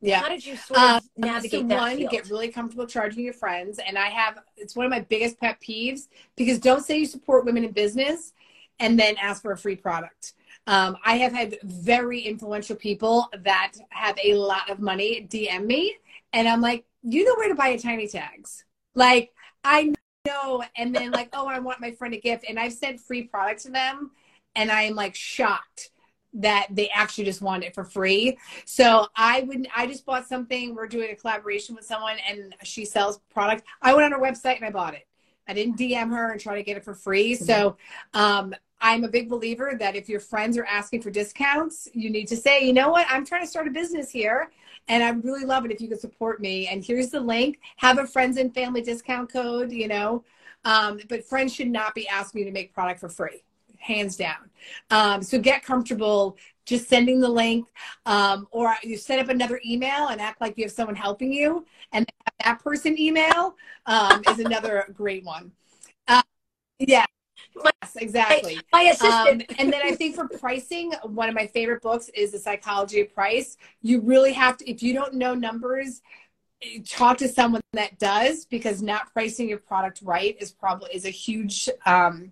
yeah 0.00 0.18
how 0.18 0.28
did 0.28 0.44
you 0.44 0.56
sort 0.56 0.80
of 0.80 0.90
um, 0.96 1.00
navigate 1.16 1.60
so 1.60 1.68
that 1.68 1.78
one 1.78 1.96
field? 1.96 2.10
get 2.10 2.28
really 2.30 2.48
comfortable 2.48 2.84
charging 2.84 3.22
your 3.22 3.32
friends 3.32 3.78
and 3.86 3.96
i 3.96 4.08
have 4.08 4.40
it's 4.56 4.74
one 4.74 4.84
of 4.84 4.90
my 4.90 4.98
biggest 4.98 5.38
pet 5.38 5.56
peeves 5.60 6.08
because 6.34 6.58
don't 6.58 6.84
say 6.84 6.98
you 6.98 7.06
support 7.06 7.44
women 7.44 7.62
in 7.62 7.70
business 7.70 8.32
and 8.80 8.98
then 8.98 9.16
ask 9.18 9.42
for 9.42 9.52
a 9.52 9.56
free 9.56 9.76
product 9.76 10.32
um, 10.66 10.96
I 11.04 11.16
have 11.16 11.32
had 11.32 11.58
very 11.62 12.20
influential 12.20 12.76
people 12.76 13.28
that 13.42 13.72
have 13.90 14.18
a 14.22 14.34
lot 14.34 14.70
of 14.70 14.80
money 14.80 15.26
DM 15.30 15.66
me, 15.66 15.96
and 16.32 16.48
I'm 16.48 16.60
like, 16.60 16.84
you 17.02 17.24
know 17.24 17.34
where 17.36 17.48
to 17.48 17.54
buy 17.54 17.68
a 17.68 17.78
tiny 17.78 18.08
tags. 18.08 18.64
Like, 18.94 19.32
I 19.64 19.94
know. 20.26 20.62
And 20.76 20.94
then 20.94 21.10
like, 21.10 21.30
oh, 21.32 21.46
I 21.46 21.58
want 21.58 21.80
my 21.80 21.92
friend 21.92 22.14
a 22.14 22.20
gift. 22.20 22.44
And 22.48 22.58
I've 22.58 22.72
sent 22.72 23.00
free 23.00 23.22
product 23.24 23.62
to 23.62 23.70
them 23.70 24.10
and 24.54 24.70
I 24.70 24.82
am 24.82 24.94
like 24.94 25.14
shocked 25.14 25.90
that 26.32 26.68
they 26.70 26.88
actually 26.90 27.24
just 27.24 27.42
want 27.42 27.64
it 27.64 27.74
for 27.74 27.84
free. 27.84 28.38
So 28.64 29.06
I 29.16 29.42
would 29.42 29.66
I 29.74 29.86
just 29.86 30.06
bought 30.06 30.28
something. 30.28 30.74
We're 30.74 30.86
doing 30.86 31.10
a 31.10 31.16
collaboration 31.16 31.74
with 31.74 31.84
someone 31.84 32.16
and 32.28 32.54
she 32.62 32.84
sells 32.84 33.18
product. 33.32 33.64
I 33.82 33.94
went 33.94 34.12
on 34.12 34.20
her 34.20 34.24
website 34.24 34.56
and 34.56 34.64
I 34.64 34.70
bought 34.70 34.94
it. 34.94 35.06
I 35.48 35.54
didn't 35.54 35.78
DM 35.78 36.10
her 36.10 36.30
and 36.30 36.40
try 36.40 36.56
to 36.56 36.62
get 36.62 36.76
it 36.76 36.84
for 36.84 36.94
free. 36.94 37.34
So 37.34 37.76
um, 38.14 38.54
I'm 38.80 39.04
a 39.04 39.08
big 39.08 39.28
believer 39.28 39.74
that 39.78 39.96
if 39.96 40.08
your 40.08 40.20
friends 40.20 40.56
are 40.56 40.64
asking 40.64 41.02
for 41.02 41.10
discounts, 41.10 41.88
you 41.92 42.08
need 42.08 42.28
to 42.28 42.36
say, 42.36 42.64
you 42.64 42.72
know 42.72 42.90
what, 42.90 43.06
I'm 43.10 43.26
trying 43.26 43.42
to 43.42 43.46
start 43.46 43.68
a 43.68 43.70
business 43.70 44.10
here 44.10 44.50
and 44.88 45.02
I 45.02 45.10
really 45.10 45.44
love 45.44 45.64
it 45.64 45.70
if 45.70 45.80
you 45.80 45.88
could 45.88 46.00
support 46.00 46.40
me. 46.40 46.66
And 46.68 46.84
here's 46.84 47.10
the 47.10 47.20
link. 47.20 47.60
Have 47.76 47.98
a 47.98 48.06
friends 48.06 48.38
and 48.38 48.52
family 48.54 48.80
discount 48.80 49.32
code, 49.32 49.70
you 49.70 49.88
know. 49.88 50.24
Um, 50.64 51.00
but 51.08 51.24
friends 51.24 51.54
should 51.54 51.68
not 51.68 51.94
be 51.94 52.08
asking 52.08 52.40
you 52.40 52.44
to 52.46 52.52
make 52.52 52.72
product 52.72 53.00
for 53.00 53.08
free, 53.08 53.42
hands 53.78 54.16
down. 54.16 54.50
Um, 54.90 55.22
so 55.22 55.38
get 55.38 55.64
comfortable 55.64 56.36
just 56.70 56.88
sending 56.88 57.20
the 57.20 57.28
link, 57.28 57.68
um, 58.06 58.46
or 58.52 58.74
you 58.82 58.96
set 58.96 59.18
up 59.18 59.28
another 59.28 59.60
email 59.66 60.08
and 60.08 60.20
act 60.20 60.40
like 60.40 60.56
you 60.56 60.64
have 60.64 60.72
someone 60.72 60.96
helping 60.96 61.32
you, 61.32 61.66
and 61.92 62.08
that 62.44 62.62
person 62.62 62.98
email 62.98 63.56
um, 63.86 64.22
is 64.28 64.38
another 64.38 64.86
great 64.94 65.24
one. 65.24 65.52
Uh, 66.08 66.22
yeah, 66.78 67.04
Yes, 67.82 67.96
exactly. 67.96 68.56
My, 68.72 68.84
my 68.84 68.90
assistant. 68.90 69.42
Um, 69.42 69.56
and 69.58 69.72
then 69.72 69.80
I 69.84 69.92
think 69.92 70.14
for 70.14 70.28
pricing, 70.28 70.92
one 71.02 71.28
of 71.28 71.34
my 71.34 71.46
favorite 71.48 71.82
books 71.82 72.08
is 72.10 72.30
The 72.30 72.38
Psychology 72.38 73.00
of 73.00 73.12
Price. 73.12 73.56
You 73.82 74.00
really 74.00 74.32
have 74.32 74.56
to, 74.58 74.70
if 74.70 74.82
you 74.82 74.94
don't 74.94 75.14
know 75.14 75.34
numbers, 75.34 76.00
talk 76.88 77.18
to 77.18 77.28
someone 77.28 77.62
that 77.72 77.98
does 77.98 78.44
because 78.44 78.82
not 78.82 79.12
pricing 79.12 79.48
your 79.48 79.58
product 79.58 80.00
right 80.02 80.36
is 80.40 80.52
probably 80.52 80.90
is 80.92 81.06
a 81.06 81.10
huge 81.10 81.68
um, 81.86 82.30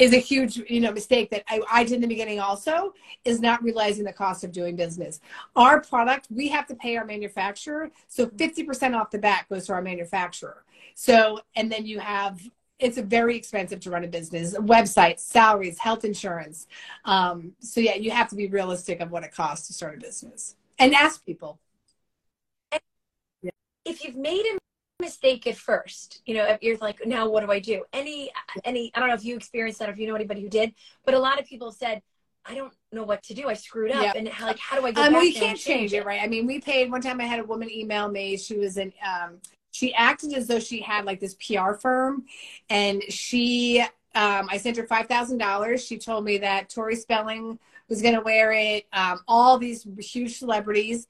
is 0.00 0.14
a 0.14 0.18
huge 0.18 0.56
you 0.68 0.80
know 0.80 0.90
mistake 0.90 1.30
that 1.30 1.44
I, 1.46 1.60
I 1.70 1.84
did 1.84 1.94
in 1.94 2.00
the 2.00 2.06
beginning 2.06 2.40
also 2.40 2.94
is 3.24 3.40
not 3.40 3.62
realizing 3.62 4.04
the 4.04 4.12
cost 4.12 4.42
of 4.42 4.50
doing 4.50 4.74
business. 4.74 5.20
Our 5.54 5.80
product 5.80 6.26
we 6.30 6.48
have 6.48 6.66
to 6.68 6.74
pay 6.74 6.96
our 6.96 7.04
manufacturer 7.04 7.90
so 8.08 8.26
50% 8.26 8.98
off 8.98 9.10
the 9.10 9.18
bat 9.18 9.44
goes 9.50 9.66
to 9.66 9.74
our 9.74 9.82
manufacturer. 9.82 10.64
So 10.94 11.40
and 11.54 11.70
then 11.70 11.86
you 11.86 12.00
have 12.00 12.40
it's 12.78 12.96
very 12.96 13.36
expensive 13.36 13.80
to 13.80 13.90
run 13.90 14.04
a 14.04 14.08
business. 14.08 14.56
Website 14.56 15.20
salaries 15.20 15.78
health 15.78 16.04
insurance 16.04 16.66
um, 17.04 17.52
so 17.60 17.80
yeah 17.80 17.94
you 17.94 18.10
have 18.10 18.28
to 18.30 18.36
be 18.36 18.48
realistic 18.48 19.00
of 19.00 19.10
what 19.10 19.22
it 19.22 19.34
costs 19.34 19.66
to 19.66 19.74
start 19.74 19.98
a 19.98 20.00
business 20.00 20.56
and 20.78 20.94
ask 20.94 21.24
people. 21.26 21.60
If 23.84 24.04
you've 24.04 24.16
made 24.16 24.44
a 24.46 24.58
mistake 25.00 25.46
at 25.46 25.56
first 25.56 26.22
you 26.26 26.34
know 26.34 26.44
if 26.44 26.62
you're 26.62 26.76
like 26.78 27.04
now 27.06 27.28
what 27.28 27.44
do 27.44 27.50
i 27.50 27.58
do 27.58 27.82
any 27.92 28.30
any 28.64 28.90
i 28.94 29.00
don't 29.00 29.08
know 29.08 29.14
if 29.14 29.24
you 29.24 29.34
experienced 29.36 29.78
that 29.78 29.88
or 29.88 29.92
if 29.92 29.98
you 29.98 30.06
know 30.06 30.14
anybody 30.14 30.40
who 30.40 30.48
did 30.48 30.74
but 31.04 31.14
a 31.14 31.18
lot 31.18 31.38
of 31.38 31.46
people 31.46 31.72
said 31.72 32.02
I 32.46 32.54
don't 32.54 32.72
know 32.90 33.04
what 33.04 33.22
to 33.24 33.34
do. 33.34 33.48
I 33.48 33.54
screwed 33.54 33.92
up, 33.92 34.02
yeah. 34.02 34.12
and 34.16 34.26
how, 34.26 34.46
like, 34.46 34.58
how 34.58 34.80
do 34.80 34.86
I 34.86 34.92
get? 34.92 35.12
Um, 35.12 35.22
you 35.22 35.34
can't 35.34 35.58
change 35.58 35.92
it, 35.92 35.98
it, 35.98 36.06
right? 36.06 36.22
I 36.22 36.26
mean, 36.26 36.46
we 36.46 36.58
paid 36.58 36.90
one 36.90 37.02
time. 37.02 37.20
I 37.20 37.24
had 37.24 37.38
a 37.38 37.44
woman 37.44 37.70
email 37.70 38.08
me. 38.08 38.38
She 38.38 38.56
was 38.56 38.78
in 38.78 38.92
um, 39.06 39.40
she 39.72 39.94
acted 39.94 40.32
as 40.32 40.46
though 40.46 40.58
she 40.58 40.80
had 40.80 41.04
like 41.04 41.20
this 41.20 41.34
PR 41.34 41.74
firm, 41.74 42.24
and 42.68 43.02
she 43.08 43.80
um, 44.14 44.48
I 44.50 44.56
sent 44.56 44.76
her 44.76 44.86
five 44.86 45.06
thousand 45.06 45.38
dollars. 45.38 45.84
She 45.84 45.98
told 45.98 46.24
me 46.24 46.38
that 46.38 46.68
Tori 46.68 46.96
Spelling 46.96 47.58
was 47.88 48.02
going 48.02 48.14
to 48.14 48.20
wear 48.20 48.52
it. 48.52 48.86
Um, 48.92 49.20
all 49.28 49.58
these 49.58 49.86
huge 49.98 50.38
celebrities, 50.38 51.06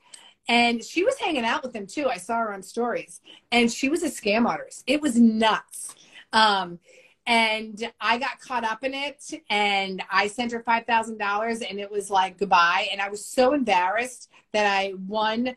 and 0.51 0.83
she 0.83 1.05
was 1.05 1.17
hanging 1.17 1.45
out 1.45 1.63
with 1.63 1.73
them 1.73 1.87
too. 1.87 2.09
I 2.09 2.17
saw 2.17 2.39
her 2.39 2.53
on 2.53 2.63
stories, 2.63 3.21
and 3.53 3.73
she 3.73 3.89
was 3.89 4.03
a 4.03 4.11
scam 4.11 4.47
artist. 4.47 4.83
It 4.89 5.01
was 5.01 5.17
nuts. 5.17 5.95
Um, 6.33 6.81
and 7.25 7.93
I 8.01 8.19
got 8.19 8.41
caught 8.41 8.65
up 8.65 8.83
in 8.83 8.93
it, 8.93 9.23
and 9.49 10.03
I 10.11 10.27
sent 10.27 10.51
her 10.51 10.61
five 10.61 10.87
thousand 10.87 11.19
dollars, 11.19 11.63
and 11.63 11.79
it 11.79 11.89
was 11.89 12.11
like 12.11 12.37
goodbye. 12.37 12.89
And 12.91 13.01
I 13.01 13.09
was 13.11 13.25
so 13.25 13.55
embarrassed 13.55 14.29
that 14.53 14.67
I 14.67 14.91
one 15.07 15.55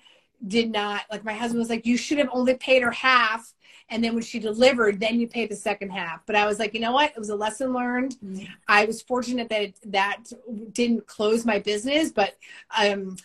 did 0.47 0.71
not 0.71 1.01
like 1.11 1.23
my 1.23 1.33
husband 1.33 1.59
was 1.59 1.69
like 1.69 1.87
you 1.87 1.97
should 1.97 2.19
have 2.19 2.29
only 2.31 2.53
paid 2.53 2.83
her 2.83 2.91
half 2.91 3.53
and 3.89 4.03
then 4.03 4.13
when 4.13 4.21
she 4.21 4.39
delivered 4.39 4.99
then 4.99 5.17
you 5.17 5.25
pay 5.25 5.45
the 5.45 5.55
second 5.55 5.89
half 5.89 6.19
but 6.25 6.35
i 6.35 6.45
was 6.45 6.59
like 6.59 6.73
you 6.73 6.81
know 6.81 6.91
what 6.91 7.11
it 7.11 7.17
was 7.17 7.29
a 7.29 7.35
lesson 7.35 7.71
learned 7.71 8.17
mm-hmm. 8.21 8.43
i 8.67 8.83
was 8.83 9.01
fortunate 9.01 9.47
that 9.47 9.61
it, 9.61 9.75
that 9.85 10.21
didn't 10.73 11.07
close 11.07 11.45
my 11.45 11.59
business 11.59 12.11
but 12.11 12.35
um 12.77 13.15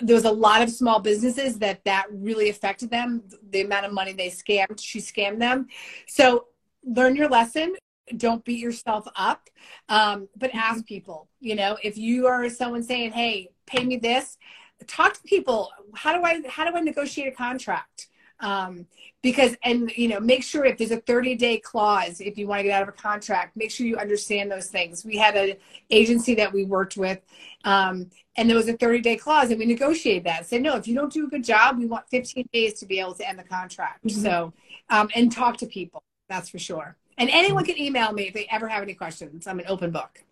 there 0.00 0.14
was 0.14 0.24
a 0.24 0.30
lot 0.30 0.62
of 0.62 0.70
small 0.70 1.00
businesses 1.00 1.58
that 1.58 1.84
that 1.84 2.06
really 2.10 2.48
affected 2.48 2.90
them. 2.90 3.22
The 3.50 3.62
amount 3.62 3.86
of 3.86 3.92
money 3.92 4.12
they 4.12 4.28
scammed 4.28 4.80
she 4.80 5.00
scammed 5.00 5.38
them. 5.38 5.68
So 6.06 6.46
learn 6.84 7.16
your 7.16 7.28
lesson. 7.28 7.74
Don't 8.16 8.44
beat 8.44 8.58
yourself 8.58 9.06
up. 9.14 9.48
Um, 9.88 10.28
but 10.36 10.54
ask 10.54 10.78
mm-hmm. 10.78 10.94
people 10.94 11.28
you 11.40 11.54
know 11.54 11.76
if 11.82 11.96
you 11.98 12.26
are 12.26 12.48
someone 12.48 12.82
saying 12.82 13.12
hey 13.12 13.50
pay 13.66 13.84
me 13.84 13.96
this 13.96 14.38
talk 14.86 15.14
to 15.14 15.22
people. 15.22 15.70
How 15.94 16.16
do 16.16 16.24
i 16.24 16.42
how 16.48 16.68
do 16.68 16.76
i 16.76 16.80
negotiate 16.80 17.28
a 17.28 17.36
contract 17.36 18.08
um, 18.40 18.86
because 19.22 19.56
and 19.64 19.92
you 19.96 20.08
know 20.08 20.20
make 20.20 20.42
sure 20.42 20.64
if 20.64 20.78
there's 20.78 20.90
a 20.90 21.00
30 21.00 21.34
day 21.36 21.58
clause 21.58 22.20
if 22.20 22.38
you 22.38 22.46
want 22.46 22.60
to 22.60 22.64
get 22.64 22.72
out 22.72 22.82
of 22.82 22.88
a 22.88 22.92
contract 22.92 23.56
make 23.56 23.70
sure 23.70 23.86
you 23.86 23.96
understand 23.96 24.50
those 24.50 24.68
things. 24.68 25.04
We 25.04 25.16
had 25.16 25.36
an 25.36 25.56
agency 25.90 26.34
that 26.36 26.52
we 26.52 26.64
worked 26.64 26.96
with 26.96 27.20
um, 27.64 28.10
and 28.36 28.48
there 28.48 28.56
was 28.56 28.68
a 28.68 28.76
30 28.76 29.00
day 29.00 29.16
clause 29.16 29.50
and 29.50 29.58
we 29.58 29.66
negotiated 29.66 30.24
that 30.24 30.46
said 30.46 30.62
no 30.62 30.76
if 30.76 30.88
you 30.88 30.94
don't 30.94 31.12
do 31.12 31.26
a 31.26 31.30
good 31.30 31.44
job 31.44 31.78
we 31.78 31.86
want 31.86 32.08
15 32.10 32.48
days 32.52 32.74
to 32.80 32.86
be 32.86 32.98
able 33.00 33.14
to 33.14 33.28
end 33.28 33.38
the 33.38 33.44
contract. 33.44 34.04
Mm-hmm. 34.04 34.22
so 34.22 34.52
um, 34.88 35.08
and 35.14 35.30
talk 35.30 35.56
to 35.58 35.66
people 35.66 36.02
that's 36.30 36.48
for 36.48 36.58
sure. 36.58 36.96
And 37.18 37.28
anyone 37.28 37.64
can 37.66 37.78
email 37.78 38.12
me 38.12 38.28
if 38.28 38.32
they 38.32 38.46
ever 38.50 38.68
have 38.68 38.82
any 38.82 38.94
questions. 38.94 39.46
I'm 39.46 39.58
an 39.58 39.66
open 39.68 39.90
book. 39.90 40.24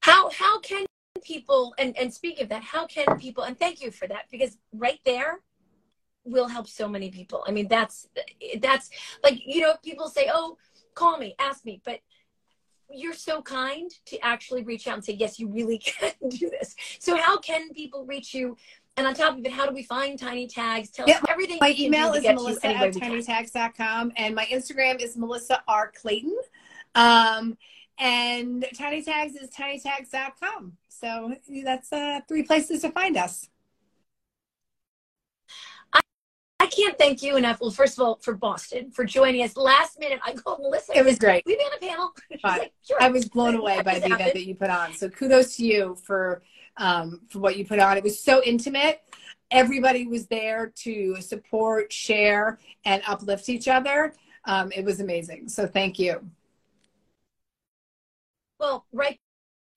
How 0.00 0.30
how 0.30 0.60
can 0.60 0.86
people 1.22 1.74
and 1.78 1.96
and 1.98 2.12
speak 2.12 2.40
of 2.40 2.48
that 2.50 2.62
how 2.62 2.86
can 2.86 3.06
people 3.18 3.44
and 3.44 3.58
thank 3.58 3.80
you 3.80 3.90
for 3.90 4.06
that 4.06 4.26
because 4.30 4.58
right 4.72 5.00
there 5.04 5.40
will 6.24 6.48
help 6.48 6.66
so 6.68 6.88
many 6.88 7.10
people. 7.10 7.44
I 7.46 7.52
mean, 7.52 7.68
that's 7.68 8.08
that's 8.60 8.90
like 9.22 9.40
you 9.44 9.60
know, 9.60 9.74
people 9.82 10.08
say, 10.08 10.30
"Oh, 10.32 10.58
call 10.94 11.18
me, 11.18 11.34
ask 11.38 11.64
me," 11.64 11.80
but 11.84 12.00
you're 12.90 13.14
so 13.14 13.42
kind 13.42 13.90
to 14.06 14.18
actually 14.24 14.62
reach 14.62 14.86
out 14.86 14.94
and 14.94 15.04
say, 15.04 15.14
"Yes, 15.14 15.38
you 15.38 15.48
really 15.48 15.78
can 15.84 16.12
do 16.28 16.50
this." 16.50 16.76
So, 16.98 17.16
how 17.16 17.38
can 17.38 17.72
people 17.72 18.04
reach 18.04 18.34
you? 18.34 18.56
And 18.96 19.08
on 19.08 19.14
top 19.14 19.36
of 19.36 19.44
it, 19.44 19.50
how 19.50 19.66
do 19.66 19.74
we 19.74 19.82
find 19.82 20.16
Tiny 20.18 20.46
Tags? 20.46 20.90
Tell 20.90 21.10
us 21.10 21.20
everything. 21.28 21.58
My 21.60 21.74
email 21.76 22.12
is 22.12 22.22
melissa 22.24 22.68
at 22.68 22.94
tinytags.com 22.94 24.12
and 24.16 24.36
my 24.36 24.44
Instagram 24.44 25.02
is 25.02 25.16
Melissa 25.16 25.64
R. 25.66 25.90
Clayton. 26.00 26.36
Um, 26.94 27.58
and 27.98 28.64
Tiny 28.76 29.02
Tags 29.02 29.34
is 29.34 29.50
tinytags.com. 29.50 30.76
So 30.88 31.34
that's 31.64 31.92
uh, 31.92 32.20
three 32.28 32.44
places 32.44 32.82
to 32.82 32.90
find 32.90 33.16
us. 33.16 33.48
I 36.60 36.63
can't 36.74 36.98
thank 36.98 37.22
you 37.22 37.36
enough. 37.36 37.60
Well, 37.60 37.70
first 37.70 37.98
of 37.98 38.04
all, 38.04 38.18
for 38.22 38.34
Boston, 38.34 38.90
for 38.90 39.04
joining 39.04 39.42
us 39.42 39.56
last 39.56 39.98
minute. 39.98 40.20
I 40.24 40.32
called 40.32 40.60
Melissa. 40.60 40.96
It 40.96 41.04
was 41.04 41.18
great. 41.18 41.44
We 41.46 41.56
be 41.56 41.62
on 41.62 41.72
a 41.76 41.80
panel. 41.80 42.12
Like, 42.42 42.72
sure. 42.86 42.98
I 43.00 43.08
was 43.08 43.26
blown 43.26 43.54
away 43.54 43.80
by 43.82 43.98
the 43.98 44.06
event 44.06 44.34
that 44.34 44.46
you 44.46 44.54
put 44.54 44.68
on. 44.68 44.92
So 44.92 45.08
kudos 45.08 45.56
to 45.56 45.64
you 45.64 45.96
for 46.04 46.42
um, 46.76 47.22
for 47.30 47.38
what 47.38 47.56
you 47.56 47.64
put 47.64 47.78
on. 47.78 47.96
It 47.96 48.04
was 48.04 48.20
so 48.20 48.42
intimate. 48.42 49.00
Everybody 49.50 50.06
was 50.06 50.26
there 50.26 50.72
to 50.82 51.20
support, 51.22 51.92
share, 51.92 52.58
and 52.84 53.02
uplift 53.06 53.48
each 53.48 53.66
other. 53.68 54.14
Um, 54.44 54.72
it 54.72 54.84
was 54.84 55.00
amazing. 55.00 55.48
So 55.48 55.66
thank 55.66 55.98
you. 55.98 56.28
Well, 58.58 58.84
right 58.92 59.18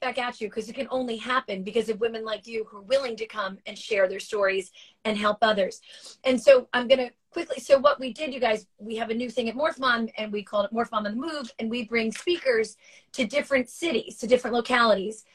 back 0.07 0.17
at 0.17 0.39
you 0.39 0.47
because 0.47 0.69
it 0.69 0.73
can 0.73 0.87
only 0.89 1.17
happen 1.17 1.63
because 1.63 1.89
of 1.89 1.99
women 1.99 2.23
like 2.23 2.47
you 2.47 2.65
who 2.65 2.77
are 2.77 2.81
willing 2.81 3.15
to 3.17 3.25
come 3.25 3.57
and 3.65 3.77
share 3.77 4.07
their 4.07 4.19
stories 4.19 4.71
and 5.03 5.17
help 5.17 5.37
others. 5.41 5.81
And 6.23 6.41
so 6.41 6.67
I'm 6.73 6.87
going 6.87 6.99
to 6.99 7.11
quickly. 7.31 7.59
So 7.59 7.77
what 7.77 7.99
we 7.99 8.13
did, 8.13 8.33
you 8.33 8.39
guys, 8.39 8.65
we 8.77 8.95
have 8.95 9.09
a 9.09 9.13
new 9.13 9.29
thing 9.29 9.49
at 9.49 9.55
Morph 9.55 10.09
and 10.17 10.31
we 10.31 10.43
call 10.43 10.63
it 10.63 10.73
Morph 10.73 10.93
on 10.93 11.03
the 11.03 11.11
Move, 11.11 11.51
and 11.59 11.69
we 11.69 11.83
bring 11.83 12.11
speakers 12.11 12.77
to 13.13 13.25
different 13.25 13.69
cities, 13.69 14.17
to 14.19 14.27
different 14.27 14.55
localities. 14.55 15.25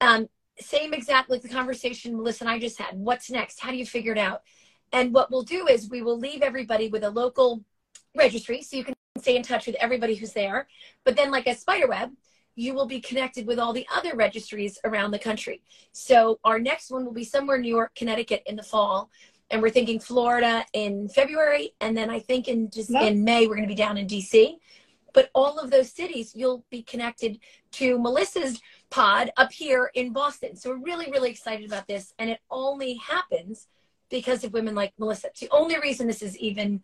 Um, 0.00 0.28
same 0.60 0.92
exact 0.92 1.30
like 1.30 1.42
the 1.42 1.48
conversation 1.48 2.16
Melissa 2.16 2.44
and 2.44 2.50
I 2.50 2.58
just 2.58 2.78
had. 2.78 2.98
What's 2.98 3.30
next? 3.30 3.60
How 3.60 3.70
do 3.70 3.76
you 3.76 3.86
figure 3.86 4.12
it 4.12 4.18
out? 4.18 4.42
And 4.92 5.14
what 5.14 5.30
we'll 5.30 5.42
do 5.42 5.66
is 5.68 5.88
we 5.88 6.02
will 6.02 6.18
leave 6.18 6.42
everybody 6.42 6.88
with 6.88 7.04
a 7.04 7.10
local 7.10 7.64
registry 8.16 8.62
so 8.62 8.76
you 8.76 8.84
can 8.84 8.94
stay 9.18 9.36
in 9.36 9.42
touch 9.42 9.66
with 9.66 9.76
everybody 9.80 10.14
who's 10.14 10.32
there. 10.32 10.66
But 11.04 11.16
then, 11.16 11.30
like 11.30 11.46
a 11.46 11.54
spider 11.54 11.88
web, 11.88 12.10
you 12.58 12.74
will 12.74 12.86
be 12.86 13.00
connected 13.00 13.46
with 13.46 13.60
all 13.60 13.72
the 13.72 13.86
other 13.94 14.16
registries 14.16 14.80
around 14.84 15.12
the 15.12 15.18
country. 15.18 15.62
So 15.92 16.40
our 16.42 16.58
next 16.58 16.90
one 16.90 17.04
will 17.04 17.12
be 17.12 17.22
somewhere 17.22 17.56
New 17.56 17.72
York, 17.72 17.94
Connecticut 17.94 18.42
in 18.46 18.56
the 18.56 18.64
fall. 18.64 19.10
And 19.48 19.62
we're 19.62 19.70
thinking 19.70 20.00
Florida 20.00 20.66
in 20.72 21.08
February. 21.08 21.70
And 21.80 21.96
then 21.96 22.10
I 22.10 22.18
think 22.18 22.48
in 22.48 22.68
just 22.68 22.90
yep. 22.90 23.04
in 23.04 23.22
May, 23.22 23.46
we're 23.46 23.54
going 23.54 23.68
to 23.68 23.72
be 23.72 23.76
down 23.76 23.96
in 23.96 24.08
DC. 24.08 24.56
But 25.14 25.30
all 25.36 25.60
of 25.60 25.70
those 25.70 25.92
cities, 25.92 26.32
you'll 26.34 26.64
be 26.68 26.82
connected 26.82 27.38
to 27.72 27.96
Melissa's 27.96 28.60
pod 28.90 29.30
up 29.36 29.52
here 29.52 29.92
in 29.94 30.12
Boston. 30.12 30.56
So 30.56 30.70
we're 30.70 30.82
really, 30.82 31.12
really 31.12 31.30
excited 31.30 31.64
about 31.64 31.86
this. 31.86 32.12
And 32.18 32.28
it 32.28 32.40
only 32.50 32.94
happens 32.94 33.68
because 34.10 34.42
of 34.42 34.52
women 34.52 34.74
like 34.74 34.94
Melissa. 34.98 35.28
It's 35.28 35.40
the 35.40 35.48
only 35.52 35.78
reason 35.78 36.08
this 36.08 36.22
is 36.22 36.36
even 36.38 36.82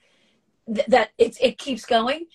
th- 0.72 0.86
that 0.86 1.10
it's, 1.18 1.36
it 1.40 1.58
keeps 1.58 1.84
going 1.84 2.26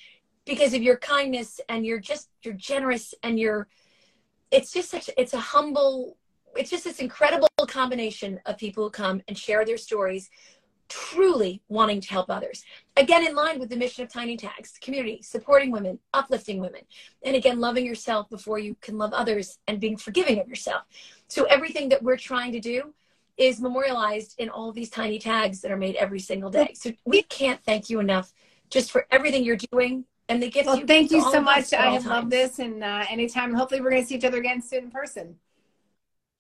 because 0.50 0.74
of 0.74 0.82
your 0.82 0.98
kindness 0.98 1.62
and 1.70 1.86
you're 1.86 2.00
just 2.00 2.30
you're 2.42 2.56
generous 2.56 3.14
and 3.22 3.40
you're 3.40 3.68
it's 4.50 4.72
just 4.72 4.90
such 4.90 5.08
it's 5.16 5.36
a 5.36 5.40
humble 5.40 6.18
it's 6.56 6.72
just 6.72 6.86
this 6.86 6.98
incredible 6.98 7.48
combination 7.68 8.40
of 8.48 8.58
people 8.58 8.84
who 8.84 8.90
come 8.90 9.22
and 9.28 9.38
share 9.38 9.64
their 9.64 9.78
stories 9.78 10.32
truly 10.88 11.62
wanting 11.68 12.02
to 12.02 12.10
help 12.10 12.32
others. 12.32 12.64
Again 12.98 13.28
in 13.28 13.36
line 13.36 13.60
with 13.60 13.70
the 13.70 13.76
mission 13.76 14.04
of 14.04 14.12
tiny 14.12 14.36
tags 14.36 14.80
community 14.82 15.22
supporting 15.22 15.70
women 15.70 16.00
uplifting 16.16 16.60
women 16.60 16.82
and 17.22 17.36
again 17.36 17.60
loving 17.60 17.86
yourself 17.86 18.28
before 18.28 18.58
you 18.58 18.76
can 18.82 18.98
love 18.98 19.14
others 19.14 19.60
and 19.68 19.80
being 19.80 19.98
forgiving 19.98 20.40
of 20.40 20.48
yourself. 20.48 20.82
So 21.28 21.44
everything 21.44 21.90
that 21.90 22.02
we're 22.02 22.18
trying 22.18 22.54
to 22.54 22.60
do 22.60 22.96
is 23.38 23.62
memorialized 23.62 24.34
in 24.40 24.50
all 24.50 24.72
these 24.72 24.90
tiny 24.90 25.20
tags 25.20 25.62
that 25.62 25.72
are 25.72 25.78
made 25.78 25.96
every 25.96 26.20
single 26.20 26.50
day. 26.50 26.74
So 26.74 26.92
we 27.06 27.22
can't 27.22 27.64
thank 27.64 27.88
you 27.92 28.00
enough 28.00 28.34
just 28.72 28.92
for 28.92 29.06
everything 29.12 29.44
you're 29.44 29.56
doing 29.72 30.06
and 30.30 30.42
the 30.42 30.50
gift. 30.50 30.68
Well, 30.68 30.84
thank 30.86 31.12
you 31.12 31.22
so 31.22 31.42
much. 31.42 31.74
I 31.74 31.92
have 31.92 32.06
loved 32.06 32.30
this, 32.30 32.60
and 32.60 32.84
uh, 32.84 33.04
anytime. 33.10 33.54
Hopefully, 33.54 33.82
we're 33.82 33.90
going 33.90 34.04
to 34.04 34.08
see 34.08 34.16
each 34.16 34.24
other 34.24 34.38
again 34.38 34.62
soon 34.62 34.86
in 34.86 34.92
person. 34.92 35.36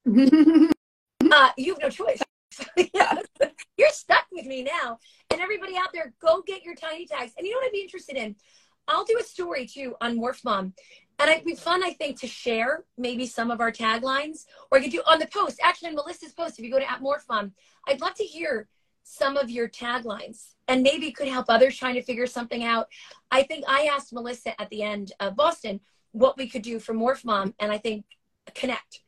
uh, 0.07 1.49
you 1.57 1.73
have 1.73 1.81
no 1.81 1.89
choice. 1.89 2.21
You're 3.77 3.89
stuck 3.91 4.25
with 4.31 4.45
me 4.45 4.63
now. 4.63 4.99
And 5.31 5.41
everybody 5.41 5.75
out 5.75 5.89
there, 5.93 6.13
go 6.21 6.41
get 6.45 6.63
your 6.63 6.75
tiny 6.75 7.05
tags. 7.05 7.33
And 7.37 7.45
you 7.45 7.53
know 7.53 7.59
what 7.59 7.67
I'd 7.67 7.73
be 7.73 7.81
interested 7.81 8.15
in? 8.15 8.35
I'll 8.87 9.05
do 9.05 9.17
a 9.19 9.23
story 9.23 9.65
too 9.65 9.95
on 10.01 10.17
Morph 10.17 10.43
Mom. 10.43 10.73
And 11.19 11.29
it'd 11.29 11.45
be 11.45 11.55
fun, 11.55 11.83
I 11.83 11.93
think, 11.93 12.19
to 12.21 12.27
share 12.27 12.85
maybe 12.97 13.25
some 13.25 13.51
of 13.51 13.59
our 13.59 13.71
taglines. 13.71 14.45
Or 14.71 14.77
I 14.77 14.81
could 14.81 14.91
do 14.91 15.03
on 15.05 15.19
the 15.19 15.27
post. 15.27 15.59
Actually, 15.61 15.89
on 15.89 15.95
Melissa's 15.95 16.33
post, 16.33 16.57
if 16.57 16.65
you 16.65 16.71
go 16.71 16.79
to 16.79 16.89
at 16.89 17.01
Morph 17.01 17.27
Mom, 17.29 17.53
I'd 17.87 18.01
love 18.01 18.15
to 18.15 18.23
hear 18.23 18.67
some 19.09 19.37
of 19.37 19.49
your 19.49 19.67
taglines 19.67 20.53
and 20.67 20.83
maybe 20.83 21.11
could 21.11 21.27
help 21.27 21.47
others 21.49 21.75
trying 21.75 21.95
to 21.95 22.01
figure 22.03 22.27
something 22.27 22.63
out. 22.63 22.87
I 23.31 23.41
think 23.41 23.65
I 23.67 23.89
asked 23.91 24.13
Melissa 24.13 24.59
at 24.61 24.69
the 24.69 24.83
end 24.83 25.13
of 25.19 25.35
Boston 25.35 25.79
what 26.11 26.37
we 26.37 26.47
could 26.47 26.61
do 26.61 26.79
for 26.79 26.93
Morph 26.93 27.25
Mom, 27.25 27.55
and 27.59 27.71
I 27.71 27.79
think 27.79 28.05
connect. 28.53 29.01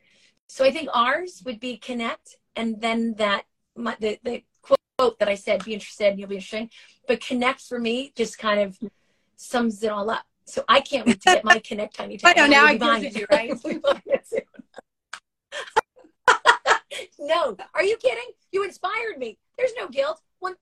So 0.47 0.65
I 0.65 0.71
think 0.71 0.89
ours 0.91 1.43
would 1.45 1.59
be 1.59 1.77
connect, 1.77 2.37
and 2.55 2.81
then 2.81 3.13
that 3.19 3.43
my, 3.75 3.95
the 3.99 4.19
the 4.23 4.43
quote 4.63 5.19
that 5.19 5.29
I 5.29 5.35
said, 5.35 5.63
"Be 5.63 5.75
interested, 5.75 6.07
and 6.07 6.19
you'll 6.19 6.29
be 6.29 6.35
interesting." 6.35 6.71
But 7.07 7.21
connect 7.21 7.61
for 7.61 7.79
me 7.79 8.11
just 8.15 8.39
kind 8.39 8.59
of 8.59 8.79
sums 9.35 9.83
it 9.83 9.91
all 9.91 10.09
up. 10.09 10.25
So 10.45 10.63
I 10.67 10.81
can't 10.81 11.05
wait 11.05 11.21
to 11.21 11.35
get 11.35 11.45
my 11.45 11.59
connect 11.63 11.95
tiny. 11.95 12.19
I 12.23 12.33
know 12.33 12.47
now 12.47 12.65
I 12.65 12.75
get 12.75 13.15
you 13.15 13.27
right. 13.31 13.53
no, 17.19 17.55
are 17.75 17.83
you 17.83 17.97
kidding? 17.97 18.31
You 18.51 18.63
inspired 18.63 19.17
me. 19.17 19.37
There's 19.61 19.73
no 19.77 19.87
guilt. 19.87 20.19
1000% 20.43 20.53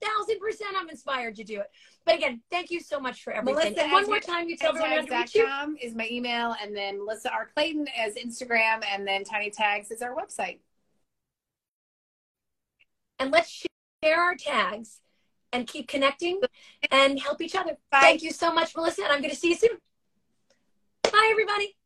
I'm 0.76 0.90
inspired 0.90 1.36
to 1.36 1.44
do 1.44 1.60
it. 1.60 1.70
But 2.04 2.16
again, 2.16 2.42
thank 2.50 2.70
you 2.70 2.80
so 2.80 3.00
much 3.00 3.22
for 3.22 3.32
everything. 3.32 3.72
Melissa, 3.74 3.88
one 3.90 4.06
more 4.06 4.20
time, 4.20 4.48
you 4.48 4.56
tell 4.56 4.76
everyone 4.76 5.06
how 5.06 5.24
to 5.24 5.76
is 5.80 5.94
my 5.94 6.06
email, 6.10 6.54
and 6.62 6.76
then 6.76 6.98
Melissa 6.98 7.32
R. 7.32 7.48
Clayton 7.54 7.86
as 7.98 8.14
Instagram, 8.14 8.84
and 8.92 9.06
then 9.06 9.24
Tiny 9.24 9.50
Tags 9.50 9.90
is 9.90 10.02
our 10.02 10.14
website. 10.14 10.58
And 13.18 13.30
let's 13.30 13.64
share 14.04 14.20
our 14.20 14.34
tags 14.34 15.00
and 15.52 15.66
keep 15.66 15.88
connecting 15.88 16.40
and 16.90 17.18
help 17.18 17.40
each 17.40 17.56
other. 17.56 17.78
Bye. 17.90 18.00
Thank 18.00 18.22
you 18.22 18.32
so 18.32 18.52
much, 18.52 18.76
Melissa, 18.76 19.04
and 19.04 19.12
I'm 19.12 19.20
going 19.20 19.30
to 19.30 19.36
see 19.36 19.50
you 19.50 19.56
soon. 19.56 19.78
Bye, 21.04 21.28
everybody. 21.30 21.76